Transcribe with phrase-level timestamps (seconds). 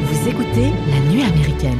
[0.00, 1.78] Vous écoutez La Nuit américaine.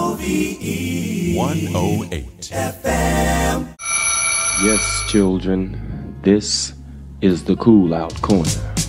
[0.00, 2.50] W-E-L-O-V-E 108.
[2.52, 3.66] FM
[4.64, 5.76] Yes, children,
[6.22, 6.74] this
[7.22, 8.79] is the cool out corner.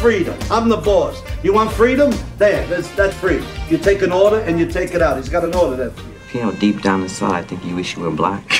[0.00, 0.38] Freedom.
[0.50, 1.22] I'm the boss.
[1.42, 2.10] You want freedom?
[2.38, 3.44] There, that's, that's free.
[3.68, 5.18] You take an order and you take it out.
[5.18, 6.14] He's got an order there for you.
[6.32, 8.42] You know, deep down inside, I think you wish you were black.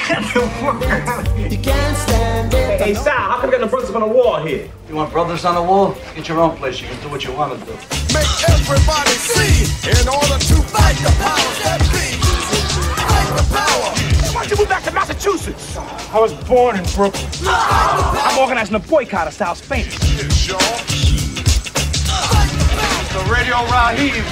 [1.51, 4.45] You can't stand it Hey, Sal, how come we got no brothers on the wall
[4.45, 4.69] here?
[4.89, 5.97] You want brothers on the wall?
[6.15, 6.81] Get your own place.
[6.81, 7.73] You can do what you want to do.
[8.13, 12.19] make everybody see in order to fight the powers that be.
[13.01, 14.35] Fight the power.
[14.35, 15.77] Why don't you move back to Massachusetts?
[15.77, 17.31] I was born in Brooklyn.
[17.45, 19.87] I'm organizing a boycott of South Spain.
[19.89, 21.10] It's your
[23.13, 24.23] The Radio Raheem.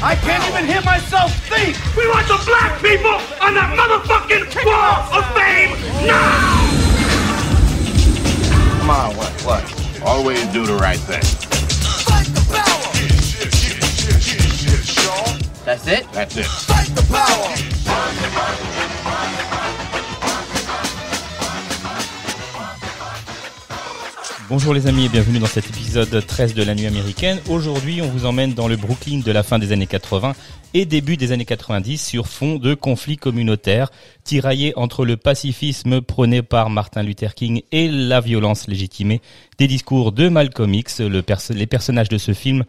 [0.00, 1.76] I can't even hear myself think.
[1.96, 5.74] We want the black people on that motherfucking wall of fame
[6.06, 6.68] now!
[8.78, 9.32] Come on, what?
[9.42, 9.64] What?
[10.06, 11.20] Always do the right thing.
[12.06, 12.92] fight the power.
[12.94, 13.34] It's
[14.96, 15.26] your
[15.64, 16.06] That's it?
[16.12, 16.46] That's it.
[16.46, 17.56] fight the power.
[24.48, 27.38] Bonjour les amis et bienvenue dans cet épisode 13 de la nuit américaine.
[27.50, 30.32] Aujourd'hui, on vous emmène dans le Brooklyn de la fin des années 80
[30.72, 33.90] et début des années 90 sur fond de conflits communautaires
[34.24, 39.20] tiraillés entre le pacifisme prôné par Martin Luther King et la violence légitimée
[39.58, 41.00] des discours de Malcolm X.
[41.00, 42.64] Les personnages de ce film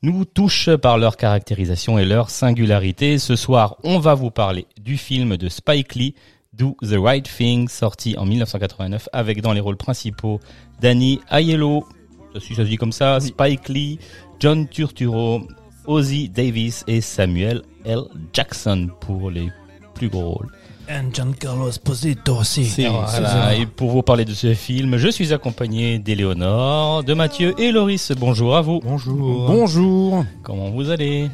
[0.00, 3.18] nous touchent par leur caractérisation et leur singularité.
[3.18, 6.14] Ce soir, on va vous parler du film de Spike Lee,
[6.58, 10.40] Do the Right Thing, sorti en 1989 avec dans les rôles principaux
[10.80, 11.86] Danny Aiello,
[12.34, 13.98] ça se ça se dit comme ça, Spike Lee,
[14.40, 15.42] John Turturro,
[15.86, 18.00] Ozzy Davis et Samuel L.
[18.32, 19.50] Jackson pour les
[19.94, 20.50] plus gros rôles.
[20.90, 22.62] And Giancarlo Esposito aussi.
[22.78, 27.54] Et voilà, et pour vous parler de ce film, je suis accompagné d'Éléonore, de Mathieu
[27.60, 28.10] et Loris.
[28.18, 28.80] Bonjour à vous.
[28.82, 29.46] Bonjour.
[29.46, 30.24] Bonjour.
[30.42, 31.28] Comment vous allez?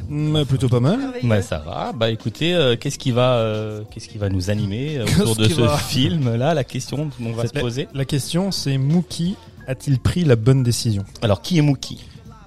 [0.49, 0.99] Plutôt pas mal.
[1.23, 1.93] Bah ça va.
[1.93, 5.45] Bah écoutez, euh, qu'est-ce qui va, euh, qu'est-ce qui va nous animer euh, autour de
[5.47, 7.87] ce film là La question qu'on va se La- poser?
[7.93, 9.35] La question, c'est Mookie
[9.67, 11.05] a-t-il pris la bonne décision?
[11.21, 12.03] Alors qui est Mookie?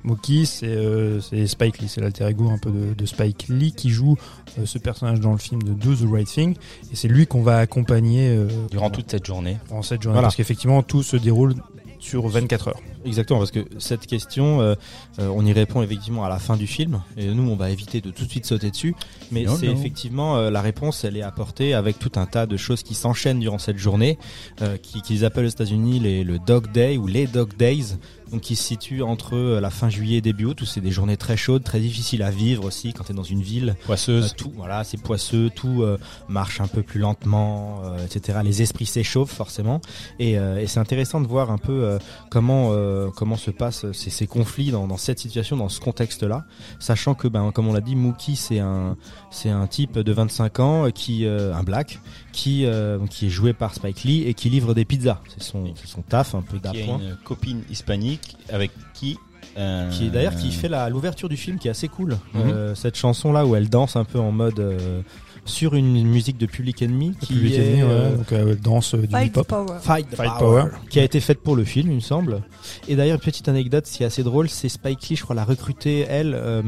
[0.08, 3.72] Mookie, c'est euh, c'est Spike Lee, c'est l'alter ego un peu de, de Spike Lee
[3.72, 4.16] qui joue
[4.58, 6.56] euh, ce personnage dans le film de Do the Right Thing.
[6.90, 10.14] Et c'est lui qu'on va accompagner euh, durant toute cette journée en cette journée.
[10.14, 10.26] Voilà.
[10.26, 11.54] Parce qu'effectivement, tout se déroule
[11.98, 12.80] sur 24 heures.
[13.04, 14.74] Exactement, parce que cette question, euh,
[15.18, 18.00] euh, on y répond effectivement à la fin du film, et nous, on va éviter
[18.00, 18.94] de tout de suite sauter dessus.
[19.30, 22.82] Mais c'est effectivement euh, la réponse, elle est apportée avec tout un tas de choses
[22.82, 24.18] qui s'enchaînent durant cette journée,
[24.62, 27.96] euh, qui qu'ils appellent aux États-Unis les le Dog Day ou les Dog Days,
[28.30, 30.90] donc qui se situent entre euh, la fin juillet et début août, où c'est des
[30.90, 33.76] journées très chaudes, très difficiles à vivre aussi quand tu es dans une ville.
[33.84, 34.32] poisseuse.
[34.32, 38.40] Euh, tout, voilà, c'est poisseux, tout euh, marche un peu plus lentement, euh, etc.
[38.44, 39.80] Les esprits s'échauffent forcément,
[40.18, 41.98] et, euh, et c'est intéressant de voir un peu euh,
[42.30, 46.44] comment euh, comment se passent ces, ces conflits dans, dans cette situation, dans ce contexte-là,
[46.78, 48.96] sachant que, ben, comme on l'a dit, Mookie c'est un
[49.30, 51.98] c'est un type de 25 ans qui euh, un black
[52.38, 55.20] qui euh, qui est joué par Spike Lee et qui livre des pizzas.
[55.28, 57.00] C'est son c'est son taf un peu qui a d'appoint.
[57.00, 59.18] une copine hispanique avec qui
[59.56, 62.10] euh, Qui est d'ailleurs qui fait la l'ouverture du film qui est assez cool.
[62.34, 62.42] Mhm.
[62.42, 65.00] Euh, cette chanson là où elle danse un peu en mode euh,
[65.48, 68.94] sur une musique de Public Enemy qui Public est Enemy, ouais, euh, donc euh, danse
[68.94, 69.48] du Fight hip-hop.
[69.48, 69.78] Power.
[69.80, 70.64] Fight, Power, Power.
[70.90, 72.42] qui a été faite pour le film, il me semble.
[72.86, 75.34] Et d'ailleurs, une petite anecdote, ce qui est assez drôle, c'est Spike Lee, je crois,
[75.34, 76.62] l'a recruté, elle, euh,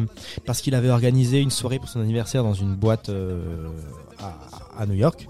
[0.47, 3.69] parce qu'il avait organisé une soirée pour son anniversaire dans une boîte euh,
[4.23, 5.27] à, à New York.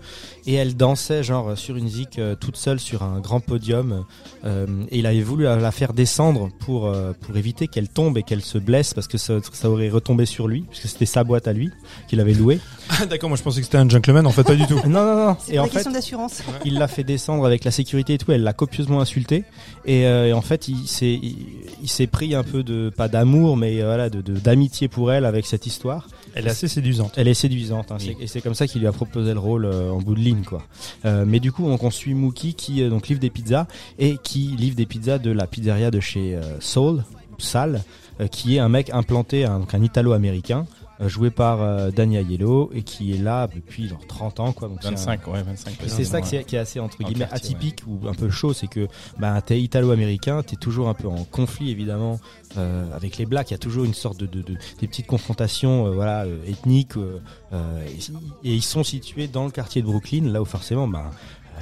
[0.47, 4.05] Et elle dansait, genre, sur une zik, euh, toute seule sur un grand podium.
[4.45, 8.23] euh, et il avait voulu la, faire descendre pour, euh, pour éviter qu'elle tombe et
[8.23, 11.47] qu'elle se blesse, parce que ça, ça aurait retombé sur lui, puisque c'était sa boîte
[11.47, 11.71] à lui,
[12.09, 12.59] qu'il avait louée.
[13.01, 14.75] Ah, D'accord, moi je pensais que c'était un gentleman, en fait pas du tout.
[14.87, 15.37] Non, non, non.
[15.39, 16.43] C'est Et en fait, d'assurance.
[16.65, 19.45] il l'a fait descendre avec la sécurité et tout, elle l'a copieusement insulté
[19.85, 21.37] et, euh, et en fait il s'est il,
[21.83, 25.13] il s'est pris un peu de pas d'amour mais euh, voilà de de- d'amitié pour
[25.13, 26.09] elle avec cette histoire.
[26.35, 27.13] Elle est assez séduisante.
[27.17, 28.17] Elle est séduisante hein, Oui.
[28.21, 30.43] et c'est comme ça qu'il lui a proposé le rôle euh, en bout de ligne
[30.45, 30.63] quoi.
[31.05, 33.67] Euh, mais du coup donc on suit Mookie qui euh, donc livre des pizzas
[33.99, 37.05] et qui livre des pizzas de la pizzeria de chez euh, Soul
[37.39, 37.83] Sal
[38.21, 40.67] euh, qui est un mec implanté un, donc un italo-américain
[41.09, 44.79] joué par euh, Danny Aiello et qui est là depuis genre 30 ans quoi donc
[44.83, 45.71] c'est un- 25, ouais, 25.
[45.85, 46.45] et c'est ça ouais.
[46.45, 48.87] qui est, assez entre guillemets atypique ou un peu chaud, c'est que
[49.19, 52.21] bah, t'es italo-américain, t'es toujours un peu en conflit évidemment
[52.59, 53.51] euh, avec les blacks.
[53.51, 56.39] Il y a toujours une sorte de, de, de- des petites confrontations euh, voilà euh,
[56.47, 57.21] ethniques euh,
[57.53, 61.11] euh, et, et ils sont situés dans le quartier de Brooklyn, là où forcément bah,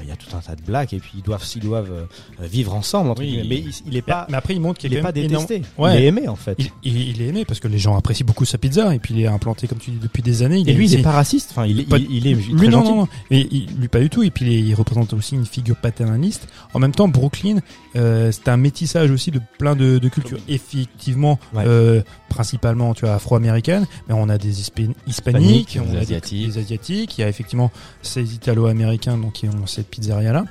[0.02, 2.46] il y a tout un tas de blagues et puis ils doivent, ils doivent euh,
[2.46, 3.10] vivre ensemble.
[3.10, 3.42] Entre Oui.
[3.48, 5.62] mais il, il est pas, mais après, il montre qu'il il est, est pas détesté.
[5.76, 5.96] Ouais.
[5.98, 6.56] Il est aimé en fait.
[6.58, 9.14] Il, il- il est aimé parce que les gens apprécient beaucoup sa pizza et puis
[9.14, 10.62] il est implanté comme tu dis depuis des années.
[10.66, 11.48] et lui, il est pas raciste.
[11.52, 12.88] Enfin, il est, Pas- il, est lui très non, gentil.
[12.90, 14.22] non, non, mais il, lui pas du tout.
[14.22, 16.48] Et puis il, représente aussi une figure paternaliste.
[16.74, 17.58] En même temps, Brooklyn,
[17.96, 20.38] euh, c'est un métissage aussi de plein de, de cultures.
[20.48, 21.64] Effectivement, Ouais.
[21.66, 26.00] euh, principalement, tu vois, afro-américaines, mais on a des hispa- hispaniques, Hispaniques, on des a
[26.00, 26.46] Asiatiques.
[26.46, 27.18] des asiatiques.
[27.18, 27.70] Il y a effectivement
[28.02, 30.44] ces italo-américains donc qui ont cette pizzeria là.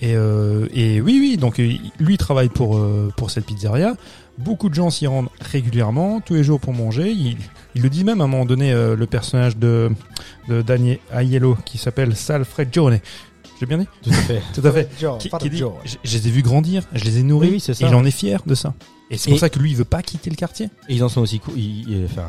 [0.00, 3.94] Et, euh, et oui, oui, donc euh, lui il travaille pour euh, pour cette pizzeria.
[4.38, 7.10] Beaucoup de gens s'y rendent régulièrement, tous les jours pour manger.
[7.12, 7.36] Il,
[7.74, 9.90] il le dit même à un moment donné, euh, le personnage de,
[10.48, 12.98] de Daniel Aiello qui s'appelle Sal Freggione.
[13.60, 14.42] J'ai bien dit Tout à fait.
[14.54, 14.88] Tout à fait.
[15.38, 17.74] Qui, dit, je, je les ai vus grandir, je les ai nourris, Oui, oui, c'est
[17.74, 17.86] ça.
[17.86, 18.74] et il en est fier de ça.
[19.12, 20.66] Et c'est pour Et- ça que lui, il veut pas quitter le quartier.
[20.88, 22.28] Et ils en sont aussi cou- ils- ils- enfin,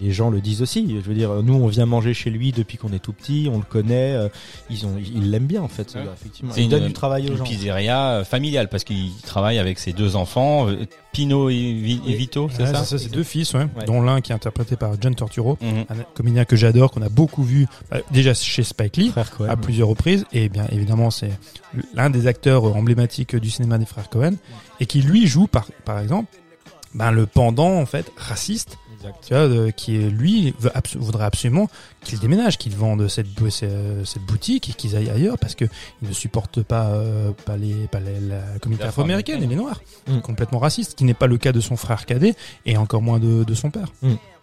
[0.00, 0.86] les gens le disent aussi.
[0.88, 3.58] Je veux dire, nous, on vient manger chez lui depuis qu'on est tout petit, on
[3.58, 4.14] le connaît.
[4.14, 4.28] euh,
[4.70, 5.90] Ils ont, ils l'aiment bien en fait.
[5.90, 6.04] ce Ouais.
[6.04, 6.52] gars, effectivement.
[6.54, 7.44] C'est Il une- donne du travail aux Une gens.
[7.44, 12.08] pizzeria euh, familiale parce qu'il travaille avec ses deux enfants, euh, Pino et, Vi- et
[12.08, 12.14] Oui.
[12.16, 15.14] Vito, c'est Ouais, ça c'est deux fils, ouais, dont l'un qui est interprété par John
[15.14, 15.84] Torturo, Mhm.
[15.88, 19.12] un comédien que j'adore, qu'on a beaucoup vu euh, déjà chez Spike Lee.
[19.38, 19.48] Cohen.
[19.48, 21.30] à plusieurs reprises et bien évidemment c'est
[21.94, 24.34] l'un des acteurs emblématiques du cinéma des frères Cohen
[24.80, 26.26] et qui lui joue par par exemple
[26.94, 29.24] ben le pendant en fait raciste Exact.
[29.26, 31.68] tu vois de- qui est lui veut abso- voudrait absolument
[32.02, 33.26] qu'il déménage qu'il vende cette
[34.04, 35.64] cette boutique et qu'ils aillent ailleurs parce que
[36.02, 39.80] il ne supporte pas euh, pas les pas les- la communauté afro-américaine et les noirs
[40.06, 40.20] Mm.
[40.20, 42.34] complètement raciste qui n'est pas le cas de son frère cadet
[42.66, 43.88] et encore moins de, de son père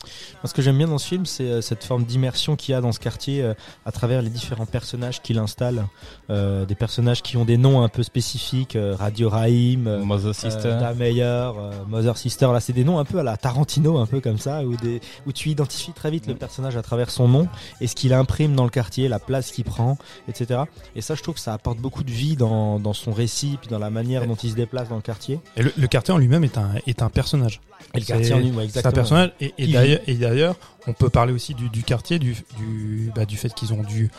[0.04, 2.76] Moi, Ce que j'aime bien dans ce film, c'est euh, cette forme d'immersion qu'il y
[2.76, 3.54] a dans ce quartier euh,
[3.86, 5.86] à travers les différents personnages qu'il installe.
[6.30, 10.70] Euh, des personnages qui ont des noms un peu spécifiques, euh, Radio Raïm, Mother Sister.
[10.82, 12.48] euh, Meyer, euh, Mother Sister.
[12.52, 15.02] Là, c'est des noms un peu à la Tarantino, un peu comme ça, où, des,
[15.28, 17.48] où tu identifies très vite le personnage à travers son nom
[17.80, 20.62] et ce qu'il imprime dans le quartier, la place qu'il prend, etc.
[20.96, 23.70] Et ça, je trouve que ça apporte beaucoup de vie dans, dans son récit, puis
[23.70, 25.40] dans la manière dont il se déplace dans le quartier.
[25.58, 27.60] et le, le quartier en lui-même est un est un personnage
[27.94, 28.94] Et le quartier en lui, ouais, C'est un exactement.
[28.94, 30.56] personnage et, et Qui d'ailleurs et d'ailleurs
[30.88, 34.10] on peut parler aussi du, du quartier du du bah, du fait qu'ils ont dû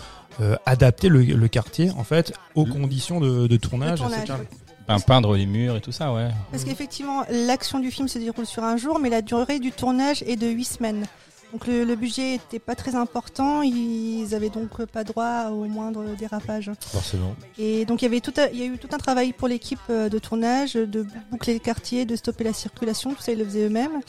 [0.41, 3.99] euh, adapter le, le quartier en fait aux conditions de, de tournage.
[4.01, 4.39] Tournage, etc.
[4.41, 4.47] oui.
[4.87, 6.29] Pein- peindre les murs et tout ça, ouais.
[6.51, 10.23] Parce qu'effectivement, l'action du film se déroule sur un jour, mais la durée du tournage
[10.27, 11.07] est de 8 semaines.
[11.53, 16.03] Donc le, le budget était pas très important, ils avaient donc pas droit au moindre
[16.19, 16.71] dérapage.
[16.81, 17.37] Forcément.
[17.59, 19.79] Et donc il y avait tout, il y a eu tout un travail pour l'équipe
[19.91, 23.45] euh, de tournage, de boucler le quartier, de stopper la circulation, tout ça ils le
[23.45, 24.01] faisaient eux-mêmes.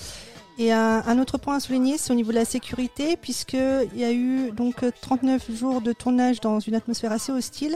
[0.60, 4.04] Et un, autre point à souligner, c'est au niveau de la sécurité, puisque il y
[4.04, 7.76] a eu donc euh, 39 jours de tournage dans une atmosphère assez hostile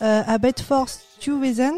[0.00, 1.76] euh, à Bedford Stuyvesant,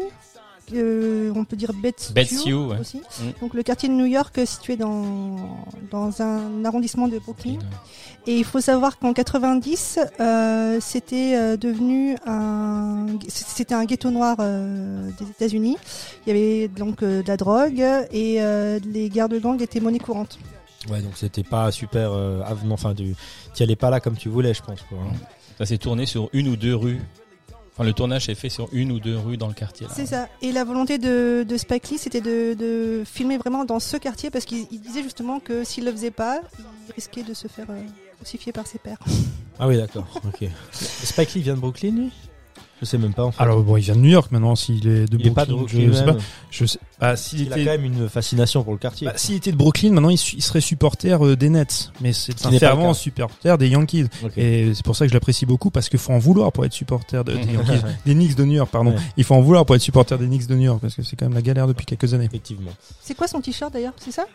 [0.73, 2.79] euh, on peut dire Bed-Stuy, ouais.
[2.79, 2.97] aussi.
[2.97, 3.41] Mm.
[3.41, 5.35] Donc le quartier de New York situé dans
[5.91, 7.59] dans un arrondissement de Brooklyn.
[8.27, 14.35] Et il faut savoir qu'en 90, euh, c'était euh, devenu un, c'était un ghetto noir
[14.41, 15.77] euh, des États-Unis.
[16.25, 17.79] Il y avait donc euh, de la drogue
[18.11, 20.39] et euh, les guerres de gang étaient monnaie courante.
[20.89, 22.73] Ouais, donc c'était pas super euh, avenant.
[22.73, 23.15] Enfin, tu
[23.57, 24.81] y allais pas là comme tu voulais, je pense.
[24.81, 25.15] Quoi, hein.
[25.57, 26.99] Ça s'est tourné sur une ou deux rues.
[27.77, 29.85] Enfin, le tournage est fait sur une ou deux rues dans le quartier.
[29.85, 29.93] Là.
[29.95, 30.27] C'est ça.
[30.41, 34.31] Et la volonté de, de Spike Lee, c'était de, de filmer vraiment dans ce quartier
[34.31, 37.67] parce qu'il il disait justement que s'il le faisait pas, il risquait de se faire
[37.69, 37.79] euh,
[38.19, 38.97] crucifier par ses pairs.
[39.59, 40.07] Ah oui, d'accord.
[40.25, 40.49] Ok.
[40.71, 42.11] Spike Lee vient de Brooklyn, lui?
[42.79, 43.23] Je sais même pas.
[43.23, 43.41] En fait.
[43.41, 44.55] Alors bon, il vient de New York maintenant.
[44.55, 45.91] S'il est de il est pas de Brooklyn, Brooklyn.
[45.91, 46.11] je sais pas.
[46.13, 46.21] même.
[46.51, 46.79] Je sais.
[46.99, 49.07] Bah, s'il Il a était, quand même une fascination pour le quartier.
[49.07, 52.47] bah, s'il était de Brooklyn, maintenant il, serait supporter euh, des Nets, mais c'est Ce
[52.47, 54.07] un fervent supporter des Yankees.
[54.35, 56.73] Et c'est pour ça que je l'apprécie beaucoup parce qu'il faut en vouloir pour être
[56.73, 58.91] supporter de, des Yankees, des Knicks de New York, pardon.
[58.91, 59.01] Ouais.
[59.17, 61.15] Il faut en vouloir pour être supporter des Knicks de New York parce que c'est
[61.15, 62.25] quand même la galère depuis quelques années.
[62.25, 62.71] Effectivement.
[63.01, 63.93] C'est quoi son t-shirt d'ailleurs?
[63.97, 64.25] C'est ça?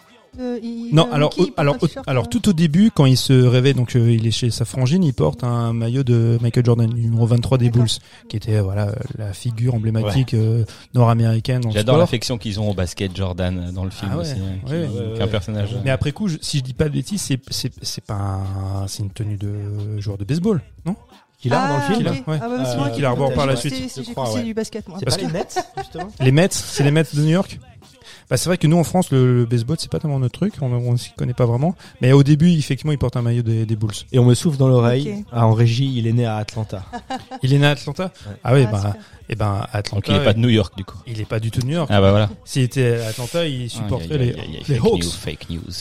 [0.41, 1.77] Euh, il- Non, euh, alors, il alors,
[2.25, 5.05] euh, tout au début, quand il se réveille, donc euh, il est chez sa frangine,
[5.05, 7.69] il porte un maillot de Michael Jordan, numéro 23 des.
[7.69, 7.87] Bulls,
[8.29, 11.63] qui était euh, voilà la figure emblématique euh, nord-américaine.
[11.71, 14.73] J'adore l'affection qu'ils ont au basket Jordan dans le film Ah ouais, aussi, hein, qui,
[14.73, 15.77] ouais, qui ouais, est un personnage.
[15.85, 18.87] Mais après coup, je- si je dis pas de bêtises, c'est c'est c'est pas un-
[18.89, 20.97] c'est une tenue de joueur de baseball, non?
[21.39, 22.29] Qu'il a dans le ah, film Qu'il a, ok.
[22.29, 22.39] ouais.
[22.41, 23.75] Ah, bah, c'est Euh, moi qu'il arbore j'ai par la suite.
[23.91, 24.43] c'est ouais.
[24.45, 24.97] du basket, moi.
[25.01, 27.59] C'est Parce pas les justement Les Mets, c'est les Mets de New York?
[28.31, 30.55] Bah, c'est vrai que nous en France, le, le baseball, c'est pas tellement notre truc,
[30.61, 31.75] on, on s'y connaît pas vraiment.
[32.01, 33.93] Mais au début, effectivement, il porte un maillot des, des Bulls.
[34.13, 35.25] Et on me souffle dans l'oreille.
[35.33, 36.85] Ah, en régie, il est né à Atlanta.
[37.43, 38.05] Il est né à Atlanta?
[38.05, 38.37] Ouais.
[38.45, 38.95] Ah oui, Ah, bah, super.
[39.29, 39.95] Et ben Atlanta.
[39.97, 40.97] Donc il est pas de New York du coup.
[41.07, 41.89] il est pas du tout de New York.
[41.93, 42.31] Ah bah voilà.
[42.45, 45.03] S'il était à Atlanta, il supporterait les, les fake Hawks.
[45.05, 45.73] news, fake news.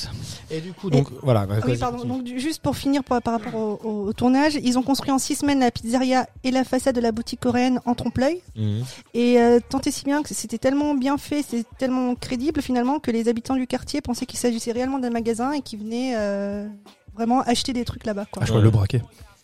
[0.50, 1.46] Et du coup, donc, voilà.
[1.46, 2.04] bah, Oui, pardon.
[2.06, 5.18] Donc, juste pour finir par, par rapport au, au- au tournage, ils ont construit en
[5.20, 8.42] six semaines la pizzeria et la façade de la boutique coréenne en trompe-l'œil.
[8.58, 8.84] Mhm.
[9.14, 13.00] Et euh, tant et si bien que c'était tellement bien fait, c'était tellement crédible finalement
[13.00, 16.68] que les habitants du quartier pensaient qu'il s'agissait réellement d'un magasin et qu'ils venaient euh,
[17.16, 18.26] vraiment acheter des trucs là-bas.
[18.32, 18.44] Quoi.
[18.44, 19.02] Ah, je vois le braquet.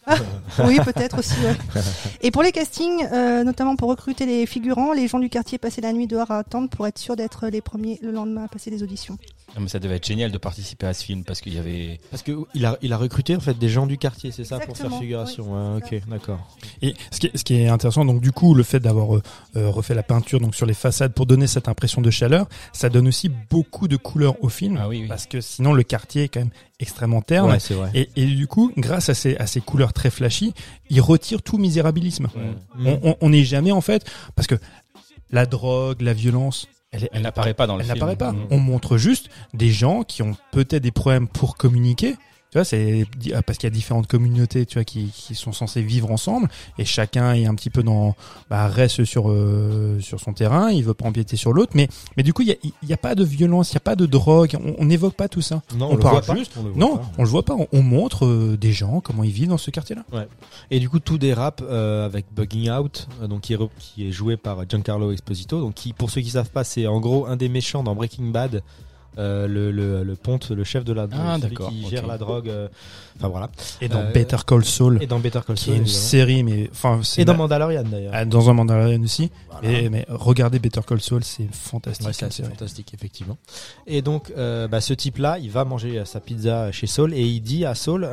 [0.66, 1.36] oui, peut-être aussi.
[2.22, 5.82] Et pour les castings, euh, notamment pour recruter les figurants, les gens du quartier passaient
[5.82, 8.70] la nuit dehors à attendre pour être sûrs d'être les premiers le lendemain à passer
[8.70, 9.18] les auditions.
[9.56, 12.00] Non, mais ça devait être génial de participer à ce film parce qu'il y avait.
[12.12, 14.60] Parce que il a, il a recruté en fait des gens du quartier, c'est ça
[14.60, 15.46] pour faire figuration.
[15.76, 16.40] oui, Ouais, ok, d'accord.
[16.82, 19.22] Et ce qui, est, ce qui est intéressant, donc du coup, le fait d'avoir euh,
[19.56, 22.90] euh, refait la peinture donc sur les façades pour donner cette impression de chaleur, ça
[22.90, 25.08] donne aussi beaucoup de couleurs au film, Ah oui, oui.
[25.08, 27.50] parce que sinon le quartier est quand même extrêmement terne.
[27.50, 27.90] Ouais, c'est vrai.
[27.96, 30.54] Et, et du coup, grâce à ces, à ces couleurs très flashy,
[30.92, 32.28] il retire tout misérabilisme.
[32.86, 34.56] On- On on n'est jamais en fait, parce que
[35.32, 36.68] la drogue, la violence,
[37.12, 37.98] elle, n'apparaît pas dans le elle film.
[37.98, 38.32] n'apparaît pas.
[38.32, 38.48] Mhm.
[38.52, 42.16] On montre juste des gens qui ont peut-être des problèmes pour communiquer.
[42.58, 43.06] Tu vois, c'est
[43.46, 46.50] parce qu'il y a différentes communautés, tu vois, qui, qui sont censées vivre ensemble
[46.80, 48.16] et chacun est un petit peu dans,
[48.50, 50.72] bah, reste sur euh, sur son terrain.
[50.72, 53.24] Il veut pas empiéter sur l'autre, mais mais du coup, il y a, pas de
[53.24, 54.58] violence, il y a pas de drogue.
[54.64, 55.62] On on n'évoque pas tout ça.
[55.76, 56.54] Non, on, le parle pas, juste.
[56.58, 57.12] on le voit non, pas.
[57.18, 57.54] on le voit pas.
[57.54, 60.04] On, on montre euh, des gens comment ils vivent dans ce quartier-là.
[60.72, 64.08] Et du coup, tout dérape euh, avec Bugging Out, euh, donc qui est, re- qui
[64.08, 65.60] est joué par Giancarlo Esposito.
[65.62, 68.32] Donc, qui, pour ceux qui savent pas, c'est en gros un des méchants dans Breaking
[68.32, 68.64] Bad.
[69.18, 72.50] Euh, le, le, le ponte, le chef de la Ah, celui qui gère la drogue.
[72.50, 72.68] euh,
[73.18, 73.50] Enfin voilà.
[73.82, 75.76] Et dans Euh, Better Call Saul, Et dans Better Call qui est Saul.
[75.78, 76.00] une évidemment.
[76.04, 78.12] série, mais enfin, Et dans Mandalorian d'ailleurs.
[78.16, 79.32] Ah, dans un Mandalorian aussi.
[79.50, 79.68] Voilà.
[79.68, 82.06] Mais, mais regardez Better Call Saul, c'est fantastique.
[82.08, 83.38] Ouais, c'est fantastique, effectivement.
[83.88, 87.42] Et donc, euh, bah, ce type-là, il va manger sa pizza chez Saul et il
[87.42, 88.08] dit à Saul,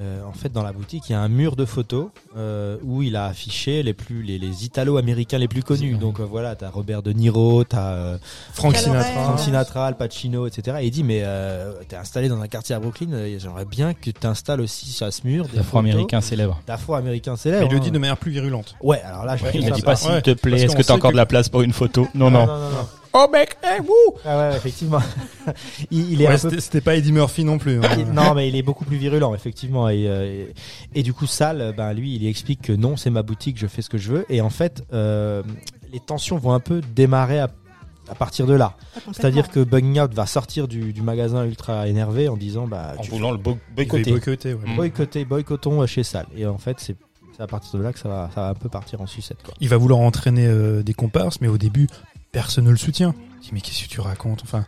[0.00, 3.02] euh, en fait, dans la boutique, il y a un mur de photos euh, où
[3.02, 5.96] il a affiché les plus les, les Italo-américains les plus connus.
[5.96, 8.18] Donc euh, voilà, t'as Robert De Niro, t'as euh,
[8.52, 8.76] Frank.
[8.76, 9.22] Sinatra.
[9.24, 10.78] Frank Sinatra, Al Pacino, etc.
[10.80, 13.92] Et il dit, mais euh, t'es installé dans un quartier à Brooklyn, euh, j'aimerais bien
[13.94, 16.62] que t'installes aussi sur ce mur des Afro-américain photos célèbre.
[16.66, 17.66] d'Afro-américains célèbres.
[17.68, 17.92] il le dit hein.
[17.92, 18.76] de manière plus virulente.
[18.82, 20.82] Ouais, alors là, je Ouais, Il ne dit pas s'il Ouais, te plaît, est-ce que
[20.82, 22.06] t'as encore que- de la place pour une photo?
[22.14, 22.46] Non, non, non.
[22.46, 22.88] non, non, non.
[23.12, 25.00] Oh mec, eh, wouh Ah ouais, effectivement.
[25.90, 27.78] il, il est Ouais, un peu c'était pas Eddie Murphy non plus.
[27.78, 27.88] hein.
[27.98, 29.88] Il- non, mais il est beaucoup plus virulent, effectivement.
[29.88, 30.46] Et, euh,
[30.94, 33.66] et, et du coup, Sal, ben lui, il explique que non, c'est ma boutique, je
[33.66, 34.26] fais ce que je veux.
[34.28, 35.42] Et en fait, euh,
[35.92, 37.50] les tensions vont un peu démarrer à,
[38.08, 38.76] à partir de là.
[38.94, 39.12] Complètement.
[39.12, 43.02] C'est-à-dire que Bugging Out va sortir du, du magasin ultra énervé en disant, bah, En
[43.02, 44.10] voulant le bo- boycotter.
[44.10, 44.68] boycotter, ouais.
[44.72, 44.76] Mm.
[44.76, 46.26] boycotter, boycottons euh, chez Sal.
[46.36, 46.96] Et en fait, c'est
[47.36, 49.38] c'est à partir de là que ça va, ça va un peu partir en sucette,
[49.44, 49.54] quoi.
[49.60, 51.86] Il va vouloir entraîner euh, des comparses, mais au début,
[52.32, 53.14] personne ne le soutient.
[53.42, 54.42] Il dit, mais qu'est-ce que tu racontes?
[54.44, 54.66] Enfin,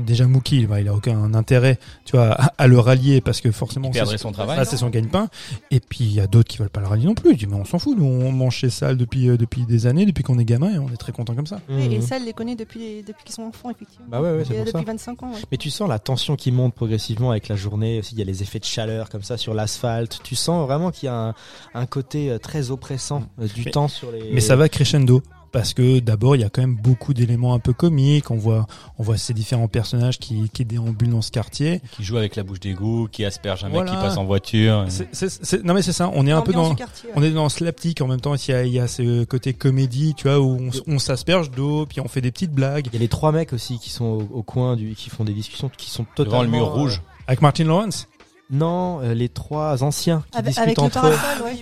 [0.00, 3.50] déjà Mookie, bah, il a aucun intérêt, tu vois, à, à le rallier parce que
[3.50, 4.58] forcément, c'est son travail.
[4.60, 5.28] Ah, c'est son gagne-pain.
[5.70, 7.30] Et puis il y a d'autres qui veulent pas le rallier non plus.
[7.32, 9.86] Il dit mais on s'en fout, nous on mange chez Sal depuis euh, depuis des
[9.86, 11.60] années, depuis qu'on est gamin et on est très content comme ça.
[11.70, 14.06] Et, et ça, elle les connaît depuis, depuis qu'ils sont enfants, effectivement.
[14.10, 14.92] Bah ouais, ouais, c'est pour depuis ça.
[14.92, 15.38] 25 ans, ouais.
[15.50, 18.00] Mais tu sens la tension qui monte progressivement avec la journée.
[18.00, 20.20] Aussi, il y a les effets de chaleur comme ça sur l'asphalte.
[20.22, 21.34] Tu sens vraiment qu'il y a un,
[21.72, 24.32] un côté euh, très oppressant euh, du Mais- temps sur les.
[24.34, 25.22] Mais ça va crescendo.
[25.52, 28.30] Parce que d'abord, il y a quand même beaucoup d'éléments un peu comiques.
[28.30, 28.66] On voit,
[28.98, 31.82] on voit ces différents personnages qui, qui déambulent dans ce quartier.
[31.92, 34.86] Qui joue avec la bouche d'égout, qui asperge un mec qui passe en voiture.
[34.88, 36.10] C'est- c'est- c'est- non mais c'est ça.
[36.14, 37.14] On est un peu dans, quartier, ouais.
[37.16, 38.34] on est dans slapstick en même temps.
[38.34, 41.84] Il y a, il y a ce côté comédie, tu vois, où on, s'asperge d'eau,
[41.86, 42.86] puis on fait des petites blagues.
[42.86, 45.24] Il y a les trois mecs aussi qui sont au, au coin du, qui font
[45.24, 47.02] des discussions qui sont Devant totalement le mur euh, rouge.
[47.26, 48.08] Avec Martin Lawrence?
[48.50, 51.56] Non, euh, les trois anciens qui Avec, discutent avec le entre eux, ouais.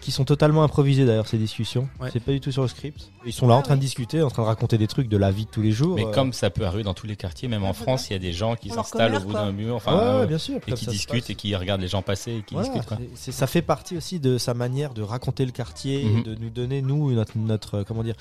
[0.00, 1.88] Qui sont totalement improvisés d'ailleurs ces discussions.
[2.00, 2.10] Ouais.
[2.12, 3.10] C'est pas du tout sur le script.
[3.26, 5.30] Ils sont là en train de discuter, en train de raconter des trucs de la
[5.30, 5.96] vie de tous les jours.
[5.96, 8.16] Mais euh, comme ça peut arriver dans tous les quartiers, même en France, il y
[8.16, 10.60] a des gens qui s'installent au bout d'un mur, enfin, ouais, euh, bien sûr.
[10.66, 12.88] et qui discutent et qui regardent les gens passer et qui Voilà, discutent.
[12.88, 12.98] Quoi.
[13.16, 16.18] ça fait partie aussi de sa manière de raconter le quartier, Mhm.
[16.18, 18.14] et de nous donner nous notre, notre euh, comment dire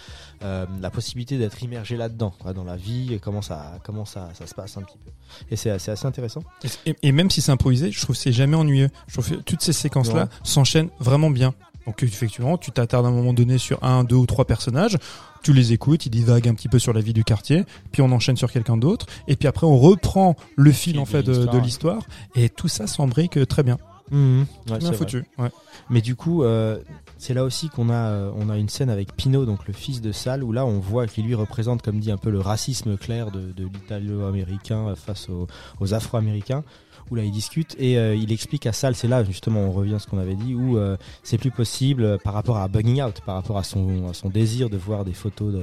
[0.43, 4.47] euh, la possibilité d'être immergé là-dedans, dans la vie, et comment ça comment ça, ça
[4.47, 5.11] se passe un petit peu.
[5.51, 6.41] Et c'est assez intéressant.
[6.85, 8.89] Et, et même si c'est improvisé, je trouve que c'est jamais ennuyeux.
[9.07, 10.29] Je trouve que toutes ces séquences-là Non.
[10.43, 11.53] s'enchaînent vraiment bien.
[11.87, 14.97] Donc effectivement, tu t'attardes à un moment donné sur un, deux ou trois personnages,
[15.41, 18.11] tu les écoutes, ils divaguent un petit peu sur la vie du quartier, puis on
[18.11, 21.53] enchaîne sur quelqu'un d'autre, et puis après on reprend le fil en fait de, l'histoire,
[21.53, 21.63] de ouais.
[21.63, 22.03] l'histoire,
[22.35, 23.77] et tout ça s'embrique très bien,
[24.11, 25.23] Ouais, c'est bien foutu.
[25.37, 25.49] Ouais.
[25.89, 26.79] Mais du coup, euh,
[27.17, 30.01] c'est là aussi qu'on a, euh, on a une scène avec Pino, donc le fils
[30.01, 32.97] de Sal, où là on voit qu'il lui représente, comme dit, un peu le racisme
[32.97, 35.47] clair de, de l'italo-américain euh, face aux,
[35.79, 36.63] aux afro-américains.
[37.09, 39.95] Où là il discute et euh, il explique à Sal, c'est là justement on revient
[39.95, 43.01] à ce qu'on avait dit, où euh, c'est plus possible euh, par rapport à Bugging
[43.01, 45.53] Out, par rapport à son, son désir de voir des photos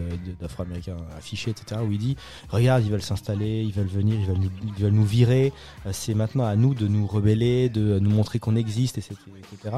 [0.40, 1.80] d'afro-américains affichées, etc.
[1.86, 2.16] Où il dit,
[2.48, 5.52] regarde, ils veulent s'installer, ils veulent venir, ils veulent nous, ils veulent nous virer,
[5.92, 9.14] c'est maintenant à nous de nous rebeller, de nous montrer qu'on existe, etc.
[9.52, 9.76] etc.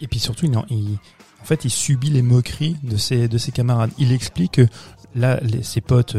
[0.00, 0.64] Et, puis- surtout, il, en-
[1.42, 3.90] fait, il subit les moqueries de ses, de ses camarades.
[3.98, 4.66] Il explique que
[5.14, 6.16] là, ses potes,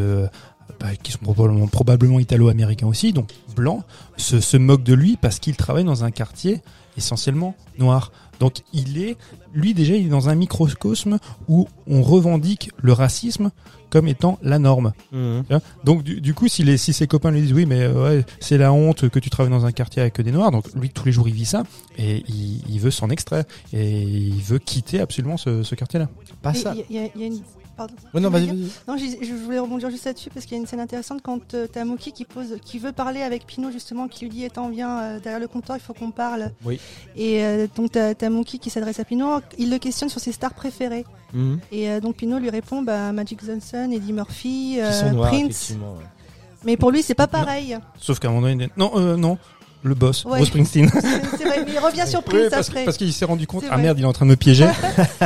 [0.80, 3.84] bah, qui sont probablement, probablement italo-américains aussi, donc blancs,
[4.18, 6.62] se, se moquent de lui parce qu'il travaille dans un quartier
[6.98, 8.12] essentiellement noir.
[8.40, 9.18] Donc il est,
[9.54, 13.52] lui déjà, il est dans un microcosme où on revendique le racisme
[13.90, 14.92] comme étant la norme.
[15.14, 15.44] Mhm.
[15.86, 18.26] Donc du, du coup, si, les, si ses copains lui disent oui, mais euh, ouais,
[18.42, 21.06] c'est la honte que tu travailles dans un quartier avec des noirs, donc lui tous
[21.06, 21.64] les jours il vit ça
[21.98, 26.10] et il, il veut s'en extraire et il veut quitter absolument ce, ce quartier-là.
[26.42, 26.74] Pas Et ça.
[26.90, 27.40] Il y, a- il y a une.
[27.76, 27.94] Pardon.
[28.14, 28.48] Ouais, non, vas-y.
[28.88, 31.54] Non, je, je voulais rebondir juste là-dessus parce qu'il y a une scène intéressante quand
[31.54, 34.70] euh, t'as Mookie qui pose, qui veut parler avec Pinot justement, qui lui dit "Attends,
[34.70, 36.80] viens euh, derrière le comptoir, il faut qu'on parle." Oui.
[37.16, 40.54] Et euh, donc t'as as qui s'adresse à Pinot, il le questionne sur ses stars
[40.54, 41.06] préférées.
[41.34, 41.60] Mhm.
[41.72, 45.72] Et euh, donc Pinot lui répond bah, Magic Johnson, Eddie Murphy, euh, noirs, Prince.
[45.72, 46.06] ouais.
[46.66, 47.78] Mais pour lui, c'est pas pareil.
[48.00, 49.38] Sauf qu'à un moment donné, non, euh, non,
[49.88, 50.38] le boss, Ouais.
[50.38, 50.90] Bruce Springsteen.
[50.90, 52.86] C'est vrai, mais il revient sur Oui, Prince parce, après.
[52.86, 54.66] parce qu'il s'est rendu compte, ah merde, il est en train de me piéger.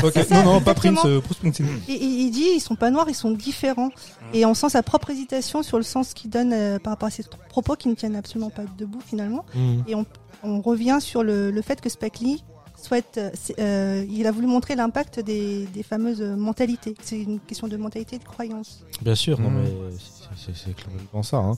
[0.02, 0.74] Donc, C'est ça, non, non, pas.
[0.74, 1.68] Prince, euh, Bruce Springsteen.
[1.88, 3.88] Et, et il dit ils sont pas noirs, ils sont différents.
[3.88, 4.36] Mmh.
[4.36, 7.12] Et on sent sa propre hésitation sur le sens qu'il donne euh, par rapport à
[7.12, 9.46] ses propos qui ne tiennent absolument pas debout finalement.
[9.56, 9.84] Mhm.
[9.88, 10.06] Et on,
[10.44, 12.44] on revient sur le, le fait que Spike Lee
[12.86, 16.96] souhaite, euh, c'est- euh, il a voulu montrer l'impact des, des fameuses mentalités.
[17.02, 18.84] C'est une question de mentalité et de croyance.
[19.02, 19.68] Bien sûr, non mais
[19.98, 21.38] c'est- c'est c'est clairement ça.
[21.38, 21.56] Hein.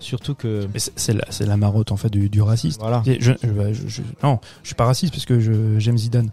[0.00, 0.68] Surtout que.
[0.76, 2.80] C'est- c'est la, c'est la marotte en fait du, du raciste.
[2.80, 3.02] Voilà.
[3.06, 5.38] Je, je- je- je- non, je suis pas raciste parce que
[5.78, 6.30] j'aime Zidane.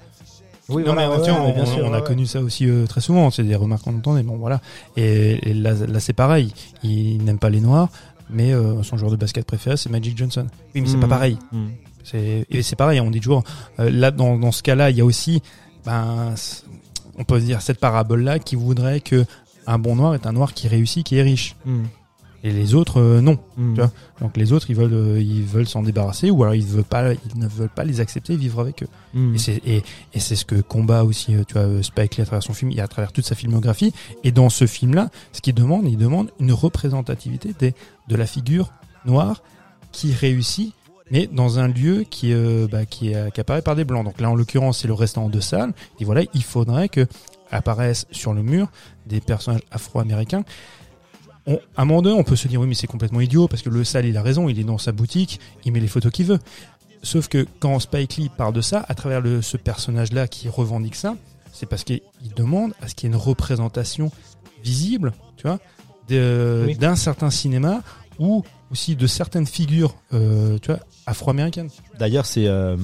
[0.67, 2.25] Oui, non, voilà, mais, ouais, tu vois, ouais, on, bien sûr, on a ouais, connu
[2.25, 3.29] ça aussi euh, très souvent.
[3.29, 4.23] C'est des remarques qu'on entendait.
[4.23, 4.61] Bon, voilà.
[4.97, 6.53] Et, et là, là c'est pareil.
[6.83, 7.89] Il n'aime pas les noirs,
[8.31, 10.47] mais euh, son joueur de basket préféré, c'est Magic Johnson.
[10.73, 11.01] Oui, mais c'est Mhm.
[11.01, 11.37] pas pareil.
[11.51, 11.69] Mhm.
[12.05, 13.01] C'est et c'est pareil.
[13.01, 13.43] On dit toujours
[13.79, 15.41] euh, là dans, dans ce cas-là, il y a aussi,
[15.85, 16.35] ben,
[17.17, 19.25] on peut se dire cette parabole-là qui voudrait que
[19.67, 21.55] un bon noir est un noir qui réussit, qui est riche.
[21.65, 21.87] Mhm.
[22.43, 23.39] Et les autres, euh, non.
[23.55, 23.91] Tu vois?
[24.21, 27.13] Donc les autres, ils veulent, euh, ils veulent s'en débarrasser, ou alors ils veulent pas,
[27.13, 28.87] ils ne veulent pas les accepter, vivre avec eux.
[29.15, 29.33] Mhm.
[29.33, 29.83] Et c'est et,
[30.13, 32.81] et c'est ce que combat aussi, tu vois, Spike Lee à travers son film et
[32.81, 33.93] à travers toute sa filmographie.
[34.23, 37.73] Et dans ce film-là, ce qu'il demande, il demande une représentativité des,
[38.07, 38.71] de la figure
[39.07, 39.41] noire
[39.91, 40.75] qui réussit,
[41.11, 44.05] mais dans un lieu qui, euh, bah, qui, est, apparaît par des blancs.
[44.05, 45.73] Donc là, en l'occurrence, c'est le restaurant de salle.
[45.99, 47.05] Et voilà, il faudrait que
[47.51, 48.69] apparaissent sur le mur
[49.05, 50.43] des personnages afro-américains.
[51.47, 53.61] On, à un moment donné, on peut se dire oui, mais c'est complètement idiot parce
[53.61, 56.11] que le sale, il a raison, il est dans sa boutique, il met les photos
[56.11, 56.39] qu'il veut.
[57.03, 60.95] Sauf que quand Spike Lee parle de ça, à travers le, ce personnage-là qui revendique
[60.95, 61.15] ça,
[61.53, 62.01] c'est parce qu'il
[62.35, 64.11] demande à ce qu'il y ait une représentation
[64.63, 65.59] visible, tu vois,
[66.09, 66.75] Oui.
[66.77, 67.81] d'un certain cinéma
[68.17, 71.69] ou aussi de certaines figures, euh, tu vois, afro-américaines.
[71.99, 72.77] D'ailleurs, c'est euh,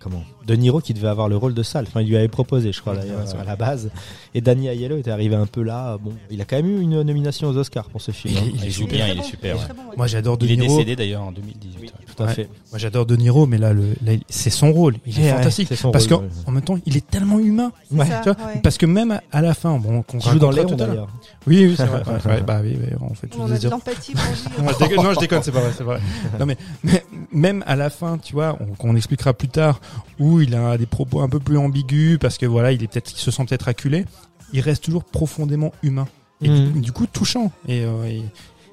[0.00, 0.24] comment?
[0.48, 1.84] De Niro qui devait avoir le rôle de Sal.
[1.86, 3.90] Enfin, il lui avait proposé, je crois Ouais, d'ailleurs ouais, c'est à la base.
[4.34, 5.98] Et Danny Aiello était arrivé un peu là.
[6.02, 8.34] Bon, il a quand même eu une nomination aux Oscars pour ce film.
[8.38, 8.48] hein.
[8.64, 9.56] Il joue bien, il est super.
[9.56, 9.62] ouais.
[9.64, 9.96] très bon, ouais.
[9.96, 10.74] Moi, j'adore De Il est Niro.
[10.76, 11.80] décédé d'ailleurs en 2018.
[11.82, 11.90] ouais.
[12.16, 12.34] Tout à Ouais.
[12.34, 12.48] fait.
[12.72, 14.96] Moi, j'adore De Niro, mais là, le, là, c'est son rôle.
[15.06, 15.74] Il est Ouais, fantastique.
[15.76, 17.70] son parce qu'en en même temps, il est tellement humain.
[17.96, 18.60] Ça, Tu vois, ouais.
[18.62, 20.66] Parce que même à- la fin, bon, qu'on Il joue dans l'heure.
[20.74, 21.08] d'ailleurs.
[21.46, 22.02] Oui, oui, c'est vrai.
[22.46, 24.96] Bah oui, on fait tout On des a de l'empathie pour lui.
[25.02, 26.00] Non, je déconne, c'est pas vrai, c'est vrai.
[26.40, 29.80] Non, mais, mais même à la fin, tu vois, on, qu'on expliquera plus tard,
[30.18, 33.12] où il a des propos un peu plus ambigus, parce que voilà, il est peut-être,
[33.12, 34.04] il se sent peut-être acculé,
[34.52, 36.06] il reste toujours profondément humain.
[36.40, 37.50] Et du, du coup, touchant.
[37.66, 38.22] Et, euh, et-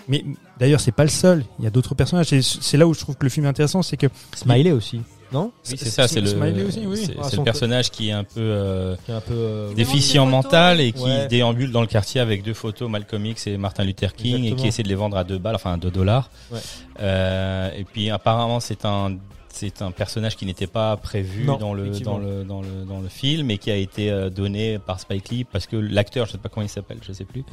[0.08, 0.24] mais
[0.60, 1.44] d'ailleurs, c'est pas le seul.
[1.58, 2.32] Il y a d'autres personnages.
[2.32, 5.02] Et c'est là où je trouve que le film est intéressant, c'est que Smiley aussi,
[5.32, 5.52] non?
[5.68, 6.96] Oui, c'est ça, c'est le, Smiley aussi, oui.
[7.08, 9.34] c'est- Ah, le personnage qui est un peu euh, Qui est un peu.
[9.34, 11.28] euh, déficient mental et qui Ouais.
[11.28, 14.68] déambule dans le quartier avec deux photos, Malcolm X et Martin Luther King, et qui
[14.68, 16.30] essaie de les vendre à deux balles, enfin à deux dollars.
[16.52, 16.60] Ouais.
[17.02, 19.18] Euh, et puis apparemment c'est un
[19.56, 23.00] c'est un personnage qui n'était pas prévu Non, dans le dans le dans le dans
[23.00, 26.34] le film et qui a été euh, donné par Spike Lee parce que l'acteur, je
[26.34, 27.44] sais pas comment il s'appelle, je sais plus,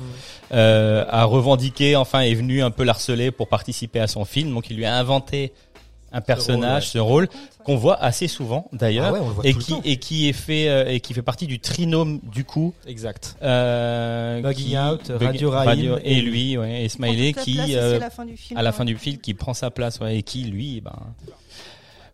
[0.53, 4.69] euh, a revendiqué, enfin est venu un peu l'harceler pour participer à son film, donc
[4.71, 5.53] il lui a inventé
[6.15, 7.27] un personnage, ce rôle,
[7.65, 10.35] qu'on voit assez souvent d'ailleurs, Ah ouais, on le voit et qui et qui est
[10.35, 12.75] fait euh, et qui fait partie du trinôme du coup.
[12.87, 13.35] Exact.
[13.43, 17.63] Euh, Bugging qui- Out, Bug- Radio Rahim et, et lui, ouais, et Smiley qui la
[17.65, 19.55] place, et euh, c'est la fin du film, à la fin du film qui prend
[19.55, 20.93] sa place, ouais, et qui lui, ben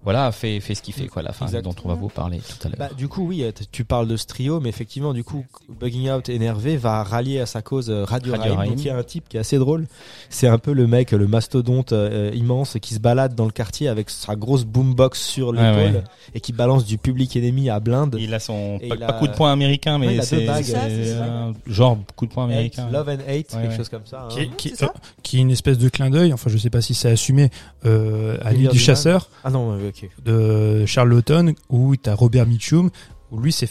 [0.04, 2.66] voilà, fait fait ce qu'il fait quoi, la fin dont on va vous parler tout
[2.66, 2.78] à l'heure.
[2.78, 6.28] Bah, du coup, oui, tu parles de ce trio, mais effectivement, du coup, Bugging Out
[6.28, 9.28] énervé va rallier à sa cause euh, Radio, Radio donc il y a un type
[9.28, 9.86] qui est assez drôle.
[10.30, 13.88] C'est un peu le mec, le mastodonte euh, immense qui se balade dans le quartier
[13.88, 16.04] avec sa grosse boombox sur Ouais, l'épaule ouais.
[16.34, 18.16] et qui balance du public ennemi à blinde.
[18.20, 20.22] il a son et pas, il pas a- coup de poing américain, Ouais, mais deux
[20.22, 22.88] c'est euh, genre coup de poing Hate, américain.
[22.92, 23.76] Love and Hate, Ouais, quelque ouais.
[23.76, 24.24] chose comme ça.
[24.24, 24.28] hein.
[24.30, 24.86] qui, qui, c'est ça.
[24.86, 26.32] euh, qui est une espèce de clin d'œil.
[26.32, 27.50] Enfin, je sais pas si c'est assumé
[27.84, 30.24] euh, à l'île du du chasseur Ah non, ouais, ok.
[30.24, 32.90] de Charles Lawton, où t'as Robert Mitchum,
[33.30, 33.68] où lui s'est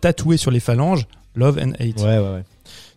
[0.00, 2.00] tatoué sur les phalanges Love and Hate.
[2.00, 2.44] Ouais, ouais, ouais.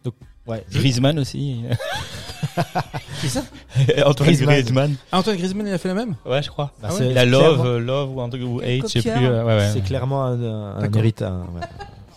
[0.04, 0.14] Donc,
[0.48, 0.64] ouais.
[0.72, 1.62] Griezmann aussi.
[3.22, 3.44] Qui ça?
[4.06, 4.56] Antoine Griezmann.
[4.56, 4.96] Griezmann.
[5.12, 6.16] Ah, Antoine Griezmann, il a fait la même?
[6.26, 6.72] Ouais, je crois.
[6.82, 9.00] Bah, Ah ouais, c'est Il a love, euh, love ou un truc ou hate, je
[9.00, 9.26] sais plus.
[9.26, 9.70] euh, ouais, ouais.
[9.74, 10.42] C'est clairement un,
[10.80, 11.32] un, héritage.
[11.54, 11.62] ouais.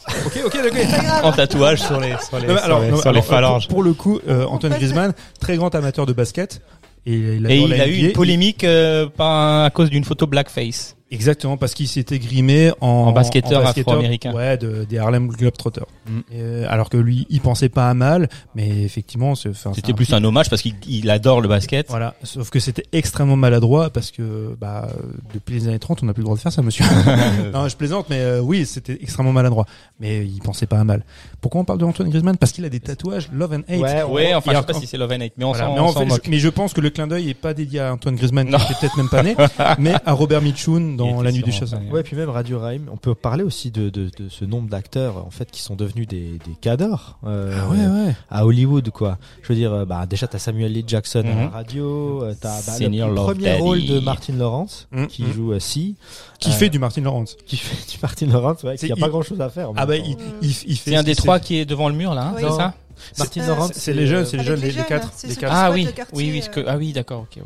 [0.27, 1.25] Ok, ok, d'accord.
[1.25, 3.25] en tatouage sur les sur les, Non, mais sur alors, les, non, sur les alors,
[3.25, 3.69] phalanges.
[3.69, 6.61] Pour, pour le coup, euh, Antoine Griezmann, très grand amateur de basket.
[7.07, 10.94] Et il, Et a eu une polémique euh, par, à cause d'une photo blackface.
[11.11, 14.33] Exactement, parce qu'il s'était grimé en, En basketteur afro-américain.
[14.35, 15.87] Ouais, de, des Harlem Globetrotters.
[16.09, 16.19] Mm.
[16.35, 20.13] Euh, alors que lui, il pensait pas à mal, mais effectivement, c'est- C'était un plus
[20.13, 21.87] un hommage parce qu'il il adore le basket.
[21.89, 24.89] Voilà, sauf que c'était extrêmement maladroit parce que bah
[25.33, 26.85] depuis les années 30, on n'a plus le droit de faire ça, monsieur.
[27.53, 29.67] non, je plaisante, mais euh, oui, c'était extrêmement maladroit.
[30.01, 31.05] Mais il pensait pas à mal.
[31.41, 32.37] Pourquoi on parle de Antoine Griezmann?
[32.39, 33.81] Parce qu'il a des tatouages Love and Hate.
[33.81, 35.75] Ouais, Ouais, enfin, je sais pas si c'est Love and Hate, mais on Voilà, s'en
[35.75, 36.29] mais, en on s'en fait, moque.
[36.29, 38.75] mais je pense que le clin d'œil est pas dédié à Antoine Griezmann, qui était
[38.81, 39.37] peut-être même pas né,
[39.79, 41.91] mais à Robert Mitchum dans La Nuit du né.
[41.91, 45.25] Ouais, puis même Radio Raim, on peut parler aussi de, de, de ce nombre d'acteurs
[45.27, 48.15] en fait qui sont devenus des, des cadors euh, Ah ouais, ouais.
[48.31, 49.19] à Hollywood quoi.
[49.43, 50.85] Je veux dire, euh, bah déjà t'as Samuel L.
[50.87, 51.49] Jackson à la Mhm.
[51.53, 53.61] radio, euh, t'as bah, le, premier Daddy.
[53.63, 55.07] rôle de Martin Lawrence Mhm.
[55.09, 55.97] qui joue Si,
[56.41, 57.37] Qui Euh, fait du Martin Lawrence.
[57.47, 59.71] qui fait du Martin Lawrence, ouais, qui a il- pas grand chose à faire.
[59.77, 60.91] Ah bah il, il, il fait.
[60.91, 62.43] C'est un des trois qui est devant le mur là, hein, Oui.
[62.45, 62.75] c'est ça?
[63.19, 65.11] Martin Euh, Lawrence, C'est les jeunes, c'est les jeunes, les quatre.
[65.15, 65.53] c'est les ceux quatre.
[65.53, 66.65] qui Ah squattent oui, oui, oui, que- euh.
[66.69, 67.43] ah oui, d'accord, ok.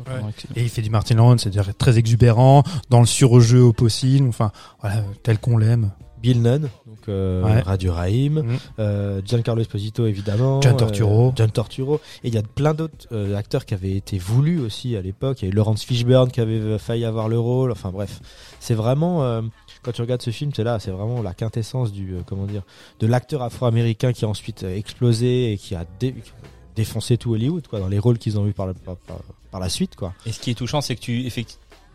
[0.55, 4.51] Et il fait du Martin Lawrence, c'est-à-dire très exubérant, dans le surjeu au possible, enfin,
[4.81, 5.91] voilà, tel qu'on l'aime.
[6.21, 7.61] Bill Nunn, donc euh, Ouais.
[7.61, 8.57] Radio Raim, Mhm.
[8.79, 11.29] euh, Giancarlo Esposito évidemment, John Turturro.
[11.29, 14.59] euh, John Turturro, et il y a plein d'autres euh, acteurs qui avaient été voulus
[14.59, 15.41] aussi à l'époque.
[15.41, 17.71] Il y a eu Laurence Fishburne qui avait failli avoir le rôle.
[17.71, 18.19] Enfin bref,
[18.59, 19.41] c'est vraiment euh,
[19.83, 22.63] quand tu regardes ce film, c'est là, c'est vraiment la quintessence du euh, comment dire
[22.99, 26.15] de l'acteur afro-américain qui a ensuite euh, explosé et qui a dé-
[26.75, 29.19] défoncé tout Hollywood quoi dans les rôles qu'ils ont eu par, la- par, par-
[29.51, 30.13] par la suite quoi.
[30.25, 31.29] Et ce qui est touchant, c'est que tu,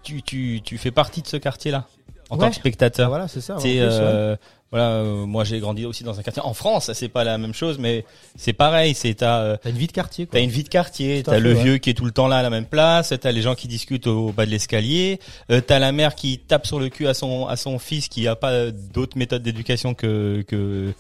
[0.02, 1.86] tu, tu, tu fais partie de ce quartier-là
[2.30, 2.42] en Ouais.
[2.44, 3.08] tant que spectateur.
[3.10, 3.56] Voilà, c'est ça.
[3.56, 4.36] en C'est plus, ouais.
[4.74, 7.54] Voilà, euh, moi j'ai grandi aussi dans un quartier en France, c'est pas la même
[7.54, 8.92] chose, mais c'est pareil.
[8.94, 10.32] C'est t'as euh, T'as une vie de quartier quoi.
[10.38, 11.62] T'as une vie de quartier, t'as le ouais.
[11.62, 13.68] vieux qui est tout le temps là à la même place, t'as les gens qui
[13.68, 15.20] discutent au bas de l'escalier,
[15.52, 18.26] euh, t'as la mère qui tape sur le cul à son à son fils qui
[18.26, 20.92] a pas d'autres méthodes d'éducation que que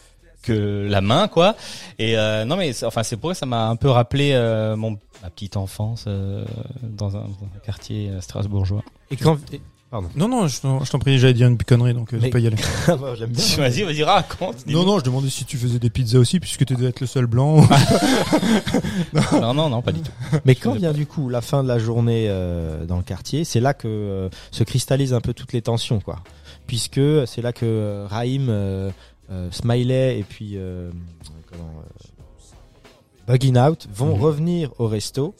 [0.42, 1.56] que la main quoi.
[1.98, 4.32] Et euh, non mais c'est- enfin c'est pour ça que ça m'a un peu rappelé
[4.34, 6.44] euh, mon ma petite enfance euh,
[6.82, 8.84] dans, un, dans un quartier euh, strasbourgeois.
[9.10, 9.36] Et quand
[9.94, 10.08] pardon.
[10.16, 12.30] Non, non, je t'en je t'en prie, j'allais dire une connerie, donc euh, Mais- tu
[12.32, 12.56] peux y aller.
[12.88, 13.44] Ah, bah, J'aime bien.
[13.58, 14.66] vas-y vas-y raconte.
[14.66, 17.06] Non, non, je demandais si tu faisais des pizzas aussi, puisque tu devais être le
[17.06, 17.66] seul blanc.
[19.40, 20.10] non non non pas du tout.
[20.44, 23.60] Mais quand vient du coup la fin de la journée euh, dans le quartier, c'est
[23.60, 26.16] là que euh, se cristallisent un peu toutes les tensions, quoi.
[26.66, 28.90] Puisque c'est là que euh, Raïm, euh,
[29.30, 30.90] euh, Smiley et puis euh,
[31.50, 32.13] comment, euh,
[33.26, 34.22] Bugging Out vont Mhm.
[34.22, 35.34] revenir au resto.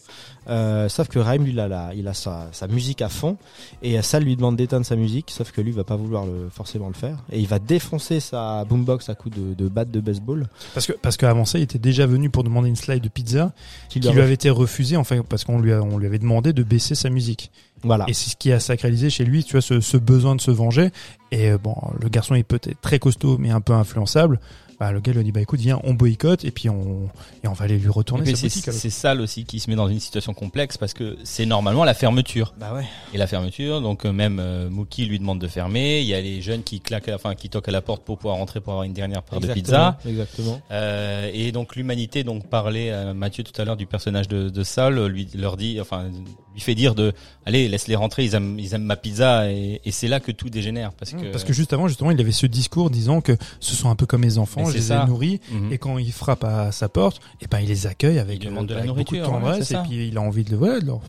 [0.46, 3.38] Euh, sauf que Raïm, lui, il a, la- il a sa, sa musique à fond
[3.82, 6.88] et Sal lui demande d'éteindre sa musique, sauf que lui va pas vouloir le, forcément
[6.88, 10.46] le faire et il va défoncer sa boombox à coups de, de batte de baseball.
[10.74, 13.52] parce que, parce qu'avant ça, il était déjà venu pour demander une slide de pizza,
[13.88, 16.52] Qui qui lui avait été refusée, enfin, parce qu'on lui, a- on lui avait demandé
[16.52, 17.50] de baisser sa musique.
[17.82, 18.04] Voilà.
[18.08, 20.50] Et c'est ce qui a sacralisé chez lui, tu vois, ce, ce besoin de se
[20.50, 20.90] venger.
[21.32, 24.40] Et euh, bon, le garçon est peut-être très costaud, mais un peu influençable.
[24.78, 27.08] Bah, le gars lui a dit, bah écoute, viens, on boycotte, et puis on,
[27.42, 28.72] et on va aller lui Et retourner sa c'est boutique.
[28.72, 31.94] c'est Sal aussi qui se met dans une situation complexe parce que c'est normalement la
[31.94, 32.54] fermeture.
[32.58, 32.84] Bah ouais.
[33.12, 36.00] Et la fermeture, donc euh, même euh, Mookie lui demande de fermer.
[36.00, 38.36] Il y a les jeunes qui claquent, enfin qui toquent à la porte pour pouvoir
[38.36, 39.98] rentrer pour avoir une dernière part de pizza.
[40.06, 40.60] Exactement.
[40.70, 44.64] Euh, et donc l'humanité, donc parlait à Mathieu tout à l'heure du personnage de, de
[44.64, 46.10] Saul, lui leur dit, enfin
[46.54, 47.12] lui fait dire de,
[47.46, 49.50] allez laisse-les rentrer, ils aiment, ils aiment ma pizza.
[49.50, 52.20] Et, et c'est là que tout dégénère parce que Parce que juste avant, justement, il
[52.20, 55.04] avait ce discours disant que ce sont un peu comme mes enfants, Je les ça.
[55.04, 55.72] ai nourris, Mhm.
[55.72, 58.66] et quand ils frappent à sa porte, et ben il les accueille avec, Il demande
[58.66, 60.50] de la avec beaucoup de nourriture, ouais, tendresse, c'est et puis il a envie de,
[60.50, 61.00] le- ouais, de leur,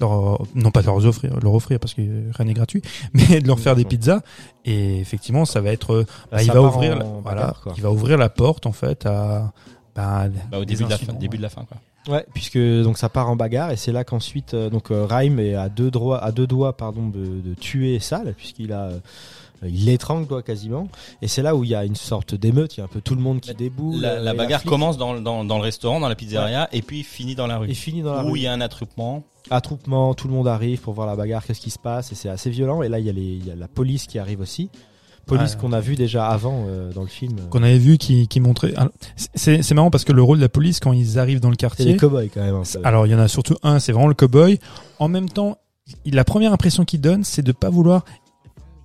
[0.00, 2.82] leur- non pas de leur offrir, leur offrir parce que rien n'est gratuit,
[3.14, 4.20] mais de leur faire des pizzas.
[4.64, 7.72] Et effectivement, ça va être, euh, bah, il va part ouvrir, la- bagarre, voilà, quoi.
[7.76, 9.52] il va ouvrir la porte en fait à,
[9.94, 11.76] bah, bah, au début de la fin, début de la fin quoi.
[12.08, 15.36] Ouais, puisque donc ça part en bagarre et c'est là qu'ensuite euh, donc euh, Raim
[15.36, 18.98] est à deux doigts à deux doigts pardon de, de tuer Sal puisqu'il a euh,
[19.68, 20.88] il l'étrangle quoi quasiment
[21.22, 23.00] et c'est là où il y a une sorte d'émeute, il y a un peu
[23.00, 24.00] tout le monde qui déboule.
[24.00, 27.02] La, euh, la bagarre commence dans, dans, dans le restaurant, dans la pizzeria, et puis
[27.02, 27.70] finit dans la rue.
[27.70, 28.38] et finit dans la où rue.
[28.38, 29.22] il y a un attroupement.
[29.50, 32.28] Attroupement, tout le monde arrive pour voir la bagarre, qu'est-ce qui se passe et c'est
[32.28, 34.40] assez violent et là il y a les il y a la police qui arrive
[34.40, 34.70] aussi.
[35.26, 37.36] Police qu'on a vu déjà avant euh, dans le film.
[37.50, 38.74] qu'on avait vu qui, qui montrait.
[39.36, 41.54] C'est c'est marrant parce que le rôle de la police quand ils arrivent dans le
[41.54, 41.84] C'est quartier.
[41.84, 42.54] les cowboys quand même.
[42.56, 42.62] hein.
[42.82, 44.58] Alors il y en a surtout un, c'est vraiment le cowboy.
[44.98, 45.58] En même temps,
[46.04, 48.04] la première impression qu'il donne, c'est de pas vouloir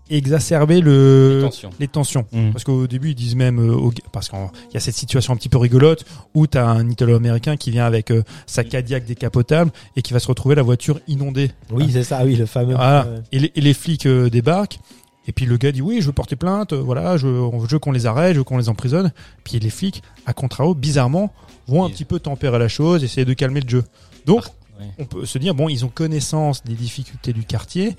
[0.09, 1.47] exacerber le
[1.79, 2.25] les tensions.
[2.31, 2.51] Mm.
[2.51, 4.39] Parce qu'au début ils disent même, euh, au- parce qu'il
[4.73, 8.11] y a cette situation un petit peu rigolote où t'as un Italo-américain qui vient avec
[8.11, 11.51] euh, sa Cadillac décapotable et qui va se retrouver la voiture inondée.
[11.71, 12.75] Oui, c'est ça, oui, le fameux.
[12.75, 13.05] Voilà.
[13.07, 14.79] euh, Et, les, et les flics euh, débarquent.
[15.27, 17.91] Et puis le gars dit oui, je veux porter plainte, voilà, je, je veux qu'on
[17.91, 19.11] les arrête, je veux qu'on les emprisonne.
[19.43, 21.33] Puis les flics, à contrario, bizarrement,
[21.67, 23.83] vont un petit peu tempérer la chose, essayer de calmer le jeu.
[24.27, 24.43] Donc,
[24.77, 24.87] Ouais.
[24.99, 27.95] on peut se dire bon, ils ont connaissance des difficultés du quartier,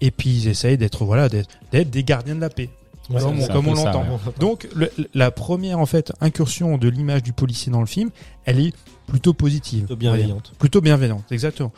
[0.00, 2.70] et puis ils essayent d'être voilà, d'être des gardiens de la paix,
[3.10, 4.02] ouais, comme, on, comme l'entend.
[4.02, 4.32] ouais.
[4.38, 8.10] Donc le- la première en fait incursion de l'image du policier dans le film,
[8.44, 8.72] elle est
[9.06, 10.52] plutôt positive, plutôt bienveillante.
[10.58, 11.72] plutôt bienveillante, exactement.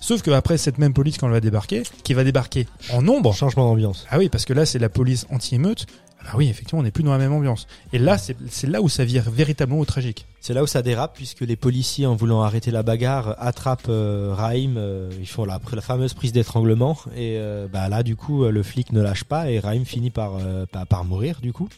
[0.00, 3.34] Sauf que après cette même police quand elle va débarquer, qui va débarquer en nombre.
[3.34, 4.06] Changement d'ambiance.
[4.10, 5.86] Ah oui, parce que là c'est la police anti-émeute.
[6.30, 7.66] Ah oui, effectivement, on n'est plus dans la même ambiance.
[7.92, 10.26] Et là, c'est c'est là où ça vire véritablement au tragique.
[10.40, 14.32] C'est là où ça dérape puisque les policiers, en voulant arrêter la bagarre, attrapent euh,
[14.34, 14.76] Raïm.
[14.78, 18.50] euh, ils font la, la fameuse prise d'étranglement et euh, bah là, du coup, euh,
[18.50, 21.68] le flic ne lâche pas et Raïm finit par euh, par, par mourir du coup.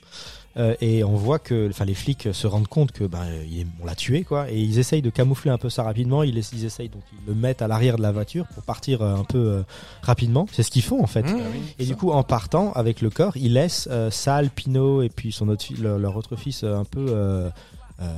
[0.57, 3.67] Euh, et on voit que, enfin, les flics se rendent compte que ben il est-
[3.81, 6.25] on l'a tué quoi, et ils essayent de camoufler un peu ça rapidement.
[6.25, 9.23] Ils, ils essayent donc ils le mettent à l'arrière de la voiture pour partir un
[9.23, 9.63] peu euh,
[10.03, 10.47] rapidement.
[10.53, 11.23] C'est ce qu'ils font en fait.
[11.23, 11.39] Mmh,
[11.79, 15.31] Et du coup, en partant avec le corps, il laisse euh, Sal, Pino et puis
[15.31, 17.07] son autre, leur, leur autre fils un peu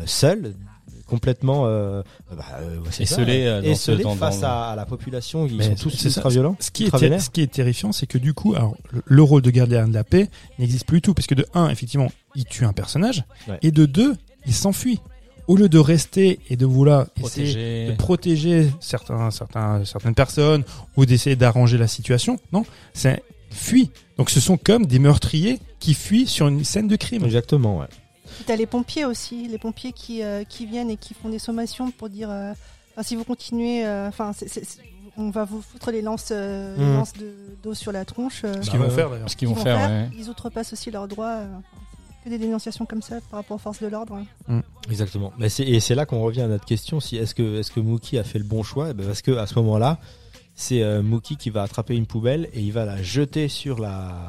[0.06, 0.54] seul,
[1.06, 2.02] complètement euh,
[2.34, 5.46] bah, euh, ça, Esselé, euh, dans esselé ce- dans- face dans- à, à la population.
[5.46, 6.56] Ils Mais sont tous ultra violents.
[6.58, 9.42] Ce qui, est ce qui est terrifiant, c'est que du coup, alors, le, le rôle
[9.42, 12.44] de gardien de la paix n'existe plus du tout, parce que de un, effectivement, il
[12.46, 13.58] tue un personnage, Ouais.
[13.62, 14.14] et de deux,
[14.46, 15.00] il s'enfuit.
[15.48, 20.62] Au lieu de rester et de vouloir essayer de protéger certains, certains, certaines personnes
[20.96, 22.64] ou d'essayer d'arranger la situation, non,
[22.94, 23.90] c'est fuit.
[24.18, 27.24] Donc ce sont comme des meurtriers qui fuient sur une scène de crime.
[27.24, 27.86] Exactement, ouais.
[28.46, 31.90] T'as les pompiers aussi, les pompiers qui, euh, qui viennent et qui font des sommations
[31.90, 32.52] pour dire euh,
[33.02, 34.32] si vous continuez, euh, enfin,
[35.16, 38.42] on va vous foutre les lances, les de- d'eau sur la tronche.
[38.44, 39.30] euh, Ce qu'ils vont faire d'ailleurs.
[39.30, 40.10] Ce qu'ils vont faire, ouais.
[40.18, 41.36] Ils outrepassent aussi leurs droits.
[41.40, 41.46] euh,
[42.24, 44.16] que des dénonciations comme ça par rapport aux forces de l'ordre.
[44.48, 44.60] hein.
[44.88, 45.32] Exactement.
[45.38, 47.80] Mais c'est, et c'est là qu'on revient à notre question si est-ce que est-ce que
[47.80, 48.90] Mookie a fait le bon choix?
[48.90, 49.98] Eh ben, Parce que à ce moment-là,
[50.54, 54.28] c'est euh, Mookie qui va attraper une poubelle et il va la jeter sur la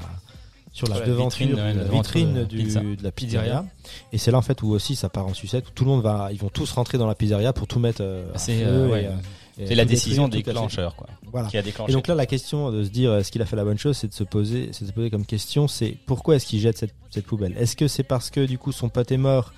[0.74, 2.64] sur la Sur la devanture, vitrine, ouais, la vitrine de du-
[2.98, 3.66] de la pizzeria.
[4.12, 5.68] Et c'est là en fait où aussi ça part en sucette.
[5.70, 8.02] Où tout le monde va, ils vont tous rentrer dans la pizzeria pour tout mettre.
[8.02, 9.08] euh, à C'est euh, ouais.
[9.60, 11.08] euh, la décision déclencheur, quoi.
[11.32, 11.48] Voilà.
[11.48, 11.92] Qui a déclenché.
[11.92, 13.96] Et donc là, la question de se dire est-ce qu'il a fait la bonne chose,
[13.98, 16.78] c'est de se poser, c'est de se poser comme question, c'est pourquoi est-ce qu'il jette
[16.80, 17.56] cette, cette poubelle?
[17.58, 19.54] Est-ce que c'est parce que du coup son pote est mort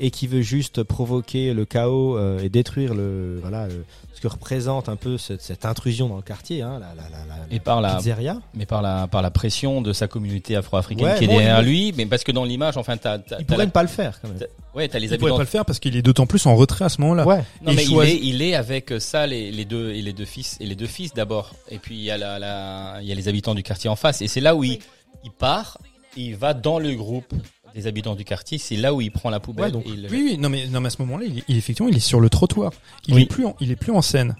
[0.00, 3.84] et qu'il veut juste provoquer le chaos euh, et détruire le voilà le-
[4.14, 7.24] ce que représente un peu cette, cette intrusion dans le quartier, hein, la, la, la,
[7.24, 11.06] la- et par la pizzeria mais par la par la pression de sa communauté afro-africaine
[11.06, 13.36] Ouais, qui est bon, derrière il- lui mais parce que dans l'image enfin t'as t'as-
[13.38, 14.38] Il t'as pourrait la- ne pas le faire quand même.
[14.38, 16.46] t'as- ouais t'as les Il pourrait habitants pas le faire parce qu'il est d'autant plus
[16.46, 17.24] en retrait à ce moment-là.
[17.26, 17.44] Ouais.
[17.62, 20.56] non mais il est il est avec ça les, les deux et les deux fils
[20.60, 23.14] et les deux fils d'abord et puis il y a la, la il y a
[23.14, 24.78] les habitants du quartier en face et c'est là où il
[25.24, 25.78] il part
[26.16, 27.32] et il va dans le groupe
[27.78, 30.02] des habitants du quartier c'est là où il prend la poubelle Ouais, donc, et il
[30.02, 32.20] le- Oui, oui, non mais, non mais à ce moment-là, il, effectivement, il est sur
[32.20, 32.72] le trottoir.
[33.06, 33.22] Il Oui.
[33.22, 34.34] est plus, en, il est plus en scène.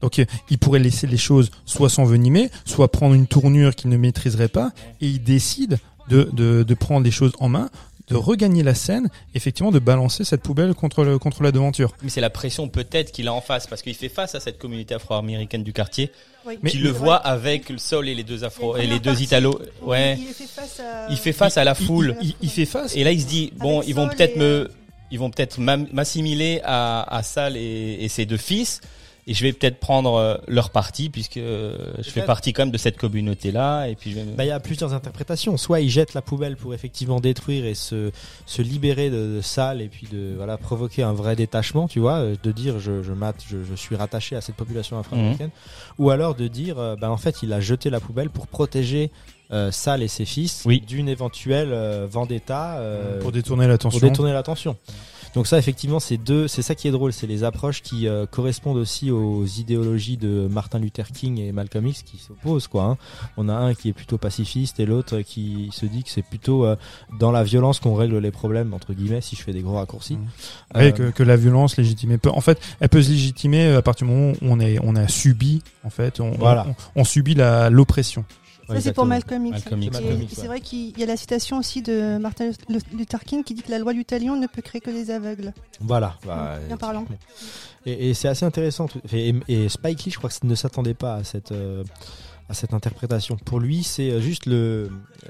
[0.00, 3.96] Donc, euh, il pourrait laisser les choses soit s'envenimer, soit prendre une tournure qu'il ne
[3.96, 7.70] maîtriserait pas, et il décide de, de, de prendre les choses en main,
[8.10, 11.94] de regagner la scène, effectivement, de balancer cette poubelle contre le, contre la devanture.
[12.02, 14.58] mais c'est la pression peut-être qu'il a en face parce qu'il fait face à cette
[14.58, 16.10] communauté afro-américaine du quartier
[16.46, 16.58] Oui.
[16.62, 17.30] Mais- qui le voit vrai.
[17.30, 19.26] avec le sol et les deux afro et les deux partie où
[19.82, 21.06] ouais Il, il fait face à.
[21.10, 22.96] il fait face à la foule Il, il- il fait face.
[22.96, 24.68] Et là, il se dit bon, Avec ils vont peut-être et, me, euh,
[25.12, 28.80] ils vont peut-être m'assimiler à, à Sal et, et ses deux fils,
[29.26, 32.70] et je vais peut-être prendre euh, leur parti puisque euh, je fais partie quand même
[32.70, 35.56] de cette communauté-là, et puis je vais me- Bah, il y a plusieurs interprétations.
[35.56, 38.10] Soit il jette la poubelle pour effectivement détruire et se,
[38.46, 42.36] se libérer de, de et puis de voilà provoquer un vrai détachement, tu vois, euh,
[42.42, 45.50] de dire je je, mate, je, je suis rattaché à cette population afro-américaine,
[45.98, 49.10] ou alors de dire bah, en fait il a jeté la poubelle pour protéger
[49.52, 50.80] euh, Sal et ses fils Oui.
[50.86, 53.98] d'une éventuelle euh, vendetta euh, pour détourner l'attention.
[53.98, 54.76] pour détourner l'attention.
[55.34, 58.26] Donc ça, effectivement, c'est deux, c'est ça qui est drôle, c'est les approches qui euh,
[58.26, 62.82] correspondent aussi aux idéologies de Martin Luther King et Malcolm X qui s'opposent, quoi.
[62.84, 62.96] hein.
[63.36, 66.64] On a un qui est plutôt pacifiste et l'autre qui se dit que c'est plutôt
[66.66, 66.74] euh,
[67.20, 70.16] dans la violence qu'on règle les problèmes entre guillemets, si je fais des gros raccourcis.
[70.16, 70.26] Mhm.
[70.76, 72.30] Euh, Ouais, que, que la violence légitimée peut.
[72.30, 75.06] En fait, elle peut se légitimer à partir du moment où on est, on a
[75.08, 76.66] subi, en fait, on, Voilà.
[76.96, 77.36] on, on subit
[77.70, 78.24] l'oppression.
[78.74, 79.06] Ouais, c'est pour.
[79.06, 79.62] Malcolm X.
[80.32, 82.50] C'est vrai qu'il y a la citation aussi de Martin
[82.92, 85.52] Luther King qui dit que la loi du talion ne peut créer que des aveugles.
[85.80, 86.16] Voilà.
[86.26, 87.06] bah, Bien parlant.
[87.86, 88.88] Et, et c'est assez intéressant.
[88.88, 91.82] tout- Et, et Spike Lee, je crois que ne s'attendait pas à cette euh,
[92.48, 93.36] à cette interprétation.
[93.36, 94.90] Pour lui, c'est euh, juste le
[95.24, 95.28] euh,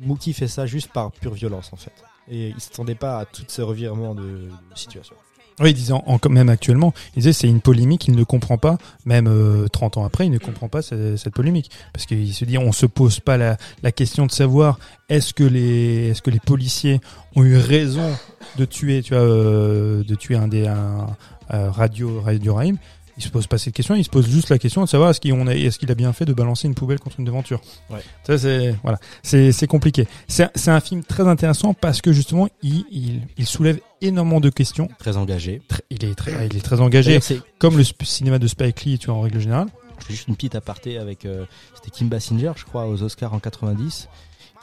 [0.00, 1.92] Mookie fait ça juste par pure violence en fait.
[2.30, 5.14] Et il s'attendait pas à tous ces revirements de, de situation.
[5.60, 9.26] Oui, il en- même actuellement, il disait c'est une polémique qu'il ne comprend pas, même
[9.26, 11.70] euh, 30 ans après, il ne comprend pas ce- cette, polémique.
[11.92, 15.44] Parce qu'il se dit, on se pose pas la, la question de savoir est-ce que
[15.44, 17.00] les est-ce que les policiers
[17.34, 18.16] ont eu raison
[18.56, 21.06] de tuer, tu vois, euh, de tuer un des un,
[21.50, 22.76] un radio Radio Raïm.
[23.18, 25.20] Il se pose pas cette question, il se pose juste la question de savoir est-ce
[25.20, 27.60] qu'il a- bien fait de balancer une poubelle contre une devanture.
[27.90, 27.98] Ouais.
[28.24, 30.06] Ça c'est voilà, c'est compliqué.
[30.28, 34.88] C'est un film très intéressant parce que justement il il, il soulève énormément de questions.
[34.98, 35.60] Très engagé.
[35.90, 37.18] Il est très il est très engagé
[37.58, 39.66] comme le cinéma de Spike Lee, tu vois en règle générale.
[40.00, 43.34] je fais juste une petite aparté avec euh, c'était Kim Basinger, je crois, aux Oscars
[43.34, 44.08] en 90.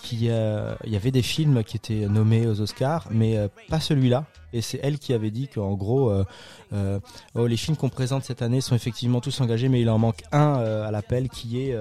[0.01, 3.79] Qui euh, il y avait des films qui étaient nommés aux Oscars, mais euh, pas
[3.79, 4.25] celui-là.
[4.53, 6.99] Et c'est elle qui avait dit qu'en gros, euh,
[7.33, 10.23] oh, les films qu'on présente cette année sont effectivement tous engagés, mais il en manque
[10.31, 11.75] un à l'appel qui est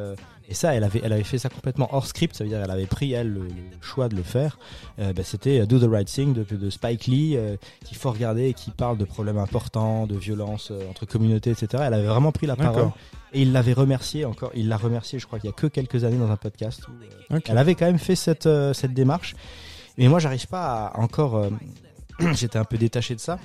[0.49, 2.71] et ça, elle avait, elle avait fait ça complètement hors script, ça veut dire elle
[2.71, 3.49] avait pris elle le, le
[3.81, 4.59] choix de le faire.
[4.99, 8.11] Euh, bah, C'était euh, Do the Right Thing de, de Spike Lee, euh, qu'il faut
[8.11, 11.85] regarder et qui parle de problèmes importants, de violence euh, entre communautés, etc.
[11.87, 12.91] Elle avait vraiment pris la parole
[13.33, 14.51] et il l'avait remercié encore.
[14.55, 16.87] Il l'a remercié, je crois qu'il y a que quelques années dans un podcast.
[16.89, 16.93] Où,
[17.35, 17.41] euh.
[17.47, 19.35] Elle avait quand même fait cette cette démarche.
[19.97, 21.49] Mais moi, j'arrive pas à encore.
[22.35, 23.39] J'étais un peu détaché de ça,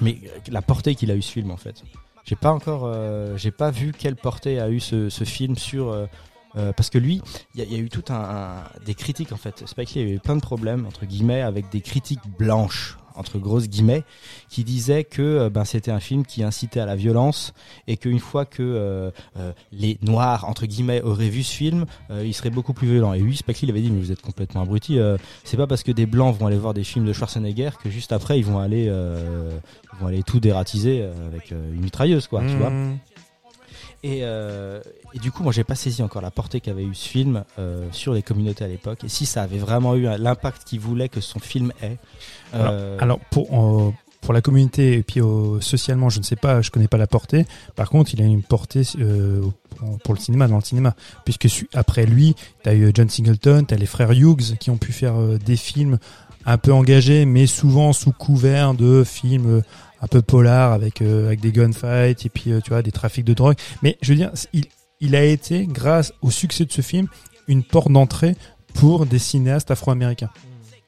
[0.00, 1.82] mais la portée qu'il a eu ce film en fait.
[2.24, 5.88] J'ai pas encore, euh, j'ai pas vu quelle portée a eu ce, ce film sur.
[5.90, 6.06] euh,
[6.56, 7.22] euh, parce que lui,
[7.54, 9.62] il y, y a eu tout un, un- des critiques en fait.
[9.66, 13.68] Spike Lee a eu plein de problèmes entre guillemets avec des critiques blanches entre grosses
[13.68, 14.02] guillemets
[14.48, 17.52] qui disaient que euh, ben c'était un film qui incitait à la violence
[17.86, 22.24] et qu'une fois que euh, euh, les noirs entre guillemets auraient vu ce film, euh,
[22.26, 23.12] il serait beaucoup plus violent.
[23.12, 24.98] Et lui, Spike Lee il avait dit mais vous êtes complètement abruti.
[25.44, 28.12] c'est pas parce que des blancs vont aller voir des films de Schwarzenegger que juste
[28.12, 32.58] après ils vont aller ils vont aller tout dératiser avec une mitrailleuse quoi, tu Mmh.
[32.58, 32.72] vois.
[34.02, 34.80] Et, euh,
[35.12, 37.86] et du coup, moi, j'ai pas saisi encore la portée qu'avait eu ce film euh,
[37.92, 41.20] sur les communautés à l'époque, et si ça avait vraiment eu l'impact qu'il voulait que
[41.20, 41.98] son film ait.
[42.52, 46.36] Alors, Euh, alors, pour euh, pour la communauté et puis euh, socialement, je ne sais
[46.36, 47.46] pas, je connais pas la portée.
[47.74, 49.42] Par contre, il a une portée euh,
[50.04, 53.86] pour, le cinéma, dans le cinéma, puisque après lui, t'as eu John Singleton, t'as les
[53.86, 55.98] frères Hughes qui ont pu faire euh, des films
[56.46, 59.62] un peu engagés, mais souvent sous couvert de films euh,
[60.02, 63.24] un peu polars avec euh, avec des gunfights et puis euh, tu vois des trafics
[63.24, 63.56] de drogue.
[63.82, 64.66] Mais je veux dire, il
[65.02, 67.06] il a été grâce au succès de ce film
[67.48, 68.36] une porte d'entrée
[68.74, 70.28] pour des cinéastes afro-américains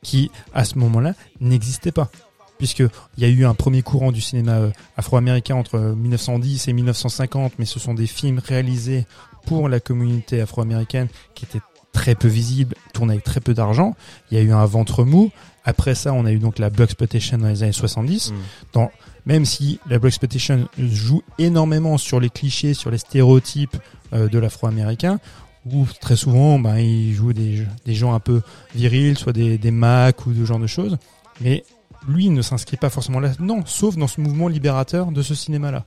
[0.03, 2.11] qui à ce moment-là n'existaient pas
[2.59, 2.81] puisque
[3.17, 7.55] il y a eu un premier courant du cinéma euh, afro-américain entre 1910 et 1950
[7.59, 9.07] mais ce sont des films réalisés
[9.47, 11.61] pour la communauté afro-américaine qui étaient
[11.93, 13.95] très peu visibles, tournés avec très peu d'argent.
[14.31, 15.31] Il y a eu un ventre mou.
[15.65, 18.33] Après ça, on a eu donc la Blaxploitation dans les années 70.
[18.33, 18.35] Mm.
[18.73, 18.91] Dans,
[19.27, 23.77] même si la Blaxploitation joue énormément sur les clichés, sur les stéréotypes
[24.13, 25.21] euh, de l'afro-américain,
[25.67, 28.43] où très souvent, ben, il joue des, des gens un peu
[28.75, 30.97] virils, soit des, des macs ou ce genre de choses.
[31.41, 31.65] Mais
[32.09, 35.35] lui il ne s'inscrit pas forcément là, non, sauf dans ce mouvement libérateur de ce
[35.35, 35.85] cinéma-là.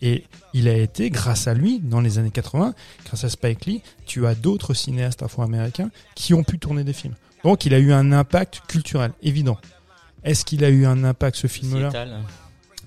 [0.00, 2.72] Et il a été, grâce à lui, dans les années 80,
[3.04, 7.14] grâce à Spike Lee, tu as d'autres cinéastes afro-américains qui ont pu tourner des films.
[7.44, 9.58] Donc il a eu un impact culturel, évident.
[10.24, 11.90] Est-ce qu'il a eu un impact ce film-là?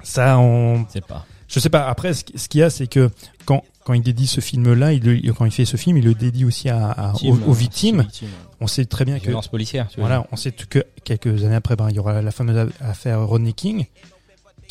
[0.03, 0.85] Ça, on...
[0.87, 1.25] Je sais pas.
[1.47, 1.87] Je sais pas.
[1.87, 3.09] Après, ce qu'il y a, c'est que
[3.45, 6.45] quand, quand il dédie ce film-là, il, quand il fait ce film, il le dédie
[6.45, 8.01] aussi à, à- aux, Victime, aux victimes.
[8.01, 8.33] victime, ouais.
[8.61, 11.75] On sait très bien que Violence policière, tu voilà, on sait que quelques années après,
[11.75, 13.85] ben, il y aura la fameuse affaire Rodney King,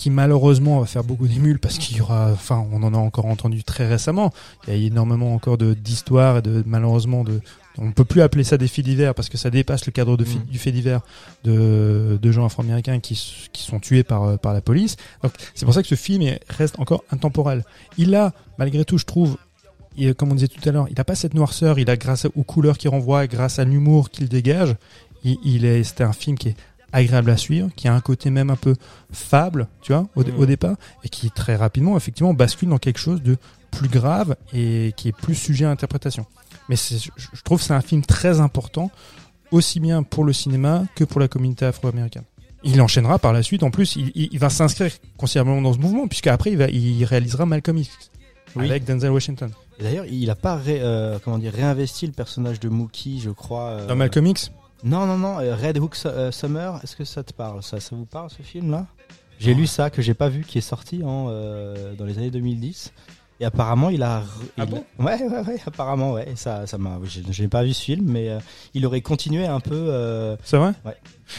[0.01, 3.27] qui malheureusement va faire beaucoup d'émules parce qu'il y aura, enfin, on en a encore
[3.27, 4.33] entendu très récemment.
[4.67, 7.41] Il y a énormément encore de d'histoires et de malheureusement de,
[7.77, 10.25] on peut plus appeler ça des faits divers parce que ça dépasse le cadre de
[10.25, 10.45] Mm.
[10.51, 11.03] du fait divers
[11.45, 13.15] de, de gens afro-américains qui,
[13.53, 14.97] sont tués par, euh, par la police.
[15.23, 17.63] Donc c'est pour ça que ce film est- reste encore intemporel.
[17.99, 19.37] Il a, malgré tout, je trouve,
[19.99, 22.25] et comme on disait tout à l'heure, il n'a pas cette noirceur, il a grâce
[22.35, 24.77] aux couleurs qu'il renvoie, grâce à l'humour qu'il dégage,
[25.25, 26.57] il, il est, c'était un film qui est
[26.93, 28.75] agréable à suivre, qui a un côté même un peu
[29.13, 33.23] fable, tu vois, au, au départ, et qui très rapidement, effectivement, bascule dans quelque chose
[33.23, 33.37] de
[33.71, 36.27] plus grave et qui est plus sujet à interprétation.
[36.69, 38.91] Mais je trouve que c'est un film très important,
[39.51, 42.25] aussi bien pour le cinéma que pour la communauté afro-américaine.
[42.63, 45.79] Il enchaînera par la suite, en plus, il, il- il va s'inscrire considérablement dans ce
[45.79, 47.91] mouvement, puisque après il, va, il réalisera Malcolm X
[48.55, 48.67] Oui.
[48.69, 49.51] avec Denzel Washington.
[49.79, 53.31] Et D'ailleurs, il a pas ré- euh, comment dire réinvesti le personnage de Mookie, je
[53.31, 53.69] crois.
[53.71, 54.53] euh, Dans Malcolm X?
[54.83, 55.41] Non, non, non.
[55.41, 56.81] euh, Red Hook euh, Summer.
[56.83, 58.87] Est-ce que ça te parle Ça, ça vous parle ce film-là?
[59.39, 62.31] J'ai lu ça que j'ai pas vu, qui est sorti en euh, dans les années
[62.31, 62.93] 2010.
[63.41, 64.23] Et apparemment, il a.
[64.59, 64.85] Ah il- bon?
[64.99, 65.57] Ouais, ouais, ouais.
[65.67, 66.29] Apparemment, ouais.
[66.31, 66.99] Et ça, ça m'a.
[67.05, 68.39] Je, je n'ai pas vu ce film, mais euh,
[68.75, 69.75] il aurait continué un peu.
[69.75, 70.73] euh, C'est vrai?
[70.85, 70.95] Ouais.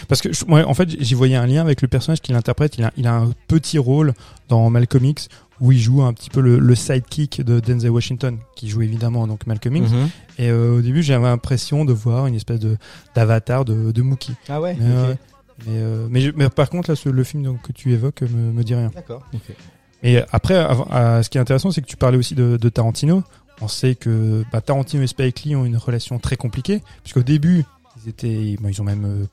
[0.08, 2.78] Parce que je- en fait, j'y voyais un lien avec le personnage qu'il interprète.
[2.80, 4.14] Il a, il a un petit rôle
[4.50, 5.28] dans Malcolm X
[5.60, 9.28] où il joue un petit peu le, le sidekick de Denzel Washington, qui joue évidemment
[9.28, 9.92] donc Malcolm X.
[9.92, 10.10] Mhm.
[10.40, 12.78] Et euh, au début, j'avais l'impression de voir une espèce de
[13.14, 14.34] d'avatar de, de Mookie.
[14.50, 14.76] Ah ouais.
[14.80, 18.74] Mais, euh, par contre, là, ce- le film donc, que tu évoques me, me dit
[18.74, 18.90] rien.
[18.96, 19.22] D'accord.
[19.34, 19.56] ok.
[20.04, 23.24] Et après, ce qui est intéressant, c'est que tu parlais aussi de, de Tarantino.
[23.62, 27.64] On sait que bah, Tarantino et Spike Lee ont une relation très compliquée, puisqu'au début,
[28.04, 29.26] ils étaient, bah, ils ont même euh,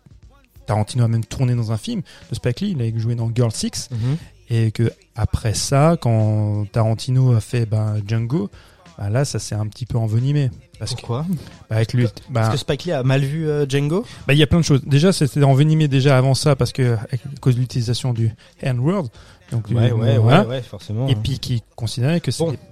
[0.66, 2.76] Tarantino a même tourné dans un film de Spike Lee.
[2.78, 4.16] Il a joué dans Girl Six, Mhm.
[4.50, 8.50] et que après ça, quand Tarantino a fait bah, Django,
[8.98, 10.50] bah, là, ça s'est un petit peu envenimé.
[10.78, 11.24] Parce que, Pourquoi?
[11.70, 12.10] bah, avec lui, bah,
[12.42, 14.04] Parce que Spike Lee a mal vu euh, Django?
[14.26, 14.82] bah, il y a plein de choses.
[14.84, 19.08] Déjà, c'était envenimé déjà avant ça, parce que à cause de l'utilisation du N-word,
[19.52, 20.42] donc Ouais, ouais, voilà.
[20.42, 21.06] ouais, ouais, forcément.
[21.08, 21.20] et hein.
[21.22, 22.50] puis qui considérait que Bon.
[22.50, 22.62] c'était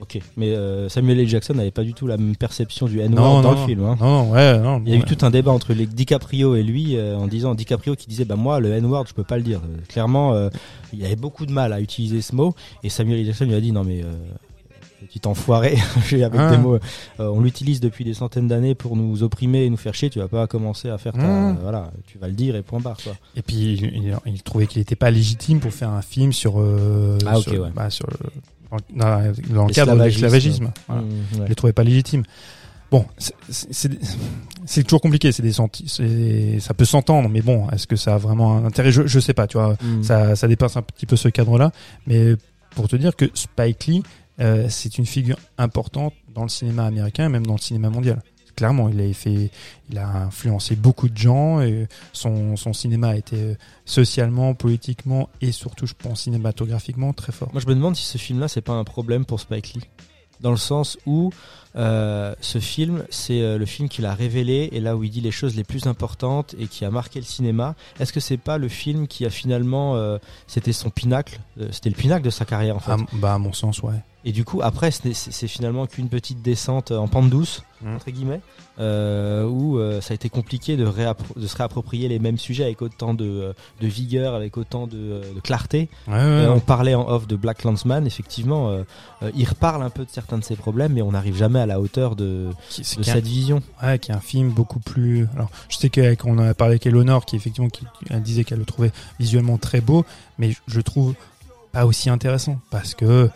[0.00, 1.28] Ok, mais euh, Samuel L.
[1.28, 3.84] Jackson n'avait pas du tout la même perception du N-word Non, dans non, le film.
[3.84, 3.96] Hein.
[4.00, 4.82] non, ouais, non.
[4.84, 5.04] Il y a eu ouais.
[5.06, 8.34] tout un débat entre les DiCaprio et lui euh, en disant DiCaprio qui disait bah
[8.36, 9.60] moi le N-word je peux pas le dire.
[9.64, 10.48] Euh, clairement, euh,
[10.94, 13.26] il avait beaucoup de mal à utiliser ce mot et Samuel L.
[13.26, 14.06] Jackson lui a dit non mais euh,
[15.06, 15.76] petit enfoiré,
[16.12, 16.50] avec Ah.
[16.50, 16.74] des mots.
[16.76, 16.78] euh,
[17.18, 20.10] on l'utilise depuis des centaines d'années pour nous opprimer et nous faire chier.
[20.10, 21.58] Tu vas pas commencer à faire ta, Mm.
[21.62, 23.12] voilà, tu vas le dire et point barre quoi.
[23.36, 26.54] Et puis il, il- il trouvait qu'il n'était pas légitime pour faire un film sur
[26.60, 27.70] euh, Ah, ok, sur, ouais.
[27.74, 30.70] bah, sur le- dans, le cadre de l'esclavagisme.
[30.88, 31.02] Voilà.
[31.02, 31.48] Mm, Je ouais.
[31.48, 32.22] le trouvais pas légitime.
[32.90, 33.06] Bon,
[33.48, 35.32] c'est- toujours compliqué.
[35.32, 35.88] C'est des senti-
[36.60, 38.92] ça peut s'entendre, mais bon, est-ce que ça a vraiment un intérêt?
[38.92, 39.46] Je, je sais pas.
[39.46, 40.02] Tu vois, Mm.
[40.02, 41.72] ça, ça dépasse un petit peu ce cadre-là.
[42.06, 42.34] Mais
[42.74, 44.02] pour te dire que Spike Lee,
[44.40, 48.22] euh, c'est une figure importante dans le cinéma américain, et même dans le cinéma mondial.
[48.54, 49.50] Clairement, il a fait,
[49.90, 51.62] il a influencé beaucoup de gens.
[51.62, 53.54] Et son, son cinéma a été euh,
[53.86, 57.48] socialement, politiquement et surtout, je pense, cinématographiquement très fort.
[57.52, 59.88] Moi, je me demande si ce film-là, c'est pas un problème pour Spike Lee.
[60.42, 61.30] Dans le sens où
[61.76, 65.20] euh, ce film, c'est euh, le film qu'il a révélé et là où il dit
[65.20, 67.76] les choses les plus importantes et qui a marqué le cinéma.
[68.00, 70.18] Est-ce que c'est pas le film qui a finalement, euh,
[70.48, 72.92] c'était son pinacle, c'était le pinacle de sa carrière en fait?
[72.92, 73.94] Ah, bah, à mon sens, ouais.
[74.24, 77.96] Et du coup, après, c'est finalement qu'une petite descente en pente douce, Mm.
[77.96, 78.40] entre guillemets,
[78.78, 83.12] euh, où euh, ça a été compliqué de, se réapproprier les mêmes sujets avec autant
[83.12, 85.88] de, euh, de vigueur, avec autant de, de clarté.
[86.06, 86.54] Ouais, ouais, Euh, ouais.
[86.54, 88.72] on parlait en off de Black Landsman, effectivement,
[89.34, 91.80] il reparle un peu de certains de ses problèmes, mais on n'arrive jamais à la
[91.80, 93.60] hauteur de, Qui- cette vision.
[93.82, 95.26] Ouais, qui est un film beaucoup plus.
[95.34, 98.64] Alors, je sais qu'on a parlé avec Eleanor, qui effectivement, qui, elle disait qu'elle le
[98.64, 100.04] trouvait visuellement très beau,
[100.38, 101.14] mais je, trouve
[101.72, 103.28] pas aussi intéressant parce que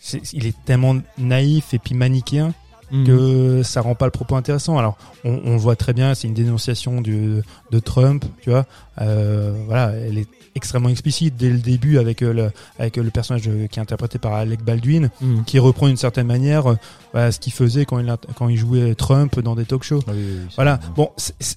[0.00, 2.52] c'est- il est tellement naïf et puis manichéen
[2.90, 3.06] Mhm.
[3.06, 4.76] que ça rend pas le propos intéressant.
[4.78, 7.40] Alors, on, on voit très bien, c'est une dénonciation du,
[7.70, 8.66] de Trump, tu vois.
[9.00, 13.10] Euh, voilà, elle est extrêmement explicite dès le début avec euh, le, avec euh, le
[13.10, 15.44] personnage qui est interprété par Alec Baldwin, Mhm.
[15.44, 16.76] qui reprend d'une certaine manière euh,
[17.12, 20.00] voilà, ce qu'il faisait quand il, a- quand il jouait Trump dans des talk shows.
[20.06, 20.78] Ah oui, oui, oui, c'est Voilà.
[20.94, 21.10] Bon,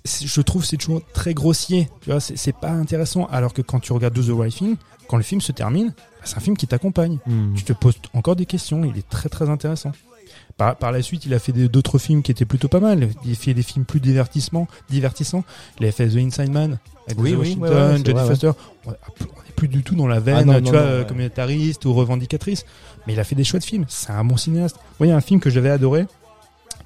[0.05, 1.89] je trouve c'est toujours très grossier.
[2.01, 3.25] Tu vois, c'est c'est pas intéressant.
[3.31, 4.77] Alors que quand tu regardes Do the Right Thing,
[5.07, 7.17] quand le film se termine, bah, c'est un film qui t'accompagne.
[7.25, 7.53] Mhm.
[7.55, 8.83] Tu te poses encore des questions.
[8.85, 9.91] Il est très très intéressant.
[10.57, 13.09] Par, par la suite, il a fait d'autres films qui étaient plutôt pas mal.
[13.23, 15.43] Il a fait des films plus divertissement, divertissants.
[15.79, 18.27] Il a fait The Inside Man avec Oui, Washington, ouais, ouais, Jodie.
[18.27, 18.51] Foster.
[18.85, 18.97] On n'est
[19.55, 21.07] plus du tout dans la veine, Ah non, tu non, vois, non, euh, ouais.
[21.07, 22.65] communautariste ou revendicatrice.
[23.05, 23.85] Mais il a fait des chouettes films.
[23.87, 24.77] C'est un bon cinéaste.
[24.99, 26.05] Y a un film que j'avais adoré,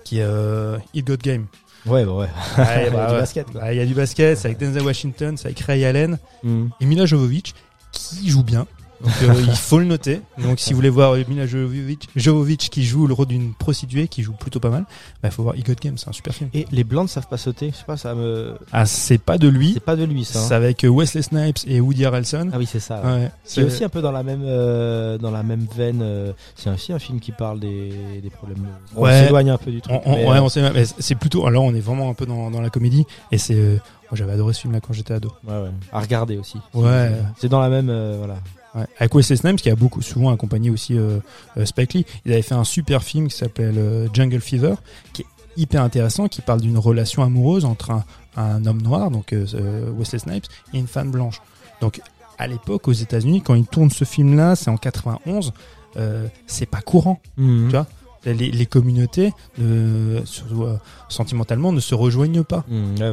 [0.04, 1.46] qui est euh, It Got Game.
[1.86, 2.28] Ouais, bah ouais.
[2.58, 3.48] Il y a bah du basket.
[3.54, 6.70] Bah, Il y a du basket, c'est avec Denzel Washington, c'est avec Ray Allen Mhm.
[6.80, 7.56] et Mila Jovovich
[7.92, 8.68] qui joue bien.
[9.04, 10.22] Donc, euh, il faut le noter.
[10.38, 14.22] Donc si vous voulez voir Mila Jovovich, Jovovich qui joue le rôle d'une prostituée qui
[14.24, 14.84] joue plutôt pas mal,
[15.22, 16.50] bah, il faut voir Egot Game, c'est un super film.
[16.54, 17.72] Et les blancs ne savent pas sauter.
[17.72, 18.56] Je sais pas, ça me.
[18.72, 20.40] Ah, c'est pas de lui, C'est pas de lui, ça.
[20.40, 20.46] hein.
[20.48, 22.50] c'est avec euh, Wesley Snipes et Woody Harrelson.
[22.54, 23.02] Ah oui, c'est ça.
[23.02, 23.12] ouais.
[23.12, 26.02] Ouais, C'est aussi un peu dans la même euh, dans la même veine.
[26.02, 27.92] euh, c'est aussi un film qui parle des,
[28.22, 28.66] des problèmes.
[28.96, 29.24] On Ouais.
[29.26, 29.96] s'éloigne un peu du truc.
[30.06, 31.46] On, on- ouais, on c'est plutôt.
[31.48, 33.56] Alors, on est vraiment un peu dans, dans la comédie et c'est.
[33.56, 35.32] moi, j'avais adoré ce film-là quand j'étais ado.
[35.48, 35.72] ouais, ouais.
[35.92, 36.58] À regarder aussi.
[36.74, 37.12] Ouais.
[37.40, 38.36] C'est dans la même euh, voilà.
[38.76, 38.86] Ouais.
[39.00, 41.20] Avec Wesley Snipes qui a beaucoup souvent accompagné aussi euh,
[41.58, 42.06] euh, Spike Lee.
[42.26, 44.76] Il avait fait un super film qui s'appelle euh, Jungle Fever,
[45.14, 45.26] qui est
[45.58, 48.06] hyper intéressant, qui parle d'une relation amoureuse entre un,
[48.38, 51.42] un homme noir, donc euh, euh, Wesley Snipes, et une femme blanche.
[51.82, 52.00] Donc
[52.38, 55.52] à l'époque aux États-Unis, quand il tourne ce film-là, c'est en 91,
[55.98, 57.20] euh, c'est pas courant.
[57.36, 57.88] Tu vois?
[58.24, 60.78] Les, les communautés, euh, euh,
[61.10, 62.64] sentimentalement, ne se rejoignent pas.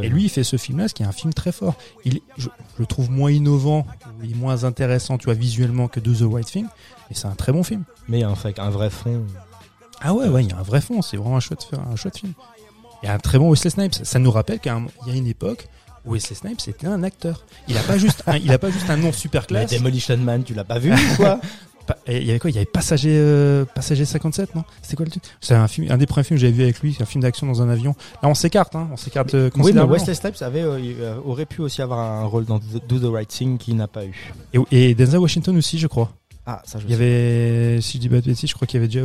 [0.03, 1.75] Et lui, il fait ce film-là, ce qui est un film très fort.
[2.05, 2.49] Il, je, je
[2.79, 3.87] le trouve moins innovant,
[4.23, 6.67] il est moins intéressant, tu vois, visuellement que Do the Right Thing,
[7.09, 7.85] mais c'est un très bon film.
[8.09, 9.25] Mais en fait, un vrai fond.
[10.01, 12.19] Ah ouais, ouais, il y a un vrai fond, c'est vraiment un chouette, un chouette
[12.19, 12.33] film.
[13.03, 13.95] Il y a un très bon Wesley Snipes.
[14.03, 14.73] Ça nous rappelle qu'il
[15.07, 15.69] y a une époque
[16.05, 17.45] où Wesley Snipes était un acteur.
[17.69, 19.71] Il a pas juste un, il a pas juste un nom super Mais classe.
[19.71, 21.47] Demolition Man, tu l'as pas vu quoi et
[22.07, 22.51] Il y avait quoi?
[22.51, 24.65] Il y avait Passager, euh, Passager 57, non?
[24.83, 26.81] C'était quoi le truc C'est un film, un des premiers films que j'avais vu avec
[26.81, 27.95] lui, c'est un film d'action dans un avion.
[28.23, 29.83] Là, on s'écarte, hein, on s'écarte euh, Oui, mais.
[29.83, 33.59] Wesley Snipes avait euh, aurait pu aussi avoir un rôle dans Do the Right Thing
[33.59, 34.33] qu'il n'a pas eu.
[34.53, 36.13] Et, et Denzel Washington aussi, je crois.
[36.47, 38.79] Ah, ça je Il y avait, si je dis pas de bêtises, je crois qu'il
[38.79, 39.05] y avait déjà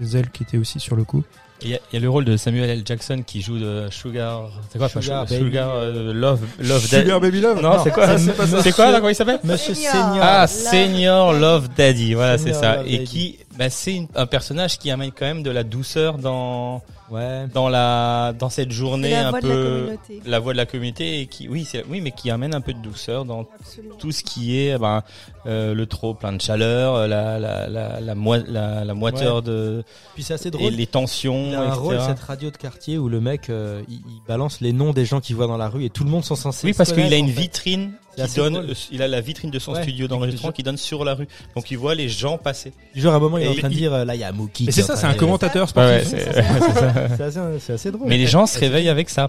[0.00, 1.22] Denzel qui était aussi sur le coup.
[1.60, 2.82] Il y, a- il y a le rôle de Samuel L.
[2.84, 4.48] Jackson qui joue de Sugar.
[4.70, 5.50] C'est quoi pas Sugar Sugar, Baby.
[5.50, 7.20] Sugar, euh, Love Love Sugar Daddy.
[7.20, 7.60] Baby Love?
[7.62, 9.40] Non, c'est quoi C'est pas quoi là Comment il s'appelle?
[9.42, 10.18] Monsieur Senior.
[10.20, 12.76] Ah, Senior Love Daddy, voilà, c'est ça.
[12.76, 13.04] Love Et Daddy.
[13.06, 16.80] qui, bah, c'est un personnage qui amène quand même de la douceur dans
[17.10, 17.46] Ouais.
[17.54, 19.96] dans la dans cette journée la un voix de la peu
[20.26, 22.74] la voix de la communauté et qui oui c'est oui mais qui amène un peu
[22.74, 23.94] de douceur dans Absolument.
[23.96, 25.02] tout ce qui est ben
[25.46, 29.84] euh, le trop plein de chaleur la la la la, moi- la, la moiteur de
[30.14, 30.72] Puis c'est assez et drôle.
[30.72, 31.80] les tensions Il a un etc.
[31.80, 35.04] rôle cette radio de quartier où le mec euh, il, il balance les noms des
[35.06, 36.66] gens qu'il voit dans la rue et tout le monde s'en censé.
[36.66, 38.70] oui parce qu'il a une vitrine qui donne drôle.
[38.70, 39.82] euh, il a la vitrine de son Ouais.
[39.82, 43.12] studio d'enregistrement qui donne sur la rue donc il voit les gens passer Du genre
[43.14, 44.32] à un moment il est en Et train de dire euh, là il y a
[44.32, 44.66] Mookie.
[44.68, 46.08] Et c'est ça, c'est un commentateur Ouais, sportif.
[46.08, 46.42] c'est-
[47.16, 48.08] c'est assez, c'est assez drôle.
[48.08, 49.28] mais les gens se réveillent avec ça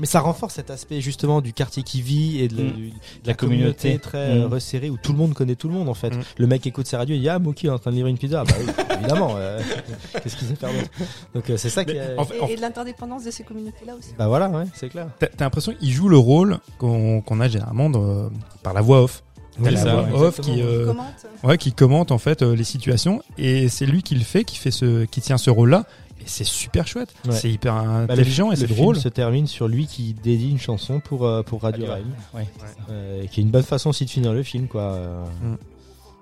[0.00, 2.70] Mais ça renforce cet aspect justement du quartier qui vit et de, Mm.
[2.72, 2.94] du- de
[3.26, 3.98] la communauté.
[3.98, 4.52] très euh, Mm.
[4.52, 6.10] resserrée où tout le monde connaît tout le monde en fait.
[6.10, 6.20] Mm.
[6.36, 8.16] Le mec écoute sa radio, il dit ah Mookie est en train de livrer une
[8.18, 8.44] pizza.
[8.44, 8.66] Bah oui,
[9.00, 9.32] évidemment.
[9.36, 9.58] euh,
[10.22, 10.88] Qu'est-ce qu'il sait faire d'autre?
[11.34, 11.94] Donc euh, c'est ça qui.
[11.94, 14.10] Mais est- en fait- Et, et de l'interdépendance de ces communautés-là aussi.
[14.16, 15.08] Bah voilà, ouais, c'est clair.
[15.18, 18.28] T'as t'as l'impression qu'il joue le rôle qu'on qu'on a généralement de-
[18.62, 19.24] par la voix off.
[19.60, 21.26] T'as Oui, la ça, voix off qui, euh, Commente.
[21.42, 24.54] ouais, qui commente en fait euh, les situations et c'est lui qui le fait, qui
[24.58, 25.86] fait ce, qui tient ce rôle-là.
[26.07, 27.12] Et c'est super chouette.
[27.26, 27.32] Ouais.
[27.32, 28.96] C'est hyper Bah, intelligent et le c'est film drôle.
[28.96, 32.46] se termine sur lui qui dédie une chanson pour euh, pour Radio Radio ouais.
[32.90, 34.82] euh, qui est une bonne façon aussi de finir le film quoi.
[34.82, 35.56] euh, Mm.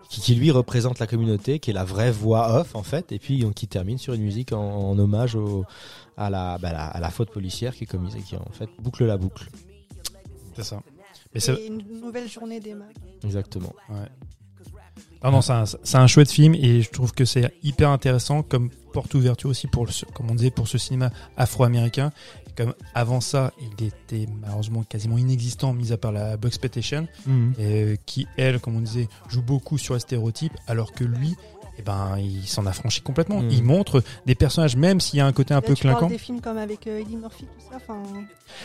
[0.08, 3.18] Qui, qui lui représente la communauté, qui est la vraie voix off en fait, et
[3.18, 5.64] puis qui termine sur une musique en, en hommage au,
[6.16, 8.68] à la, bah, la à la faute policière qui est commise et qui en fait
[8.80, 9.48] boucle la boucle.
[10.54, 10.80] C'est ça.
[11.34, 12.86] Mais c'est Et une nouvelle journée des mains.
[13.24, 13.72] Exactement.
[15.28, 18.42] Ah non, c'est un, c'est un chouette film et je trouve que c'est hyper intéressant
[18.42, 22.12] comme porte ouverture aussi pour le, comme on disait pour ce cinéma afro-américain.
[22.48, 27.08] Et Comme avant ça, il était malheureusement quasiment inexistant, mis à part la Bucksploitation,
[27.58, 31.34] et qui elle, comme on disait, joue beaucoup sur les stéréotypes, alors que lui,
[31.78, 33.40] eh ben, il s'en a franchi complètement.
[33.42, 33.50] Mhm.
[33.50, 35.96] Il montre des personnages, même s'il y a un côté un Là, peu tu parles
[35.96, 36.10] clinquant.
[36.12, 37.76] des films comme avec euh, Eddie Murphy, tout ça.
[37.76, 38.02] Enfin,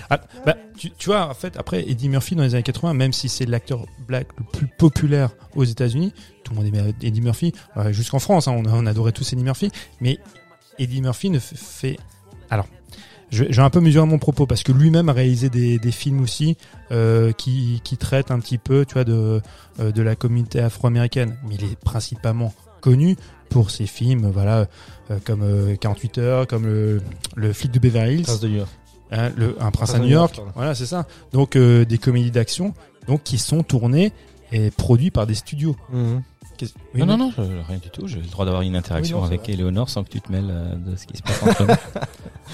[0.10, 3.14] Ah, bah, tu, tu vois, en fait, après Eddie Murphy dans les années 80, même
[3.14, 7.54] si c'est l'acteur black le plus populaire aux États-Unis, tout le monde aimait Eddie Murphy,
[7.78, 10.18] euh, jusqu'en France, hein, on, on adorait tous Eddie Murphy, mais
[10.80, 11.98] Eddie Murphy ne fait.
[12.50, 12.68] Alors,
[13.30, 15.92] je, je vais un peu mesurer mon propos parce que lui-même a réalisé des, des
[15.92, 16.58] films aussi
[16.92, 19.42] euh, qui, qui traitent un petit peu, tu vois, de,
[19.80, 23.16] de la communauté afro-américaine, mais il est principalement connu
[23.50, 24.66] pour ses films, voilà,
[25.12, 27.02] euh, comme euh, 48 heures, comme le,
[27.36, 28.24] le flic de Beverly Hills.
[28.24, 28.70] Prince de New York.
[29.14, 31.06] Hein, le, un prince à New York, voilà, c'est ça.
[31.34, 32.74] Donc euh, des comédies d'action,
[33.08, 34.14] donc qui sont tournées
[34.54, 35.76] et produits par des studios.
[36.94, 37.34] Oui, non, non, non.
[37.36, 38.08] je- rien du tout.
[38.08, 39.54] J'ai le droit d'avoir une interaction Oui, non, c'est avec vrai.
[39.54, 41.74] Éléonore sans que tu te mêles euh, de ce qui se passe entre nous.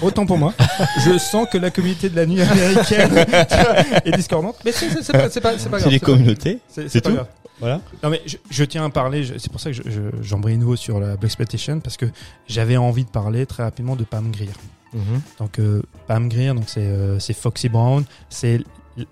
[0.02, 0.54] Autant pour moi.
[1.04, 3.10] Je sens que la communauté de la nuit américaine
[4.06, 5.82] est discordante, mais c'est pas, c'est pas, c'est pas grave.
[5.82, 6.58] C'est les communautés.
[6.68, 7.12] C'est tout.
[7.12, 7.26] grave.
[7.60, 7.80] Voilà.
[8.02, 10.56] Non mais je, je tiens à parler, je- c'est pour ça que je- je- j'embraye
[10.56, 12.06] nouveau sur la Blaxploitation parce que
[12.46, 14.50] j'avais envie de parler très rapidement de Pam Grier.
[15.38, 18.60] Donc euh, Pam Grier, donc c'est euh, Foxy Brown, c'est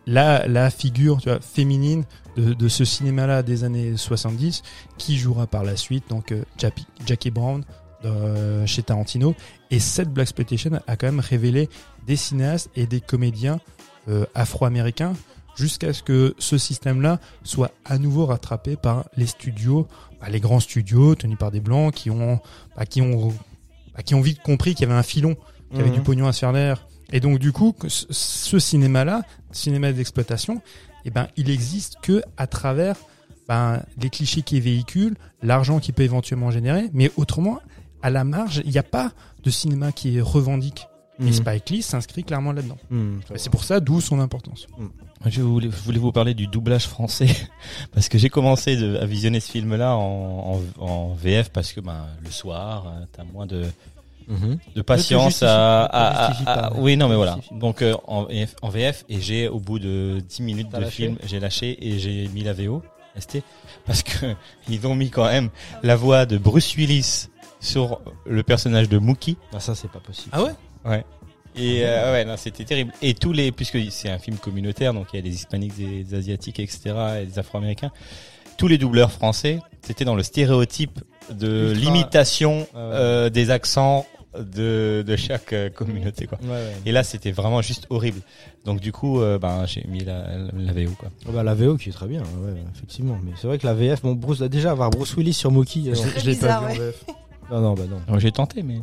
[0.07, 2.05] la la figure tu vois féminine
[2.36, 4.62] de, de ce cinéma-là des années 70
[4.99, 7.62] qui jouera par la suite donc euh, Jackie, Jackie Brown
[8.05, 9.34] euh, chez Tarantino
[9.70, 11.68] et cette Blaxploitation a quand même révélé
[12.07, 13.61] des cinéastes et des comédiens
[14.09, 15.12] euh, afro-américains
[15.57, 19.89] jusqu'à ce que ce système-là soit à nouveau rattrapé par les studios,
[20.21, 22.39] bah, les grands studios tenus par des blancs qui ont
[22.77, 23.33] bah, qui ont
[23.95, 25.37] bah, qui ont vite compris qu'il y avait un filon
[25.71, 25.97] qu'il y avait Mhm.
[25.97, 26.87] du pognon à se faire derrière.
[27.13, 30.61] Et donc du coup, ce- cinéma-là, cinéma d'exploitation,
[31.05, 32.97] eh ben, il existe que à travers
[33.49, 37.61] ben, les clichés qu'il véhicule, l'argent qu'il peut éventuellement générer, mais autrement,
[38.03, 39.13] à la marge, il n'y a pas
[39.45, 40.87] de cinéma qui est revendique.
[41.21, 41.29] Mhm.
[41.29, 42.77] Et Spike Lee s'inscrit clairement là-dedans.
[42.91, 43.21] Mhm.
[43.35, 44.67] Et C'est pour ça d'où son importance.
[45.29, 47.29] Je voulais, je voulais vous parler du doublage français
[47.93, 51.81] parce que j'ai commencé de- à visionner ce film-là en, en, en VF parce que
[51.81, 53.64] ben, le soir, euh, t'as moins de,
[54.29, 54.59] Mhm.
[54.74, 55.89] de patience à,
[56.45, 57.39] pas, oui non mais voilà.
[57.53, 60.91] donc euh, en, VF, en VF et j'ai au bout de 10 minutes de lâché
[60.91, 62.83] film j'ai lâché et j'ai mis la VO
[63.16, 63.39] ST
[63.87, 64.35] parce que
[64.68, 65.49] ils ont mis quand même
[65.85, 67.29] la voix de Bruce Willis
[67.61, 69.37] sur le personnage de Mookie.
[69.55, 70.31] Ah, ça c'est pas possible.
[70.33, 70.55] Ah ouais?
[70.85, 71.05] Ouais
[71.57, 75.07] et euh, ouais non c'était terrible et tous les puisque c'est un film communautaire donc
[75.13, 77.91] il y a des hispaniques des asiatiques etc et des afro-américains
[78.57, 81.01] tous les doubleurs français c'était dans le stéréotype
[81.31, 82.83] de Ultra- l'imitation Ah ouais.
[82.95, 84.07] euh, des accents
[84.39, 86.73] de, de chaque euh, communauté quoi Ouais, ouais.
[86.85, 88.21] et là, c'était vraiment juste horrible.
[88.67, 91.09] Donc du coup, euh, ben j'ai mis la, la VO quoi.
[91.27, 93.19] Ah bah, la VO qui est très bien, ouais, effectivement.
[93.25, 95.89] Mais c'est vrai que la VF, bon, Bruce, déjà avoir Bruce Willis sur Mookie.
[95.89, 96.85] euh, Je, je l'ai bizarre, pas vu en.
[96.85, 97.05] VF.
[97.51, 98.19] non, non, bah non.
[98.19, 98.77] J'ai tenté, mais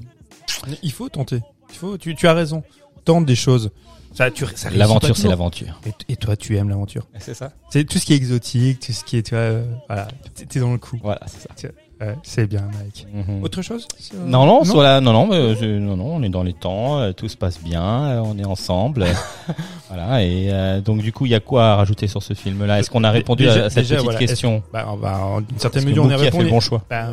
[0.82, 1.42] Il faut tenter.
[1.74, 1.98] Il faut.
[1.98, 2.64] Tu, tu as raison.
[3.06, 3.72] Tente des choses.
[4.14, 5.80] Ça, tu, ça réussit l'aventure, c'est l'aventure.
[5.88, 7.08] Et, et toi, tu aimes l'aventure.
[7.20, 7.52] C'est ça.
[7.72, 10.60] C'est tout ce qui est exotique, tout ce qui est, tu vois, euh, voilà, t'es-
[10.60, 11.00] dans le coup.
[11.02, 11.70] Voilà, c'est ça.
[12.00, 13.08] Ouais, c'est bien, Mike.
[13.12, 13.44] Mhm.
[13.44, 16.30] Autre chose sur- Non, non, sur la- non, non, mais, euh, non, non, on est
[16.30, 19.06] dans les temps, euh, tout se passe bien, euh, on est ensemble,
[19.90, 20.24] voilà.
[20.24, 22.80] Et euh, donc du coup, il y a quoi à rajouter sur ce film-là?
[22.80, 24.64] Est-ce qu'on a répondu Déjà- à cette déjà, petite voilà, question?
[24.72, 26.44] Bah, on va, en une certaine mesure, on y a a fait répondu.
[26.46, 26.84] le bon choix?
[26.90, 27.10] Bah,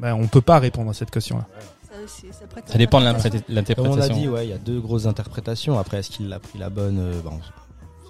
[0.00, 1.46] bah, on peut pas répondre à cette question-là.
[2.06, 3.74] Ça c'est- ça prête à Ça dépend de l'interprétation.
[3.74, 5.78] Comme on a dit, ouais, il y a deux grosses interprétations.
[5.78, 7.38] Après, est-ce qu'il a pris la bonne euh, bon,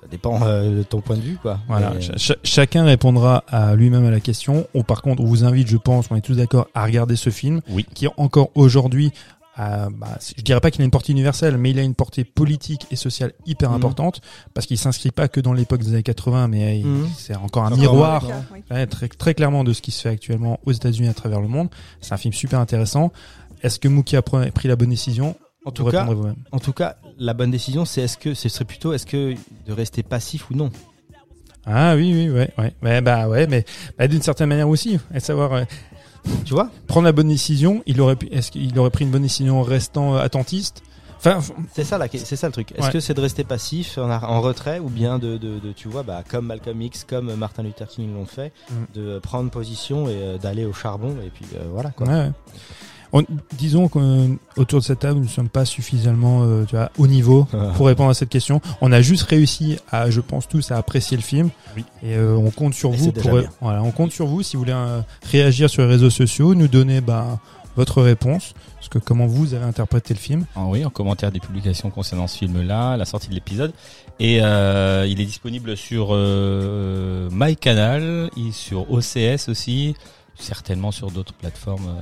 [0.01, 1.59] Ça dépend euh, de ton point de vue, quoi.
[1.69, 4.67] Voilà, Mais, ch- ch- chacun répondra à lui-même à la question.
[4.75, 7.31] Ou par contre, on vous invite, je pense, on est tous d'accord, à regarder ce
[7.31, 7.85] film, Oui.
[7.95, 9.13] qui encore aujourd'hui,
[9.59, 9.89] bah,
[10.37, 12.97] je dirais pas qu'il a une portée universelle, mais il a une portée politique et
[12.97, 13.77] sociale hyper Mhm.
[13.77, 14.21] importante,
[14.53, 17.09] parce qu'il s'inscrit pas que dans l'époque des années 80, mais Mhm.
[17.17, 18.23] c'est encore un Encore miroir
[18.71, 21.49] ouais, très, très clairement de ce qui se fait actuellement aux États-Unis à travers le
[21.49, 21.69] monde.
[22.03, 23.13] C'est un film super intéressant.
[23.63, 26.37] Est-ce que Mookie a pris la bonne décision En tout cas, répondrez vous-même.
[26.53, 29.35] En tout cas, la bonne décision, c'est est-ce que ce serait plutôt est-ce que
[29.67, 30.71] de rester passif ou non?
[31.65, 33.65] Ah oui, oui, ouais, ouais, ouais bah ouais, mais
[33.99, 35.53] bah, d'une certaine manière aussi, à savoir.
[35.55, 35.65] euh,
[36.45, 36.71] Tu vois?
[36.87, 39.63] prendre la bonne décision, il aurait pu, est-ce qu'il aurait pris une bonne décision en
[39.63, 40.83] restant euh, attentiste?
[41.19, 41.41] Enfin,
[41.73, 42.71] C'est ça, la, c'est ça le truc.
[42.73, 42.93] Est-ce Ouais.
[42.93, 46.23] que c'est de rester passif en, retrait ou bien de, de, de, tu vois, bah,
[46.29, 48.75] comme Malcolm X, comme Martin Luther King l'ont fait, Mm.
[49.01, 52.07] de prendre position et euh, d'aller au charbon et puis voilà quoi.
[52.07, 52.31] ouais, ouais.
[53.17, 53.25] On-
[53.57, 57.47] disons qu'autour de cette table, nous ne sommes pas suffisamment euh, tu vois, haut niveau
[57.77, 58.61] pour répondre à cette question.
[58.83, 61.49] On a juste réussi à, je pense tous, à apprécier le film.
[61.77, 61.85] Oui.
[62.03, 64.63] Et euh, on compte sur Et vous pour, voilà, on compte sur vous si vous
[64.63, 65.01] voulez euh,
[65.31, 67.41] réagir sur les réseaux sociaux, nous donner bah,
[67.75, 70.45] votre réponse, parce que comment vous avez interprété le film.
[70.55, 73.73] Ah oui, en commentaire des publications concernant ce film-là, la sortie de l'épisode.
[74.21, 79.95] Et euh, il est disponible sur euh, MyCanal, sur OCS aussi,
[80.39, 81.97] certainement sur d'autres plateformes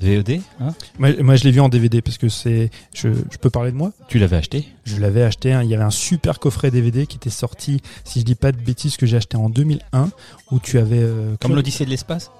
[0.00, 0.40] VOD.
[0.60, 3.72] Hein Moi, moi, je l'ai vu en DVD parce que c'est, je, je peux parler
[3.72, 3.92] de moi.
[4.08, 5.62] tu l'avais acheté Je l'avais acheté, hein.
[5.62, 8.58] il y avait un super coffret DVD qui était sorti, si je dis pas de
[8.58, 10.10] bêtises, que j'ai acheté en 2001,
[10.50, 11.00] où tu avais...
[11.00, 12.30] euh, Comme l'Odyssée de l'espace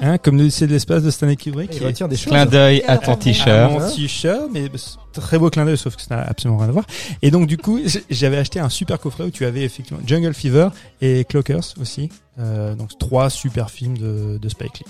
[0.00, 1.74] Hein, comme l'Odyssée de l'espace de Stanley Kubrick.
[1.74, 2.28] Il retient des choses.
[2.32, 3.72] Clin d'œil à ton à t-shirt.
[3.72, 4.70] mon t-shirt, mais
[5.12, 6.84] très beau clin d'œil, sauf que ça n'a absolument rien à voir.
[7.20, 10.68] Et donc, du coup, j'avais acheté un super coffret où tu avais effectivement Jungle Fever
[11.00, 12.10] et Clockers aussi.
[12.38, 14.86] Euh, donc, trois super films de, de Spike Lee.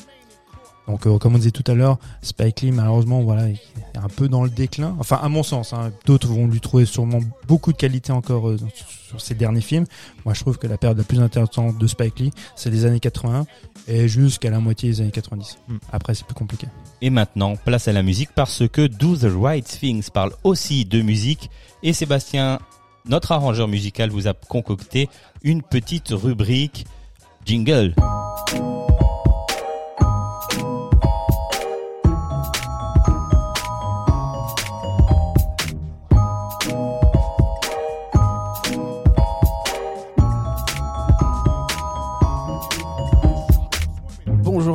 [0.89, 3.59] Donc, euh, comme on disait tout à l'heure, Spike Lee, malheureusement, voilà, il
[3.95, 4.97] est un peu dans le déclin.
[4.99, 8.57] Enfin, à mon sens, hein, d'autres vont lui trouver sûrement beaucoup de qualité encore euh,
[9.07, 9.84] sur ses derniers films.
[10.24, 13.01] Moi, je trouve que la période la plus intéressante de Spike Lee, c'est les années
[13.01, 13.47] 80
[13.86, 15.59] et jusqu'à la moitié des années 90.
[15.68, 15.76] Mm.
[15.93, 16.66] Après, c'est plus compliqué.
[17.03, 21.03] Et maintenant, place à la musique parce que Do the Right Things parle aussi de
[21.03, 21.51] musique.
[21.82, 22.61] Et Sébastien,
[23.05, 25.11] notre arrangeur musical, vous a concocté
[25.43, 26.86] une petite rubrique
[27.45, 27.95] jingle.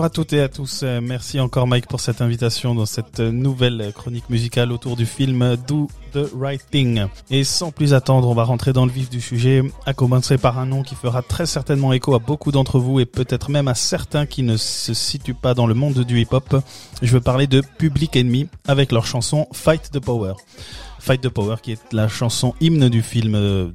[0.04, 0.82] À toutes et à tous.
[0.84, 5.06] Euh, Merci encore Mike pour cette invitation dans cette euh, nouvelle chronique musicale autour du
[5.06, 7.06] film Do the Right Thing.
[7.32, 10.60] Et sans plus attendre, on va rentrer dans le vif du sujet, à commencer par
[10.60, 13.76] un nom qui fera très certainement écho à beaucoup d'entre vous et peut-être même à
[13.76, 16.58] certains qui ne se situent pas dans le monde du hip-hop.
[17.02, 20.34] Je veux parler de Public Enemy avec leur chanson Fight the Power.
[21.00, 23.70] Fight the Power qui est la chanson hymne du film euh,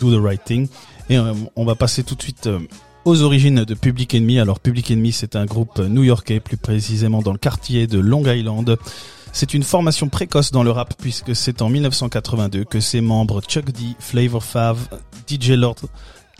[0.00, 0.68] Do the Right Thing.
[1.10, 2.60] Et euh, on va passer tout de suite euh,
[3.04, 4.40] aux origines de Public Enemy.
[4.40, 8.76] Alors Public Enemy, c'est un groupe new-yorkais, plus précisément dans le quartier de Long Island.
[9.32, 13.70] C'est une formation précoce dans le rap puisque c'est en 1982 que ses membres Chuck
[13.72, 14.78] D, Flavor Flav,
[15.28, 15.76] DJ Lord,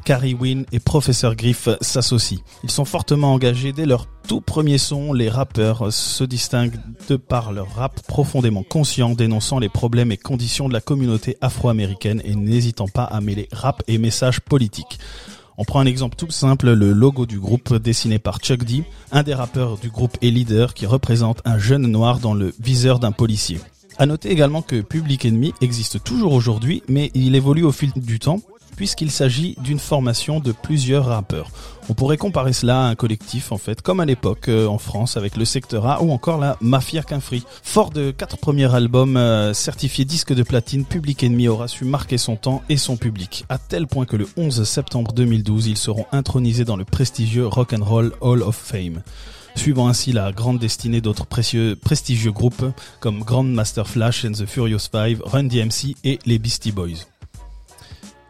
[0.05, 2.41] Carrie Wynn et Professeur Griff s'associent.
[2.65, 5.13] Ils sont fortement engagés dès leur tout premier son.
[5.13, 10.69] Les rappeurs se distinguent de par leur rap profondément conscient, dénonçant les problèmes et conditions
[10.69, 14.99] de la communauté afro-américaine et n'hésitant pas à mêler rap et messages politiques.
[15.59, 19.23] On prend un exemple tout simple, le logo du groupe dessiné par Chuck D, un
[19.23, 23.13] des rappeurs du groupe et leader qui représente un jeune noir dans le viseur d'un
[23.13, 23.61] policier.
[23.99, 28.19] À noter également que Public Enemy existe toujours aujourd'hui, mais il évolue au fil du
[28.19, 28.41] temps
[28.77, 31.51] puisqu'il s'agit d'une formation de plusieurs rappeurs.
[31.89, 35.17] On pourrait comparer cela à un collectif en fait, comme à l'époque euh, en France
[35.17, 37.45] avec le secteur A ou encore la Mafia Quinfree.
[37.63, 42.19] Fort de quatre premiers albums euh, certifiés disque de platine, Public Enemy aura su marquer
[42.19, 46.07] son temps et son public, à tel point que le 11 septembre 2012, ils seront
[46.13, 49.03] intronisés dans le prestigieux Rock and Roll Hall of Fame
[49.55, 52.65] suivant ainsi la grande destinée d'autres prestigieux groupes
[53.01, 57.12] comme Grandmaster Flash and the Furious Five, Run DMC et les Beastie Boys.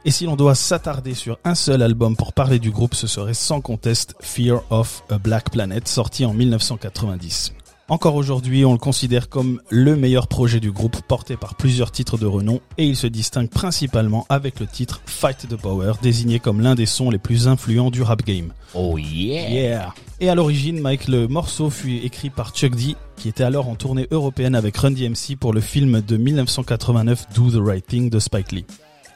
[0.05, 3.35] Et si l'on doit s'attarder sur un seul album pour parler du groupe, ce serait
[3.35, 7.53] sans conteste Fear of a Black Planet, sorti en 1990.
[7.89, 12.19] Encore aujourd'hui, on le considère comme le meilleur projet du groupe, porté par plusieurs titres
[12.19, 16.61] de renom, et il se distingue principalement avec le titre Fight the Power, désigné comme
[16.61, 18.53] l'un des sons les plus influents du rap game.
[18.75, 19.51] Oh yeah.
[19.51, 19.95] Yeah.
[20.19, 23.77] Et à l'origine, Mike, le morceau fut écrit par Chuck D, qui était alors en
[23.77, 28.19] tournée européenne avec Run DMC pour le film de 1989 Do the Right Thing de
[28.19, 28.65] Spike Lee.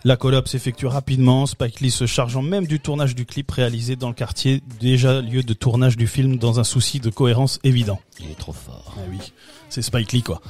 [0.04, 4.08] La collab s'effectue rapidement, Spike Lee se chargeant même du tournage du clip réalisé dans
[4.08, 7.98] le quartier, déjà lieu de tournage du film dans un souci de cohérence évident.
[8.20, 8.94] Il est trop fort.
[8.96, 9.18] Ah oui,
[9.68, 10.40] c'est Spike Lee quoi.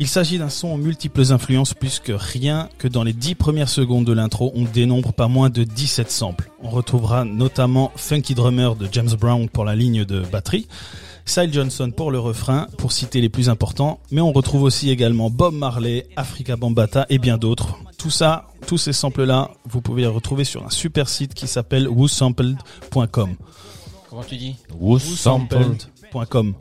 [0.00, 4.04] Il s'agit d'un son aux multiples influences puisque rien que dans les 10 premières secondes
[4.04, 6.50] de l'intro, on dénombre pas moins de 17 samples.
[6.62, 10.68] On retrouvera notamment Funky Drummer de James Brown pour la ligne de batterie,
[11.28, 15.28] Sile Johnson pour le refrain, pour citer les plus importants, mais on retrouve aussi également
[15.30, 17.78] Bob Marley, Africa Bambata et bien d'autres.
[17.98, 21.88] Tout ça, tous ces samples-là, vous pouvez les retrouver sur un super site qui s'appelle
[21.88, 23.36] woosampled.com.
[24.08, 26.54] Comment tu dis Woosampled.com.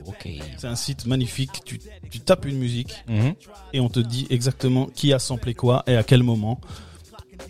[0.58, 1.62] C'est un site magnifique.
[1.64, 1.80] Tu,
[2.12, 3.34] tu tapes une musique Mhm.
[3.74, 6.60] et on te dit exactement qui a samplé quoi et à quel moment.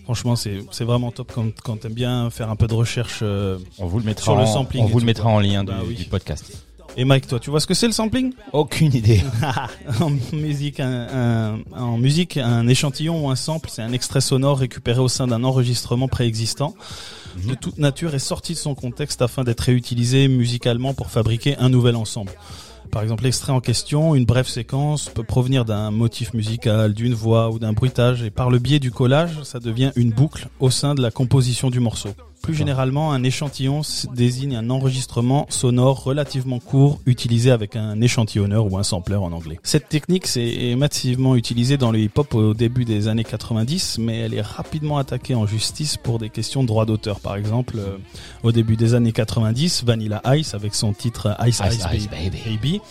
[0.03, 3.87] Franchement, c'est vraiment top quand, quand t'aimes bien faire un peu de recherche euh, On
[3.87, 4.83] vous le mettra, sur le en, sampling.
[4.83, 5.95] on vous le mettra en lien Bah du, oui.
[5.95, 6.66] du podcast.
[6.99, 8.33] Et Mike, toi, tu vois ce que c'est le sampling?
[8.53, 9.21] Aucune idée.
[10.01, 14.57] en musique, un, un- en musique, un échantillon ou un sample, c'est un extrait sonore
[14.57, 16.73] récupéré au sein d'un enregistrement préexistant
[17.47, 21.69] de toute nature et sorti de son contexte afin d'être réutilisé musicalement pour fabriquer un
[21.69, 22.31] nouvel ensemble.
[22.89, 27.51] Par exemple, l'extrait en question, une brève séquence, peut provenir d'un motif musical, d'une voix
[27.51, 30.95] ou d'un bruitage, et par le biais du collage, ça devient une boucle au sein
[30.95, 32.09] de la composition du morceau.
[32.41, 33.81] Plus généralement, un échantillon
[34.13, 39.59] désigne un enregistrement sonore relativement court utilisé avec un échantillonneur ou un sampler en anglais.
[39.63, 44.33] Cette technique c'est massivement utilisée dans le hip-hop au début des années 90, mais elle
[44.33, 47.19] est rapidement attaquée en justice pour des questions de droit d'auteur.
[47.19, 47.97] Par exemple, euh,
[48.43, 52.29] au début des années 90, Vanilla Ice avec son titre Ice Ice, Ice, Ice Baby,
[52.29, 52.43] Baby.
[52.45, 52.81] Baby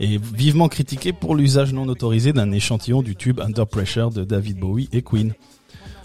[0.00, 4.58] est vivement critiqué pour l'usage non autorisé d'un échantillon du tube Under Pressure de David
[4.58, 5.34] Bowie et Queen.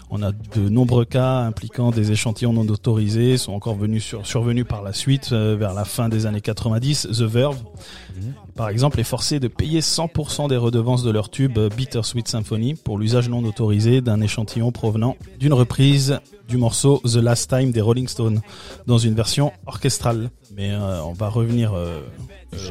[0.08, 4.64] On a de nombreux cas impliquant des échantillons non autorisés, sont encore venus sur, survenus
[4.64, 7.08] par la suite, euh, vers la fin des années 90.
[7.10, 7.58] The Verve,
[8.54, 12.98] par exemple, est forcé de payer 100% des redevances de leur tube Bittersweet Symphony pour
[12.98, 18.06] l'usage non autorisé d'un échantillon provenant d'une reprise du morceau The Last Time des Rolling
[18.06, 18.40] Stones
[18.86, 20.30] dans une version orchestrale.
[20.54, 22.00] Mais euh, on va revenir euh,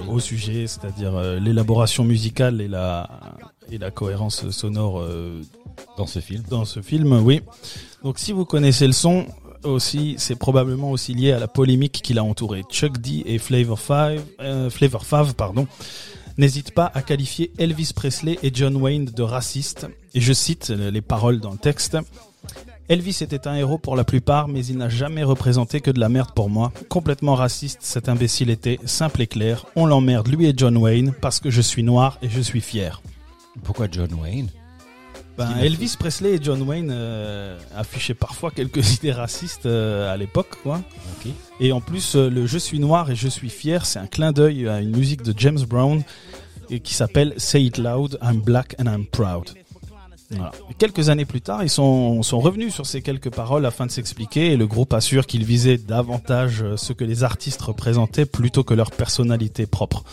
[0.08, 5.04] au sujet, c'est-à-dire l'élaboration musicale et la cohérence sonore
[5.98, 6.44] Dans ce film.
[6.50, 7.42] dans ce film, oui.
[8.04, 9.26] Donc si vous connaissez le son,
[9.66, 12.64] aussi, c'est probablement aussi lié à la polémique qui l'a entouré.
[12.70, 15.68] Chuck D et Flavor Flav, euh, Flavor Flav, pardon,
[16.38, 19.88] n'hésitent pas à qualifier Elvis Presley et John Wayne de racistes.
[20.14, 21.98] Et je cite les paroles dans le texte.
[22.88, 26.08] Elvis était un héros pour la plupart, mais il n'a jamais représenté que de la
[26.08, 26.72] merde pour moi.
[26.88, 29.66] Complètement raciste, cet imbécile était, simple et clair.
[29.76, 33.02] On l'emmerde, lui et John Wayne, parce que je suis noir et je suis fier.
[33.64, 34.50] Pourquoi John Wayne?
[35.38, 40.58] Ben, Elvis Presley et John Wayne euh, affichaient parfois quelques idées racistes euh, à l'époque,
[40.64, 40.82] quoi.
[41.60, 44.32] Et en plus, euh, le Je suis noir et je suis fier, c'est un clin
[44.32, 46.04] d'œil à une musique de James Brown
[46.70, 49.50] et qui s'appelle Say It Loud, I'm Black and I'm Proud.
[50.32, 50.52] Voilà.
[50.80, 54.54] Quelques années plus tard, ils sont, sont revenus sur ces quelques paroles afin de s'expliquer
[54.54, 58.90] et le groupe assure qu'ils visaient davantage ce que les artistes représentaient plutôt que leur
[58.90, 60.04] personnalité propre.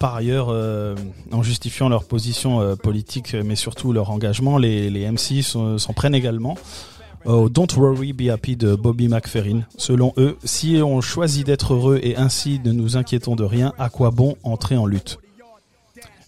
[0.00, 0.96] Par ailleurs, euh,
[1.30, 6.56] en justifiant leur position euh, politique, mais surtout leur engagement, les, MC s'en prennent également
[7.26, 9.60] au Don't Worry Be Happy de Bobby McFerrin.
[9.76, 13.90] Selon eux, si on choisit d'être heureux et ainsi ne nous inquiétons de rien, à
[13.90, 15.18] quoi bon entrer en lutte?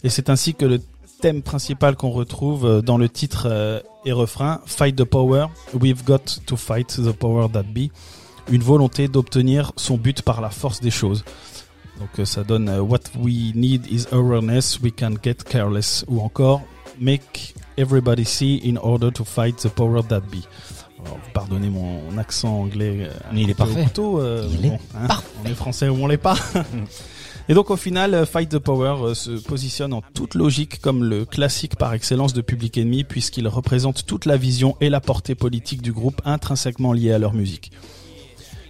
[0.03, 0.79] Et c'est ainsi que le
[1.19, 6.57] thème principal qu'on retrouve dans le titre et refrain, Fight the Power, We've Got to
[6.57, 7.89] Fight the Power That Be,
[8.51, 11.25] une volonté d'obtenir son but par la force des choses.
[11.99, 16.03] Donc euh, ça donne euh, What we need is awareness, we can get careless.
[16.07, 16.61] Ou encore
[16.99, 20.43] Make everybody see in order to fight the power that be.
[21.05, 22.99] Alors, pardonnez mon accent anglais.
[23.01, 23.83] euh, Mais il est parfait.
[23.83, 25.07] couteau, euh, Il est bon, hein,
[25.43, 26.37] On est français ou on l'est pas.
[27.49, 31.75] Et donc au final, Fight the Power se positionne en toute logique comme le classique
[31.75, 35.91] par excellence de Public Enemy puisqu'il représente toute la vision et la portée politique du
[35.91, 37.71] groupe intrinsèquement liée à leur musique.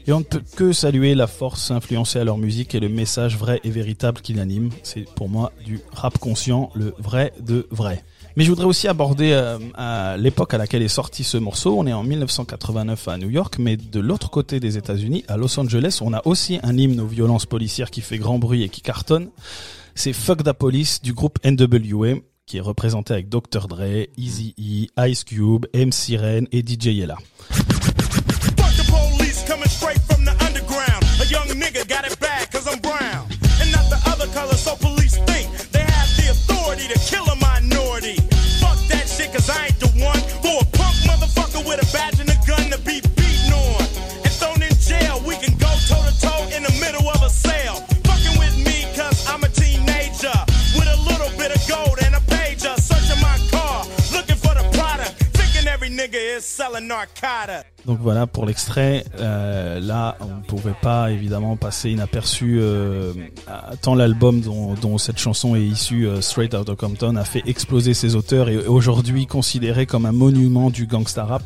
[0.06, 3.38] Et on ne peut que saluer la force influencée à leur musique et le message
[3.38, 4.70] vrai et véritable qui l'anime.
[4.84, 8.04] C'est pour moi du rap conscient, le vrai de vrai.
[8.36, 11.76] Mais je voudrais aussi aborder euh, l'époque à laquelle est sorti ce morceau.
[11.78, 15.58] On est en 1989 à New York, mais de l'autre côté des États-Unis, à Los
[15.60, 18.82] Angeles, on a aussi un hymne aux violences policières qui fait grand bruit et qui
[18.82, 19.30] cartonne.
[19.96, 23.68] C'est Fuck the Police du groupe NWA, qui est représenté avec Dr.
[23.68, 27.18] Dre, Eazy-E, Ice Cube, MC Ren et DJ Yella.
[58.28, 59.06] Pour l'extrait.
[59.20, 63.14] Euh, là, on ne pouvait pas évidemment passer inaperçu euh,
[63.82, 68.16] tant l'album dont, cette chanson est issue, euh, Straight Outta Compton, a fait exploser ses
[68.16, 71.44] auteurs et aujourd'hui considéré comme un monument du gangsta rap.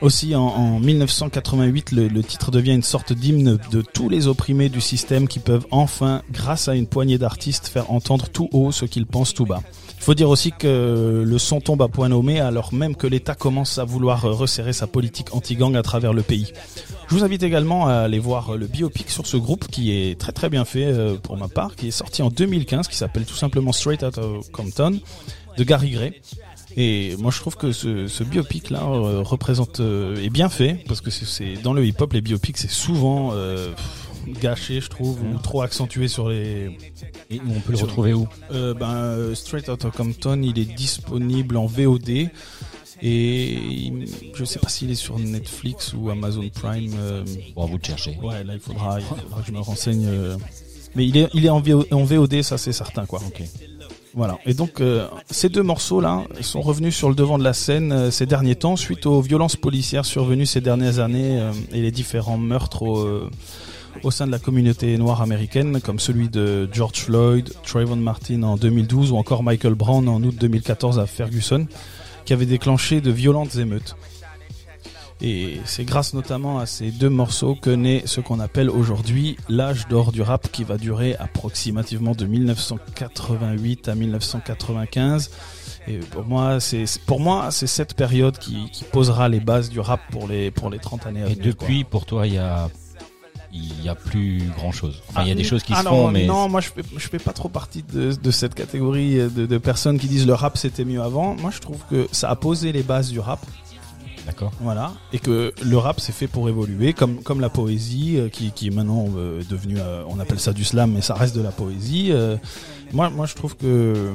[0.00, 4.68] Aussi, en, en 1988, le, le titre devient une sorte d'hymne de tous les opprimés
[4.68, 8.84] du système qui peuvent enfin, grâce à une poignée d'artistes, faire entendre tout haut ce
[8.84, 9.62] qu'ils pensent tout bas.
[10.02, 13.78] Faut dire aussi que le son tombe à point nommé alors même que l'État commence
[13.78, 16.52] à vouloir resserrer sa politique anti-gang à travers le pays.
[17.08, 20.32] Je vous invite également à aller voir le biopic sur ce groupe qui est très
[20.32, 23.36] très bien fait euh, pour ma part, qui est sorti en 2015, qui s'appelle tout
[23.36, 24.22] simplement Straight Outta
[24.52, 24.98] Compton,
[25.56, 26.20] de Gary Gray.
[26.76, 31.00] Et moi je trouve que ce, biopic là euh, représente euh, est bien fait parce
[31.00, 33.68] que c'est- dans le hip hop les biopics c'est souvent euh,
[34.40, 36.76] gâché je trouve ou trop accentué sur les
[37.30, 38.26] Et on peut le sur- retrouver où?
[38.52, 42.28] Euh, ben, euh, Straight Outta Compton, il est disponible en VOD.
[43.04, 43.92] Et
[44.34, 46.92] je sais pas s'il est sur Netflix ou Amazon Prime.
[46.98, 47.24] euh,
[47.56, 48.16] Bon, vous le cherchez.
[48.22, 50.06] Ouais, là il faudra, il faudra que je me renseigne.
[50.06, 50.36] euh.
[50.94, 53.20] Mais il est, il est en, VO en VOD, ça c'est certain quoi.
[54.14, 54.38] Voilà.
[54.44, 58.10] Et donc euh, ces deux morceaux là, sont revenus sur le devant de la scène
[58.10, 61.40] ces derniers temps suite aux violences policières survenues ces dernières années
[61.72, 63.20] et les différents meurtres au,
[64.02, 68.56] au sein de la communauté noire américaine, comme celui de George Floyd, Trayvon Martin en
[68.56, 71.66] 2012 ou encore Michael Brown en août 2014 à Ferguson,
[72.24, 73.96] qui avait déclenché de violentes émeutes.
[75.24, 79.86] Et c'est grâce notamment à ces deux morceaux que naît ce qu'on appelle aujourd'hui l'âge
[79.86, 85.30] d'or du rap qui va durer approximativement de 1988 à 1995.
[85.86, 89.78] Et pour moi, c'est pour moi c'est cette période qui, qui posera les bases du
[89.78, 91.56] rap pour les pour les 30 années à Et venir.
[91.56, 91.66] quoi.
[91.68, 92.68] depuis, pour toi, il y a,
[93.52, 95.02] il y a plus grand chose.
[95.08, 96.60] Enfin, il y a Ah, des choses qui ah se non, font, mais non, moi
[96.60, 100.06] je fais, je fais pas trop partie de, de cette catégorie de, de personnes qui
[100.08, 101.34] disent le rap c'était mieux avant.
[101.34, 103.40] Moi je trouve que ça a posé les bases du rap.
[104.24, 104.52] D'accord.
[104.60, 104.92] Voilà.
[105.12, 108.68] Et que le rap c'est fait pour évoluer, comme, comme la poésie, euh, qui, qui
[108.68, 111.50] est maintenant euh, devenue, euh, on appelle ça du slam, mais ça reste de la
[111.50, 112.12] poésie.
[112.92, 114.12] Moi, moi je trouve que.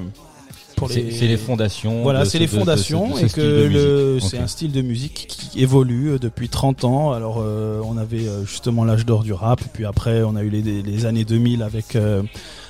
[0.77, 3.29] Pour C'est- c'est les fondations Voilà, c'est ce- les de- de ce- fondations de et
[3.29, 7.11] que le- c'est un style de musique qui évolue euh, depuis 30 ans.
[7.11, 10.49] Alors, euh, on avait euh, justement l'âge d'or du rap, puis après, on a eu
[10.49, 12.23] les, les années 2000 avec euh,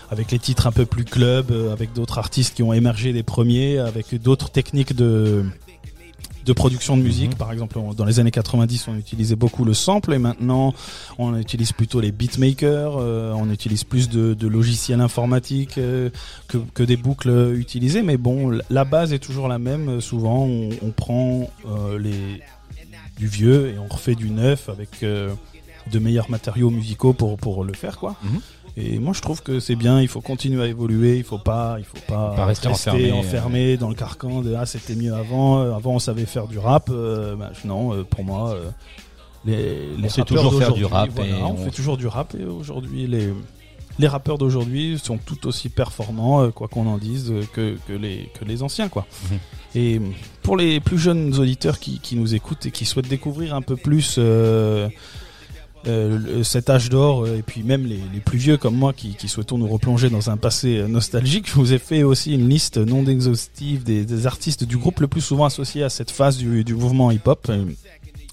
[0.10, 3.78] avec les titres un peu plus club, avec d'autres artistes qui ont émergé les premiers,
[3.78, 5.44] avec d'autres techniques de
[6.48, 7.36] de production de musique.
[7.38, 10.74] Par exemple, on- dans les années 90, on utilisait beaucoup le sample et maintenant,
[11.20, 16.10] on utilise plutôt les beatmakers, euh, on utilise plus de, de logiciels informatiques euh,
[16.48, 18.02] que, que des boucles utilisées.
[18.02, 20.00] Mais bon, la base est toujours la même.
[20.02, 22.42] Souvent, on, on prend euh, les,
[23.18, 27.74] du vieux et on refait du neuf avec de meilleurs matériaux musicaux pour, pour le
[27.74, 28.16] faire, quoi.
[28.80, 30.00] Et moi, je trouve que c'est bien.
[30.02, 31.18] Il faut continuer à évoluer.
[31.18, 34.68] Il faut pas, il faut pas, Pas rester enfermé, enfermé dans le carcan de ah
[34.68, 35.60] c'était mieux avant.
[35.60, 36.90] Euh, Avant, on savait faire du rap.
[36.92, 38.70] Euh, bah, non, euh, pour moi, euh,
[39.46, 42.06] les, On les sait toujours faire du rap voilà, et on, on- fait toujours du
[42.06, 42.36] rap.
[42.40, 43.34] Et aujourd'hui, les
[44.00, 47.94] les rappeurs d'aujourd'hui sont tout aussi performants, euh, quoi qu'on en dise, euh, que, que
[47.94, 49.08] les que les anciens, quoi.
[49.32, 49.40] Mhm.
[49.74, 50.02] Et
[50.44, 53.76] pour les plus jeunes auditeurs qui, qui nous écoutent et qui souhaitent découvrir un peu
[53.76, 54.88] plus euh,
[55.86, 59.16] euh, cet âge d'or euh, et puis même les, les plus vieux comme moi qui,
[59.16, 62.50] qui souhaitons nous replonger dans un passé euh, nostalgique, je vous ai fait aussi une
[62.50, 66.38] liste non exhaustive des, des artistes du groupe le plus souvent associés à cette phase
[66.38, 67.48] du, du mouvement hip-hop.
[67.50, 67.66] Euh,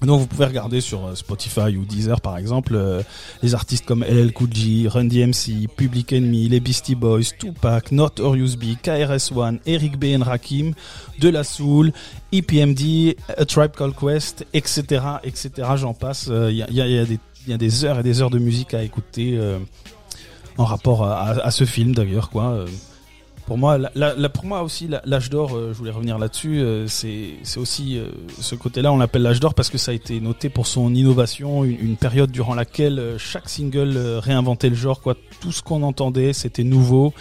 [0.01, 3.01] Donc vous pouvez regarder sur euh, Spotify ou Deezer par exemple euh,
[3.41, 8.57] les artistes comme LL Cool J, Run DMC, Public Enemy, les Beastie Boys, Tupac, Notorious
[8.57, 10.73] B, KRS-One, Eric B and Rakim,
[11.19, 11.93] De La Soul,
[12.33, 14.83] EPMD, A Tribe Called Quest, etc.,
[15.23, 15.49] etc.
[15.77, 16.27] J'en passe.
[16.29, 18.03] Euh, Il y, a, y a- y a des il y a des heures et
[18.03, 19.59] des heures de musique à écouter euh,
[20.57, 22.45] en rapport à, ce film d'ailleurs quoi.
[22.45, 22.67] Euh,
[23.45, 23.77] pour moi,
[24.33, 28.01] pour moi aussi, l'âge d'or, euh, je voulais revenir là-dessus, c'est aussi
[28.39, 31.63] ce côté-là, on l'appelle l'âge d'or parce que ça a été noté pour son innovation,
[31.63, 35.15] une, période durant laquelle chaque single réinventait le genre, quoi.
[35.41, 37.13] Tout ce qu'on entendait, c'était nouveau.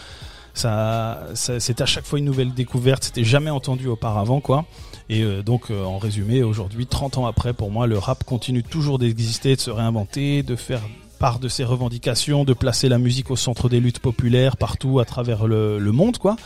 [0.55, 4.65] C'était à chaque fois une nouvelle découverte, c'était jamais entendu auparavant, quoi.
[5.09, 8.63] Et euh, donc, euh, en résumé, aujourd'hui, 30 ans après, pour moi, le rap continue
[8.63, 10.81] toujours d'exister, de se réinventer, de faire
[11.19, 15.05] part de ses revendications, de placer la musique au centre des luttes populaires partout à
[15.05, 16.37] travers le, le monde, quoi.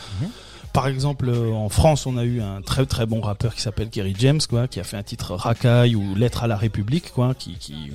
[0.73, 3.89] Par exemple, euh, en France, on a eu un très très bon rappeur qui s'appelle
[3.89, 7.33] Kerry James, quoi, qui a fait un titre Racaille ou Lettre à la République, quoi,
[7.33, 7.91] qui, qui,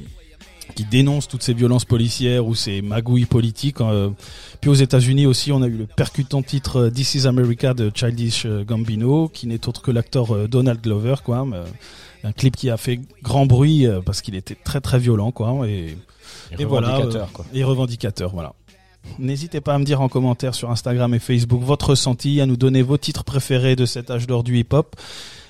[0.74, 3.80] qui dénonce toutes ces violences policières ou ces magouilles politiques.
[3.80, 4.10] euh.
[4.60, 7.90] Puis aux États-Unis aussi, on a eu le percutant titre euh, This is America de
[7.94, 11.46] Childish euh, Gambino, qui n'est autre que l'acteur Donald Glover, quoi.
[11.52, 11.64] euh,
[12.24, 15.68] Un clip qui a fait grand bruit parce qu'il était très très violent, quoi.
[15.68, 15.96] Et,
[16.58, 17.44] Et voilà, revendicateur, quoi.
[17.52, 18.54] Et revendicateur, voilà.
[19.18, 22.56] N'hésitez pas à me dire en commentaire sur Instagram et Facebook votre ressenti, à nous
[22.56, 24.96] donner vos titres préférés de cet âge d'or du hip-hop.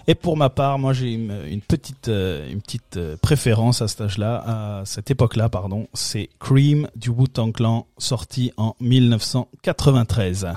[0.06, 2.54] Et pour ma part, moi j'ai une, petite, euh,
[2.96, 5.88] euh, préférence à âge-là, à cette époque-là, pardon.
[5.94, 10.48] C'est Cream du Wu-Tang Clan, sorti en 1993.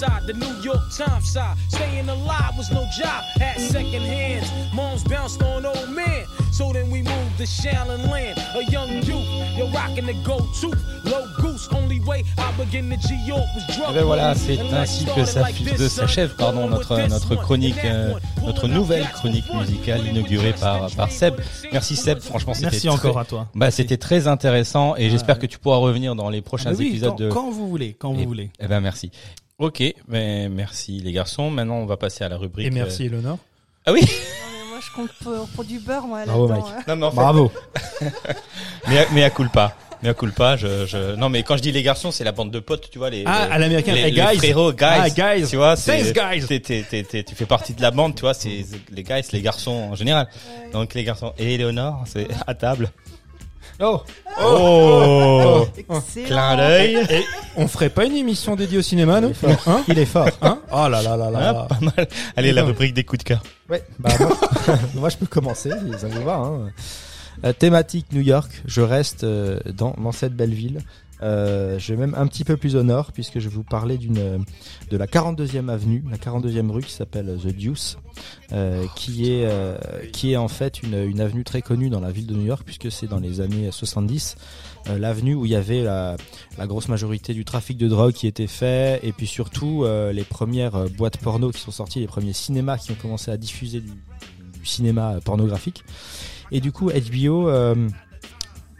[0.00, 1.56] Side, the New York Times side.
[1.68, 4.48] Staying alive was no job, had second hands.
[4.74, 6.24] Moms bounced on old men.
[6.52, 9.28] So then we moved to Shallon Land, a young youth.
[9.56, 11.68] You're rocking the gold tooth, low goose.
[11.72, 15.24] Only way I begin to G York was Et drug ben voilà, c'est ainsi que
[15.24, 15.42] son.
[15.88, 21.34] s'achève pardon notre notre chronique euh, notre nouvelle chronique musicale inaugurée par par Seb.
[21.72, 23.46] Merci Seb, franchement c'était Merci très- encore à toi.
[23.54, 25.42] Bah c'était très intéressant et j'espère Ouais.
[25.42, 27.94] que tu pourras revenir dans les prochains Ah oui, épisodes quand- de quand vous voulez,
[27.98, 28.50] quand vous Et- voulez.
[28.60, 29.10] Eh ben merci.
[29.60, 31.50] OK, ben merci les garçons.
[31.50, 33.38] Maintenant on va passer à la rubrique Et merci euh, Eleonore.
[33.86, 34.00] Ah oui.
[34.00, 36.48] Non, mais moi, je compte pour, pour du beurre, moi, Bravo.
[36.48, 36.64] Mike.
[36.78, 36.82] hein.
[36.88, 37.52] Non, mais en fait- Bravo.
[38.88, 39.76] mais à- mais à culpa.
[40.02, 42.50] Mais à culpa, je, je non mais quand je dis les garçons, c'est la bande
[42.50, 44.38] de potes, tu vois les Ah, les- à l'américaine, les, hey, les guys.
[44.38, 45.46] frérots, guys, Ah, guys.
[45.46, 46.46] tu vois, c'est Thanks, guys.
[46.46, 49.20] t'es- t'es- t'es- t'es- tu fais partie de la bande, tu vois, c'est les guys,
[49.32, 50.26] les garçons en général.
[50.72, 52.90] Donc les garçons et Léonore, c'est à table.
[53.82, 54.02] Oh.
[54.42, 56.26] Oh, Excellent.
[56.26, 56.96] clin d'œil.
[57.10, 57.24] Et
[57.56, 59.32] on ferait pas une émission dédiée au cinéma, nous
[59.66, 60.28] Hein Il est fort.
[60.42, 61.38] Hein Oh là là là là.
[61.40, 61.66] Ah, là.
[61.68, 62.08] pas mal.
[62.36, 62.68] Allez, la Non.
[62.68, 63.42] rubrique des coups de cœur.
[63.68, 64.38] Ouais, bah moi,
[64.94, 66.42] moi, je peux commencer, vous allez voir.
[66.44, 66.70] Hein.
[67.44, 70.80] Euh, thématique New York, je reste euh, dans, dans cette belle ville.
[71.22, 73.98] Euh, je vais même un petit peu plus au nord puisque je vais vous parler
[73.98, 74.38] d'une euh,
[74.90, 77.98] de la 42e avenue, la 42e rue qui s'appelle The Deuce,
[78.52, 79.76] euh, qui est euh,
[80.12, 82.62] qui est en fait une, une avenue très connue dans la ville de New York
[82.64, 84.36] puisque c'est dans les années 70
[84.88, 86.16] euh, l'avenue où il y avait la,
[86.56, 90.24] la grosse majorité du trafic de drogue qui était fait et puis surtout euh, les
[90.24, 93.80] premières euh, boîtes porno qui sont sorties, les premiers cinémas qui ont commencé à diffuser
[93.80, 95.84] du, du cinéma euh, pornographique.
[96.52, 97.88] Et du coup, HBO, euh,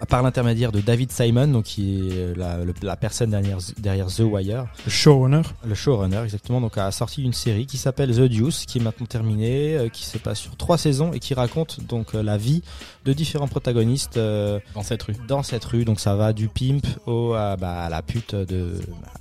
[0.08, 4.06] par l'intermédiaire de David Simon, donc qui est euh, la, le- la personne derrière, derrière
[4.06, 5.42] The Wire, Le showrunner.
[5.64, 9.06] le showrunner exactement, donc a sorti une série qui s'appelle The Deuce, qui est maintenant
[9.06, 12.62] terminée, euh, qui se passe sur trois saisons et qui raconte donc euh, la vie
[13.04, 15.14] de différents protagonistes euh, Dans cette rue.
[15.28, 15.84] dans cette rue.
[15.84, 18.80] Donc ça va du pimp au à, bah, à la pute de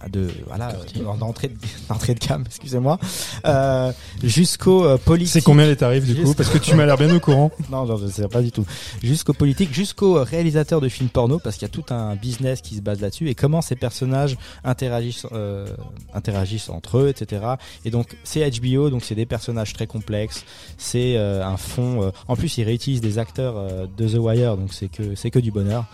[0.09, 0.73] de voilà
[1.19, 1.55] d'entrée de,
[1.89, 2.99] d'entrée de gamme, excusez-moi,
[3.45, 3.91] euh,
[4.23, 5.33] jusqu'au euh, politique.
[5.33, 6.33] C'est combien les tarifs du coup?
[6.33, 7.51] Parce que tu m'as l'air bien au courant.
[7.71, 8.65] non, non, je sais pas du tout.
[9.03, 12.75] Jusqu'au politique, jusqu'au réalisateur de films porno, parce qu'il y a tout un business qui
[12.75, 15.67] se base là-dessus, et comment ces personnages interagissent, euh,
[16.13, 17.41] interagissent entre eux, etc.
[17.85, 20.45] Et donc, c'est HBO, donc c'est des personnages très complexes,
[20.77, 22.03] c'est euh, un fond.
[22.03, 25.39] euh, en plus, ils réutilisent des acteurs de The Wire, donc c'est que c'est que
[25.39, 25.85] du bonheur.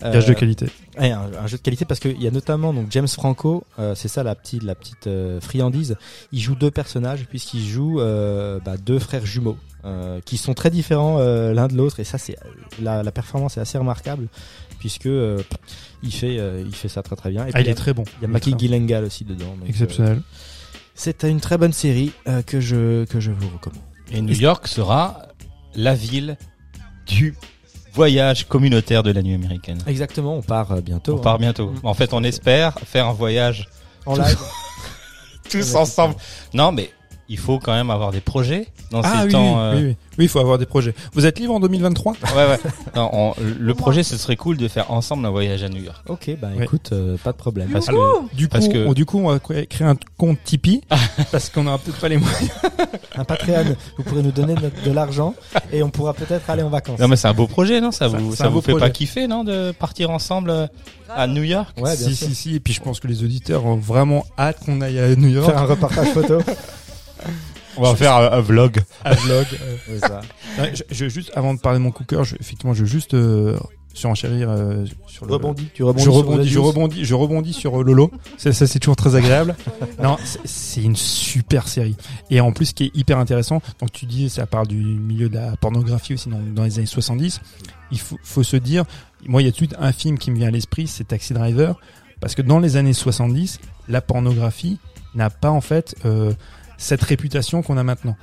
[0.00, 0.66] Gage de qualité.
[0.98, 3.64] Ouais, un, un jeu de qualité parce qu'il y a notamment donc James Franco,
[3.94, 5.08] c'est ça la petite la petite
[5.40, 5.96] friandise.
[6.32, 11.16] Il joue deux personnages puisqu'il joue bah, deux frères jumeaux euh, qui sont très différents
[11.18, 12.36] euh, l'un de l'autre et ça c'est
[12.80, 14.28] la, la performance est assez remarquable
[14.78, 15.42] puisque euh,
[16.02, 17.44] il fait euh, il fait ça très très bien.
[17.46, 18.04] Et Ah, puis, il a- est très bon.
[18.20, 18.56] Il y a bon.
[18.58, 19.46] Gyllenhaal aussi dedans.
[19.46, 20.22] donc, euh, Exceptionnel.
[20.94, 23.82] c'est une très bonne série euh, que je que je vous recommande.
[24.12, 25.22] Et New York sera
[25.74, 26.36] la ville
[27.06, 27.34] du
[27.94, 29.78] voyage communautaire de la nuit américaine.
[29.86, 31.14] Exactement, on part bientôt.
[31.14, 31.22] On hein.
[31.22, 31.72] part bientôt.
[31.82, 33.68] En fait, on espère faire un voyage
[34.06, 34.38] En live.
[35.50, 36.14] tous ensemble.
[36.54, 36.90] Non, mais
[37.32, 39.54] il faut quand même avoir des projets dans Ah ces oui, temps.
[39.54, 39.96] oui, euh, oui, oui.
[40.18, 40.94] Oui, il faut avoir des projets.
[41.14, 42.58] Vous êtes libre en 2023 Ouais, ouais.
[42.96, 46.02] Non, on- le projet, ce serait cool de faire ensemble un voyage à New York.
[46.06, 46.64] Ok, bah Ouais.
[46.64, 47.70] écoute, euh, pas de problème.
[47.70, 50.36] Parce que, Du coup, parce que on, du coup, on va cré- créer un compte
[50.44, 50.82] Tipeee
[51.32, 52.50] parce qu'on aura peut-être pas les moyens.
[53.16, 55.34] un Patreon, vous pourrez nous donner de, de l'argent
[55.72, 56.98] et on pourra peut-être aller en vacances.
[56.98, 57.90] non, mais c'est un beau projet, non?
[57.90, 58.84] Ça vous, ça vous fait projet.
[58.86, 60.66] pas kiffer, non, de partir ensemble euh,
[61.08, 61.68] à New York?
[61.78, 62.28] Ouais, bien si, sûr.
[62.28, 62.54] si, si.
[62.56, 65.46] Et puis je pense que les auditeurs ont vraiment hâte qu'on aille à New York.
[65.46, 66.38] Faire un reportage photo.
[67.76, 68.80] On va faire un, vlog.
[69.04, 69.46] Un vlog.
[69.52, 69.76] euh.
[69.86, 70.20] C'est ça.
[70.74, 73.58] Je, je- juste avant de parler de mon cœur, je, effectivement, je veux juste euh,
[73.94, 75.32] surenchérir euh, sur le.
[75.34, 78.10] Rebondis, tu rebondis Je sur rebondis, je rebondis, je rebondis sur euh, Lolo.
[78.38, 79.56] Ça, ça c'est toujours très agréable.
[80.02, 81.96] non, c'est- c'est une super série.
[82.30, 85.28] Et en plus, ce qui est hyper intéressant, donc tu dis, ça parle du milieu
[85.28, 87.40] de la pornographie aussi dans, dans les années 70.
[87.90, 88.84] Il faut, faut se dire,
[89.26, 91.04] moi, il y a tout de suite un film qui me vient à l'esprit, c'est
[91.04, 91.78] Taxi Driver,
[92.20, 94.78] parce que dans les années 70, la pornographie
[95.14, 96.32] n'a pas en fait euh,
[96.78, 98.16] cette réputation qu'on a maintenant.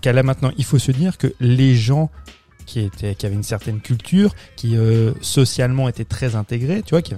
[0.00, 0.50] Qu'elle a maintenant.
[0.58, 2.10] Il faut se dire que les gens
[2.66, 7.02] qui étaient, qui avaient une certaine culture, qui euh, socialement étaient très intégrés, tu vois,
[7.02, 7.14] qui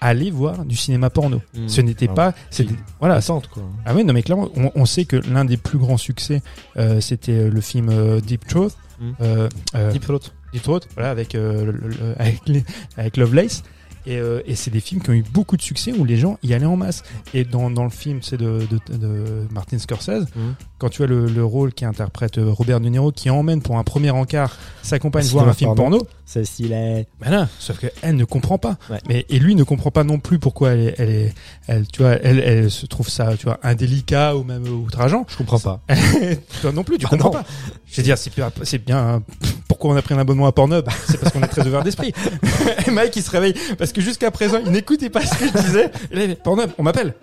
[0.00, 1.42] allaient voir du cinéma porno.
[1.54, 1.68] Mmh.
[1.68, 3.16] Ce n'était Ah pas, c'était voilà.
[3.16, 3.62] Attente, quoi.
[3.84, 6.40] Ah oui, non mais clairement, on, on sait que l'un des plus grands succès,
[6.78, 9.10] euh, c'était euh, le film euh, Deep Throat, Mm.
[9.20, 10.20] euh, euh, Deep Throat.
[10.54, 12.64] Deep Throat, voilà, avec euh, le- le- avec, les-
[12.96, 13.62] avec Lovelace.
[14.06, 16.38] Et, euh, et c'est des films qui ont eu beaucoup de succès où les gens
[16.44, 17.02] y allaient en masse.
[17.34, 20.54] Et dans, dans le film, c'est de, de, de Martin Scorsese, Mhm.
[20.78, 23.78] quand tu as le, le rôle qui interprète euh, Robert De Niro, qui emmène pour
[23.78, 25.98] un premier encart sa compagne Ah, voir un film porno.
[25.98, 26.08] porno.
[26.28, 27.06] C'est stylé.
[27.20, 28.76] Ben non, sauf qu'elle ne comprend pas.
[28.90, 28.98] Ouais.
[29.08, 31.34] Mais, et lui ne comprend pas non plus pourquoi elle est, elle est,
[31.68, 35.24] elle, tu vois, elle, elle se trouve ça, tu vois, indélicat ou même outrageant.
[35.28, 35.80] Je comprends pas.
[36.62, 37.34] Toi non plus, tu Bah comprends non.
[37.42, 37.44] pas.
[37.86, 39.22] Je veux dire, c'est bien, c'est bien.
[39.68, 40.84] Pourquoi on a pris un abonnement à Pornhub?
[41.08, 42.12] C'est parce qu'on est très ouvert d'esprit.
[42.88, 45.64] Et Mike, il se réveille parce que jusqu'à présent, il n'écoutait pas ce que je
[45.64, 45.90] disais.
[46.10, 47.14] Et là, Pornhub, on m'appelle.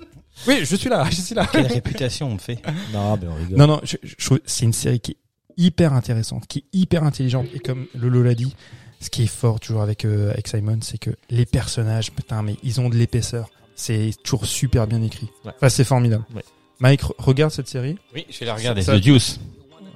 [0.48, 1.46] Oui, je suis là, je suis là.
[1.52, 2.60] Quelle réputation on me fait
[2.94, 3.58] Non, ben on rigole.
[3.58, 5.18] Non, non, je, je trouve c'est une série qui est
[5.58, 7.46] hyper intéressante, qui est hyper intelligente.
[7.54, 8.56] Et comme Lolo l'a dit,
[9.04, 12.56] ce qui est fort toujours avec, euh, avec Simon, c'est que les personnages, putain, mais
[12.64, 13.50] ils ont de l'épaisseur.
[13.76, 15.30] C'est toujours super bien écrit.
[15.46, 15.52] Ouais.
[15.56, 16.24] Enfin, c'est formidable.
[16.36, 16.44] Ouais.
[16.80, 17.98] Mike, re- regarde cette série.
[18.14, 18.84] Oui, je vais la regarder.
[18.84, 19.40] The Deuce.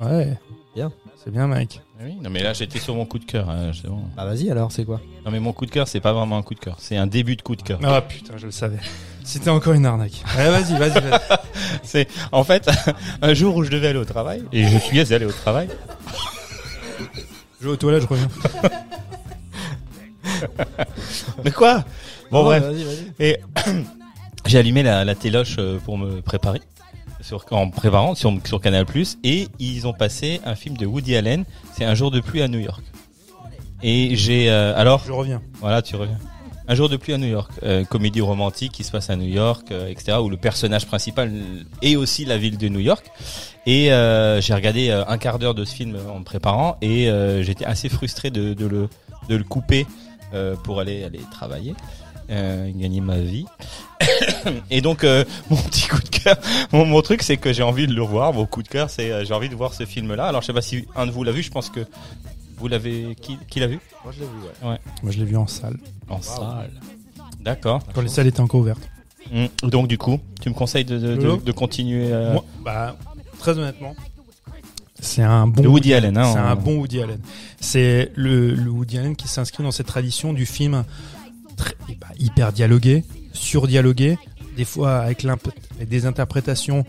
[0.01, 0.37] Ouais.
[0.75, 0.91] Bien.
[1.23, 1.81] C'est bien, Mike.
[1.99, 3.49] Oui, non mais là j'étais sur mon coup de cœur.
[3.49, 4.03] hein, c'est bon.
[4.15, 5.01] Bah vas-y alors, c'est quoi?
[5.25, 7.07] Non mais mon coup de cœur, c'est pas vraiment un coup de cœur, c'est un
[7.07, 7.79] début de coup de cœur.
[7.83, 8.77] Ah putain, je le savais.
[9.23, 10.23] C'était encore une arnaque.
[10.37, 11.19] Ouais, vas-y, vas-y, vas-y.
[11.83, 12.69] C'est en fait
[13.23, 15.67] un jour où je devais aller au travail et je suis allé au travail.
[17.59, 18.27] Je vais aux toilettes, je reviens.
[21.43, 21.83] Mais quoi?
[22.31, 22.63] Bon bref.
[22.63, 23.13] Vas-y, vas-y.
[23.19, 23.37] Et
[24.45, 26.61] j'ai allumé la, la téloche euh, pour me préparer
[27.21, 28.85] sur, en préparant sur, sur Canal
[29.23, 31.45] et ils ont passé un film de Woody Allen.
[31.73, 32.83] C'est un jour de pluie à New York.
[33.83, 35.41] Et j'ai euh, alors Je reviens.
[35.59, 36.17] voilà tu reviens.
[36.70, 39.28] Un jour de pluie à New York, euh, comédie romantique qui se passe à New
[39.30, 40.18] York, euh, etc.
[40.22, 41.32] Où le personnage principal
[41.82, 43.05] est aussi la ville de New York.
[43.68, 47.09] Et euh, j'ai regardé euh, un quart d'heure de ce film en me préparant et
[47.09, 48.88] euh, j'étais assez frustré de, de le
[49.28, 49.86] de le couper
[50.34, 51.74] euh, pour aller aller travailler,
[52.30, 53.45] gagner ma vie.
[54.72, 55.03] et donc
[55.49, 56.38] mon petit coup de cœur,
[56.72, 58.32] mon, mon truc c'est que j'ai envie de le voir.
[58.32, 60.28] Mon coup de cœur c'est j'ai envie de voir ce film là.
[60.28, 61.43] Alors je sais pas si un de vous l'a vu.
[61.43, 61.82] Je pense que
[62.57, 63.79] vous l'avez qui qui l'a vu?
[64.03, 64.31] Moi je l'ai vu,
[64.63, 64.69] ouais.
[64.69, 64.77] Ouais.
[65.03, 65.77] Moi, je l'ai vu en salle.
[66.09, 66.71] En salle.
[67.39, 67.81] D'accord.
[67.93, 68.89] Quand les salles étaient encore ouvertes.
[69.31, 69.45] Mm.
[69.69, 72.97] Donc du coup, tu me conseilles de, de, de, Lolo de continuer euh, Moi, bah,
[73.39, 73.95] très honnêtement,
[74.99, 77.19] c'est un bon De Woody Allen, hein, c'est on- un bon Woody Allen.
[77.59, 80.83] C'est le, le Woody Allen qui s'inscrit dans cette tradition du film
[81.55, 83.03] très, bah, hyper dialogué,
[83.33, 84.17] surdialogué,
[84.55, 85.25] des fois avec
[85.87, 86.83] des interprétations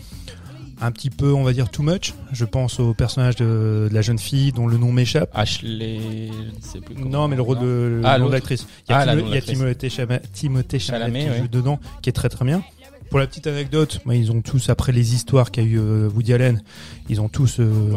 [0.81, 2.15] un petit peu, on va dire, too much.
[2.33, 5.31] Je pense au personnage de, de la jeune fille dont le nom m'échappe.
[5.35, 5.99] Ashley,
[6.29, 6.95] je ne sais plus.
[6.97, 8.67] Non, mais le rôle de, Ah, l'actrice.
[8.89, 9.59] Il y a, Ah, il y a l'actrice.
[9.59, 11.49] Timothée Chalamet, Timothée Chalamet Chalamet, qui ouais.
[11.49, 12.63] dedans, qui est très très bien.
[13.11, 16.33] Pour la petite anecdote, moi, ils ont tous, après les histoires qu'a eu euh, Woody
[16.35, 16.63] Allen,
[17.09, 17.93] ils ont tous, euh,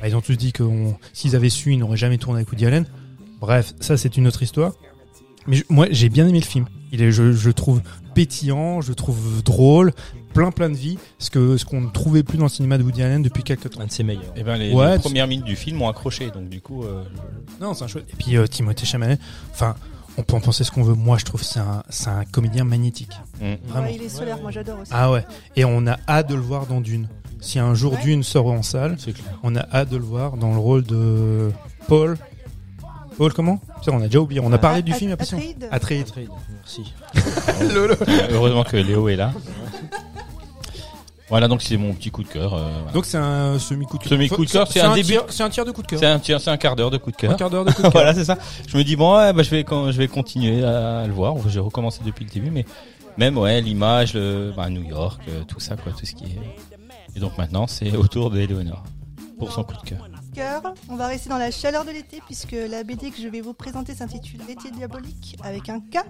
[0.00, 0.62] bah, ils ont tous dit que
[1.14, 2.84] s'ils avaient su, ils n'auraient jamais tourné avec Woody Allen.
[3.40, 4.72] Bref, ça c'est une autre histoire.
[5.46, 6.66] Mais je- moi, j'ai bien aimé le film.
[6.92, 7.80] Il est, je, je trouve
[8.14, 9.92] pétillant, je trouve drôle,
[10.32, 12.82] plein plein de vie, ce que ce qu'on ne trouvait plus dans le cinéma de
[12.82, 13.80] Woody Allen depuis quelques temps.
[13.80, 14.32] Un de ses meilleurs.
[14.36, 16.84] Eh ben les, Ouais, les tu- premières minutes du film m'ont accroché, donc du coup.
[16.84, 17.02] euh,
[17.60, 18.06] Non, c'est un chouette.
[18.12, 19.18] Et puis euh, Timothée Chalamet,
[19.52, 19.74] enfin,
[20.16, 20.94] on peut en penser ce qu'on veut.
[20.94, 23.12] Moi, je trouve que c'est un, c'est un comédien magnétique.
[23.40, 23.54] mm.
[23.68, 23.86] Vraiment.
[23.86, 24.90] Ouais, il est solaire, moi j'adore aussi.
[24.94, 25.24] Ah ouais.
[25.56, 27.08] Et on a hâte de le voir dans Dune.
[27.40, 28.02] Si un jour Ouais.
[28.02, 28.96] Dune sort en salle,
[29.42, 31.50] on a hâte de le voir dans le rôle de
[31.88, 32.18] Paul.
[33.16, 33.60] Paul comment?
[33.84, 34.40] Ça, on a déjà oublié.
[34.42, 35.08] On a parlé du film.
[35.08, 35.62] il y a pas si Atreides.
[35.62, 35.74] longtemps.
[35.76, 36.06] Atreides.
[36.08, 36.28] Atreides,
[36.62, 36.94] Merci.
[38.30, 39.32] Heureusement que Léo est là.
[41.30, 42.54] Voilà, donc c'est mon petit coup de cœur.
[42.54, 42.92] euh, voilà.
[42.92, 44.10] Donc c'est un semi-coup de cœur.
[44.10, 45.08] Semi-coup de cœur, c'est un début.
[45.08, 45.98] tiers- C'est un tiers de coup de cœur.
[45.98, 47.30] c'est un, tiers- c'est un quart d'heure de coup de cœur.
[47.30, 47.92] Un quart d'heure de coup de cœur.
[47.92, 48.36] voilà, c'est ça.
[48.66, 51.34] Je me dis bon, ouais, bah, je vais quand, je vais continuer à, le voir.
[51.48, 52.64] J'ai recommencé depuis le début, mais
[53.16, 56.38] même ouais, l'image, le, bah, New York, euh, tout ça, quoi, tout ce qui est.
[57.16, 58.82] Et donc maintenant, c'est au tour d'Eleonore
[59.38, 60.06] pour son coup de cœur.
[60.34, 60.62] cœur.
[60.90, 63.54] On va rester dans la chaleur de l'été puisque la BD que je vais vous
[63.54, 66.04] présenter s'intitule L'été diabolique avec un K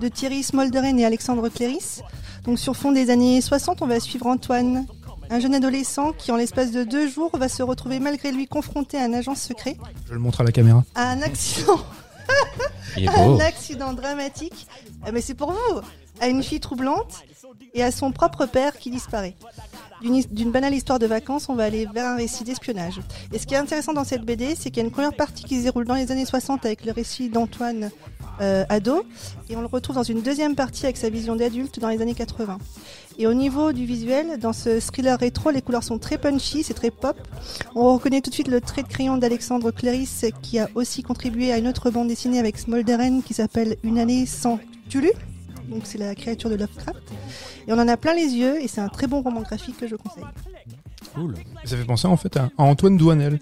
[0.00, 2.00] de Thierry Smolderen et Alexandre Cléris.
[2.48, 4.86] Donc sur fond des années 60, on va suivre Antoine,
[5.28, 8.96] un jeune adolescent qui en l'espace de deux jours va se retrouver malgré lui confronté
[8.96, 9.76] à un agent secret,
[10.06, 10.82] Je le montre à la caméra.
[10.94, 11.78] à un accident,
[12.96, 14.66] un accident dramatique.
[15.12, 15.80] Mais c'est pour vous,
[16.22, 17.22] à une fille troublante
[17.74, 19.36] et à son propre père qui disparaît.
[20.02, 23.00] D'une banale histoire de vacances, on va aller vers un récit d'espionnage.
[23.32, 25.44] Et ce qui est intéressant dans cette BD, c'est qu'il y a une première partie
[25.44, 27.90] qui se déroule dans les années 60 avec le récit d'Antoine
[28.40, 29.04] euh, ado,
[29.50, 32.14] et on le retrouve dans une deuxième partie avec sa vision d'adulte dans les années
[32.14, 32.58] 80.
[33.18, 36.74] Et au niveau du visuel, dans ce thriller rétro, les couleurs sont très punchy, c'est
[36.74, 37.16] très pop.
[37.74, 41.52] On reconnaît tout de suite le trait de crayon d'Alexandre Cléris, qui a aussi contribué
[41.52, 45.10] à une autre bande dessinée avec Smolderen qui s'appelle Une année sans Tulu.
[45.68, 46.98] Donc c'est la créature de Lovecraft.
[47.66, 49.86] Et on en a plein les yeux, et c'est un très bon roman graphique que
[49.86, 50.24] je conseille.
[51.14, 51.34] Cool.
[51.64, 53.38] Ça fait penser en fait à, Antoine Douanel.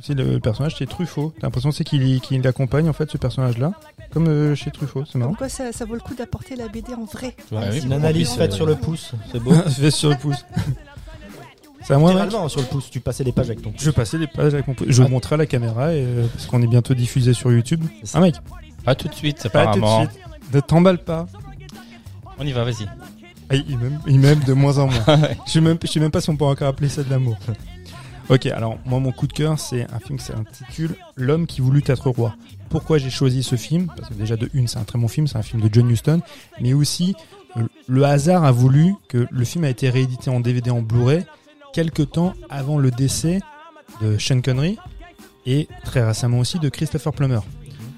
[0.00, 1.32] C'est le personnage, c'est Truffaut.
[1.40, 3.72] T'as l'impression c'est qu'il qu'il accompagne en fait ce personnage-là,
[4.12, 5.04] comme euh, chez Truffaut.
[5.04, 5.30] C'est marrant.
[5.30, 7.36] Comme quoi ça, ça vaut le coup d'apporter la BD en vrai.
[7.52, 9.52] Ouais, oui, Une analyse faite euh, sur le pouce, c'est beau.
[9.68, 10.44] Fait sur le pouce.
[11.84, 13.82] C'est à moi, mec Littéralement sur le pouce, tu passais les pages avec ton pouce.
[13.82, 14.86] Je passais les pages avec mon pouce.
[14.88, 15.08] Je Ah.
[15.08, 17.82] montrerai à la caméra et, euh, parce qu'on est bientôt diffusé sur YouTube.
[18.14, 18.36] Ah mec,
[18.84, 20.06] Pas tout de suite, pas tout de apparemment.
[20.08, 20.20] suite.
[20.54, 21.26] Ne t'emballe pas.
[22.42, 22.88] On y va, vas-y.
[23.50, 25.04] Ah, il m'aime, il m'aime de moins en moins.
[25.46, 27.38] Je sais même, je sais même pas si on peut encore appeler ça de l'amour.
[28.28, 31.84] ok, alors moi mon coup de cœur c'est un film qui s'intitule L'homme qui voulut
[31.86, 32.34] être roi.
[32.68, 33.86] Pourquoi j'ai choisi ce film?
[33.96, 35.88] Parce que déjà de une c'est un très bon film, c'est un film de John
[35.88, 36.20] Huston,
[36.60, 37.14] mais aussi
[37.56, 41.24] euh, le hasard a voulu que le film a été réédité en DVD en Blu-ray
[41.72, 43.40] quelques temps avant le décès
[44.00, 44.78] de Sean Connery
[45.46, 47.40] et très récemment aussi de Christopher Plummer.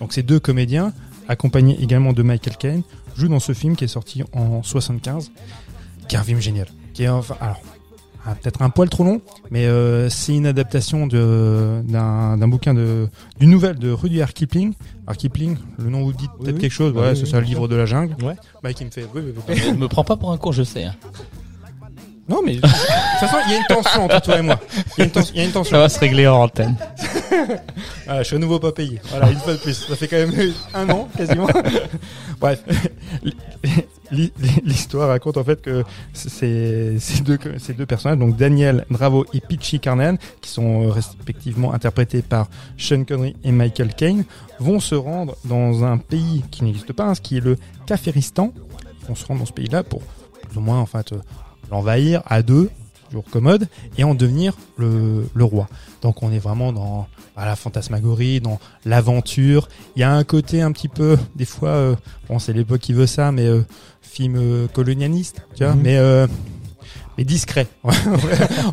[0.00, 0.92] Donc ces deux comédiens,
[1.28, 2.82] accompagnés également de Michael Caine,
[3.16, 5.30] jouent dans ce film qui est sorti en 75,
[6.08, 6.66] qui est un film génial.
[6.92, 7.60] Qui est enfin, alors,
[8.40, 9.20] peut-être un poil trop long,
[9.50, 13.08] mais euh, c'est une adaptation de d'un d'un bouquin de
[13.38, 14.74] d'une nouvelle de Rudyard Kipling.
[15.06, 16.60] Alors Kipling, le nom vous dit peut-être oui.
[16.60, 16.92] quelque chose.
[16.94, 18.14] Ouais, oui, c'est oui, ça, le livre de la jungle.
[18.24, 18.36] Ouais.
[18.62, 19.06] Bah, qui me fait.
[19.76, 20.84] Me prends pas pour un con, je sais.
[20.84, 20.94] hein.
[22.26, 24.58] Non, mais de toute façon, il y a une tension entre toi et moi.
[24.96, 25.72] Il y a une, tens- il y a une tension.
[25.76, 26.76] Ça va se régler en antenne.
[28.06, 29.00] Voilà, je suis à nouveau pas payé.
[29.10, 29.74] Voilà, une fois de plus.
[29.74, 30.32] Ça fait quand même
[30.72, 31.46] un an, quasiment.
[32.40, 32.62] Bref.
[34.10, 34.32] L'hi-
[34.64, 39.40] L'histoire raconte en fait que ces, ces, deux, ces deux personnages, donc Daniel Bravo et
[39.40, 42.48] Peachy Carnan, qui sont euh, respectivement interprétés par
[42.78, 44.24] Sean Connery et Michael Caine,
[44.60, 47.56] vont se rendre dans un pays qui n'existe pas, hein, ce qui est le
[47.86, 48.52] Kafiristan.
[49.02, 50.02] Ils vont se rendre dans ce pays-là pour
[50.48, 51.16] plus ou moins en fait euh,
[51.70, 52.70] l'envahir à deux,
[53.08, 53.68] toujours commode,
[53.98, 55.68] et en devenir le, le roi.
[56.02, 59.68] Donc on est vraiment dans bah, la fantasmagorie, dans l'aventure.
[59.96, 61.96] Il y a un côté un petit peu, des fois, euh,
[62.28, 63.62] bon c'est l'époque qui veut ça, mais euh,
[64.02, 65.82] film euh, colonialiste, tu vois, Mhm.
[65.82, 66.26] mais euh,
[67.18, 67.66] mais discret.
[67.84, 67.96] on, va,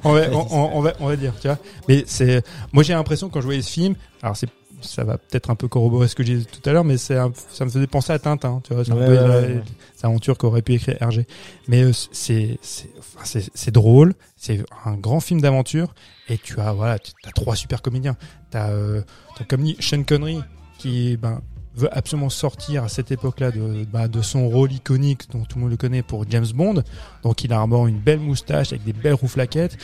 [0.03, 1.57] on, va, on- va, on va dire, tu vois.
[1.87, 2.43] Mais c'est,
[2.73, 4.49] moi j'ai l'impression quand je voyais ce film, alors c'est
[4.83, 7.15] ça va peut-être un peu corroborer ce que j'ai dit tout à l'heure, mais c'est
[7.51, 9.61] ça me faisait penser à Tintin, tu vois, c'est un peu ouais,
[10.01, 11.27] aventure qu'aurait pu écrire Hergé.
[11.67, 15.93] Mais euh, c'est c'est enfin, c'est drôle, c'est un grand film d'aventure
[16.29, 18.15] et tu as voilà, tu as trois super comédiens.
[18.49, 19.01] T'as euh,
[19.37, 20.39] t'as comme dit Sean Connery
[20.79, 21.41] qui ben
[21.75, 25.61] veut absolument sortir à cette époque-là de bah, de son rôle iconique dont tout le
[25.61, 26.83] monde le connaît pour James Bond.
[27.23, 29.77] Donc il arbore une belle moustache avec des belles rouflaquettes.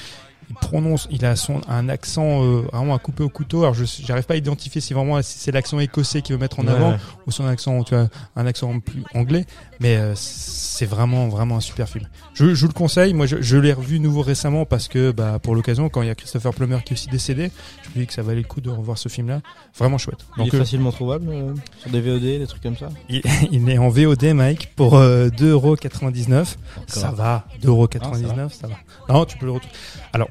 [0.50, 3.64] Il prononce, il a son un accent euh, vraiment à couper au couteau.
[3.64, 6.68] Alors je j'arrive pas à identifier si vraiment c'est l'accent écossais qu'il veut mettre en
[6.68, 8.08] Ouais, avant ou son accent, tu vois,
[8.38, 9.46] un accent plus anglais.
[9.82, 12.08] Mais euh, c'est vraiment vraiment un super film.
[12.34, 13.14] Je, je vous le conseille.
[13.14, 16.12] Moi, je, je l'ai revu nouveau récemment parce que bah pour l'occasion, quand il y
[16.12, 17.52] a Christopher Plummer qui est aussi décédé,
[17.84, 19.42] je que ça valait le coup de revoir ce film-là.
[19.78, 20.26] Vraiment chouette.
[20.38, 22.90] Il est euh, facilement trouvable euh, sur des VOD, des trucs comme ça.
[23.10, 23.22] il,
[23.52, 26.56] il est en VOD, Mike, pour euh, 2,99€.
[26.88, 28.76] Ça va, 2,99€, ça va.
[29.14, 29.74] Non, tu peux le retrouver.
[30.14, 30.30] Alors,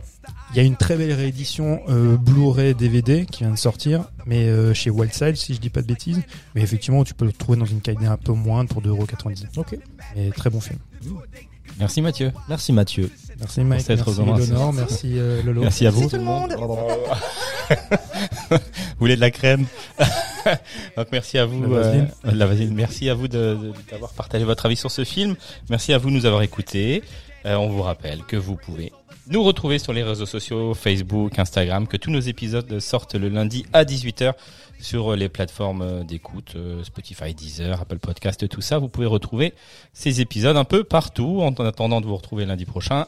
[0.51, 4.49] il y a une très belle réédition euh, Blu-ray DVD qui vient de sortir, mais
[4.49, 6.23] euh, chez Wildside, si je dis pas de bêtises.
[6.55, 9.59] Mais effectivement, tu peux le trouver dans une qualité un peu moindre pour 2,99€.
[9.59, 9.79] Ok.
[10.15, 10.79] Mais très bon film.
[11.79, 12.33] Merci Mathieu.
[12.49, 13.11] Merci Mathieu.
[13.39, 14.13] Merci Mike, merci.
[14.51, 15.61] Léonore, merci euh, Lolo.
[15.63, 16.09] Merci à vous.
[16.09, 16.57] tout le monde.
[18.51, 19.67] Vous voulez de la crème
[20.97, 22.09] Donc merci à vous, La vaseline.
[22.27, 22.75] euh, la vaseline.
[22.75, 25.35] Merci à vous de- de- d'avoir partagé votre avis sur ce film.
[25.69, 27.03] Merci à vous de nous avoir écoutés.
[27.45, 28.93] Euh, on vous rappelle que vous pouvez
[29.29, 33.65] nous retrouver sur les réseaux sociaux, Facebook, Instagram, que tous nos épisodes sortent le lundi
[33.73, 34.33] à 18h
[34.79, 38.79] sur les plateformes d'écoute, euh, Spotify, Deezer, Apple Podcast, tout ça.
[38.79, 39.55] Vous pouvez retrouver
[39.93, 41.41] ces épisodes un peu partout.
[41.41, 43.07] En attendant de vous retrouver lundi prochain,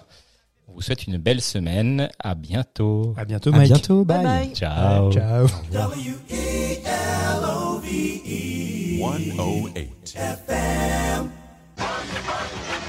[0.66, 2.09] on vous souhaite une belle semaine.
[2.19, 3.15] À bientôt.
[3.16, 4.05] À bientôt, À bientôt.
[4.05, 4.47] Bye Bye.
[4.47, 4.55] bye.
[4.55, 5.12] Ciao.
[5.12, 5.47] Ciao.
[5.73, 6.78] W-E-L-O-V-E
[8.99, 9.89] 108.
[11.78, 12.88] the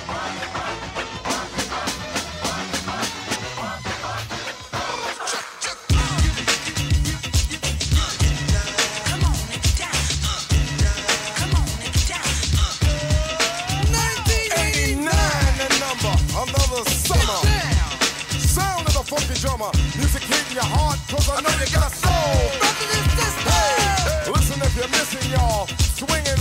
[19.10, 22.46] funky drummer, music hitting your heart, cause I know you got a soul.
[22.62, 25.66] Brother, this is Hey, listen if you're missing, y'all.
[25.98, 26.39] Swinging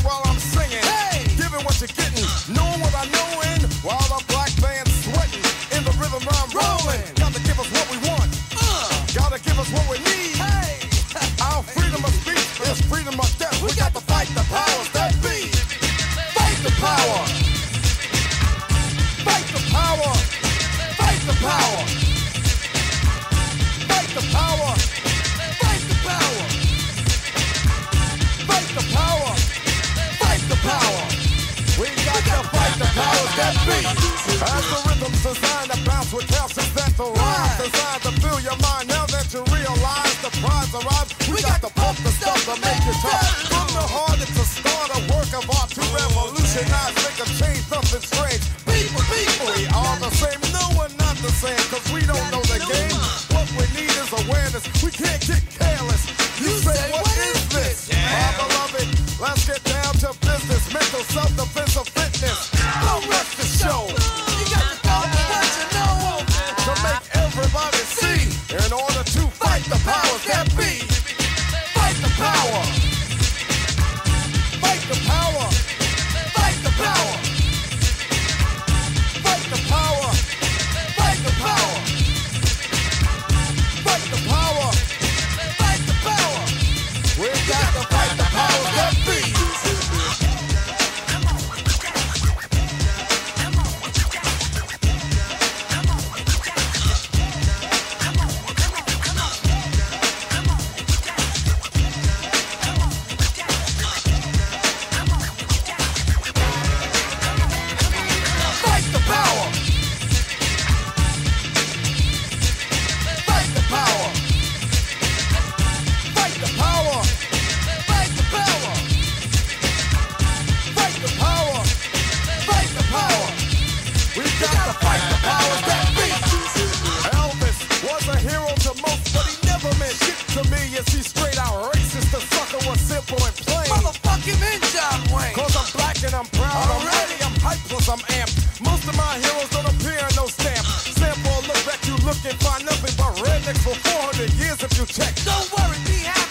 [145.24, 145.78] Don't worry.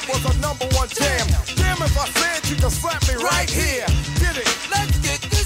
[0.07, 1.27] Was a number one jam.
[1.27, 3.85] Damn, damn if I said you can slap me right, right here.
[4.19, 4.47] Get it?
[4.71, 5.36] Let's get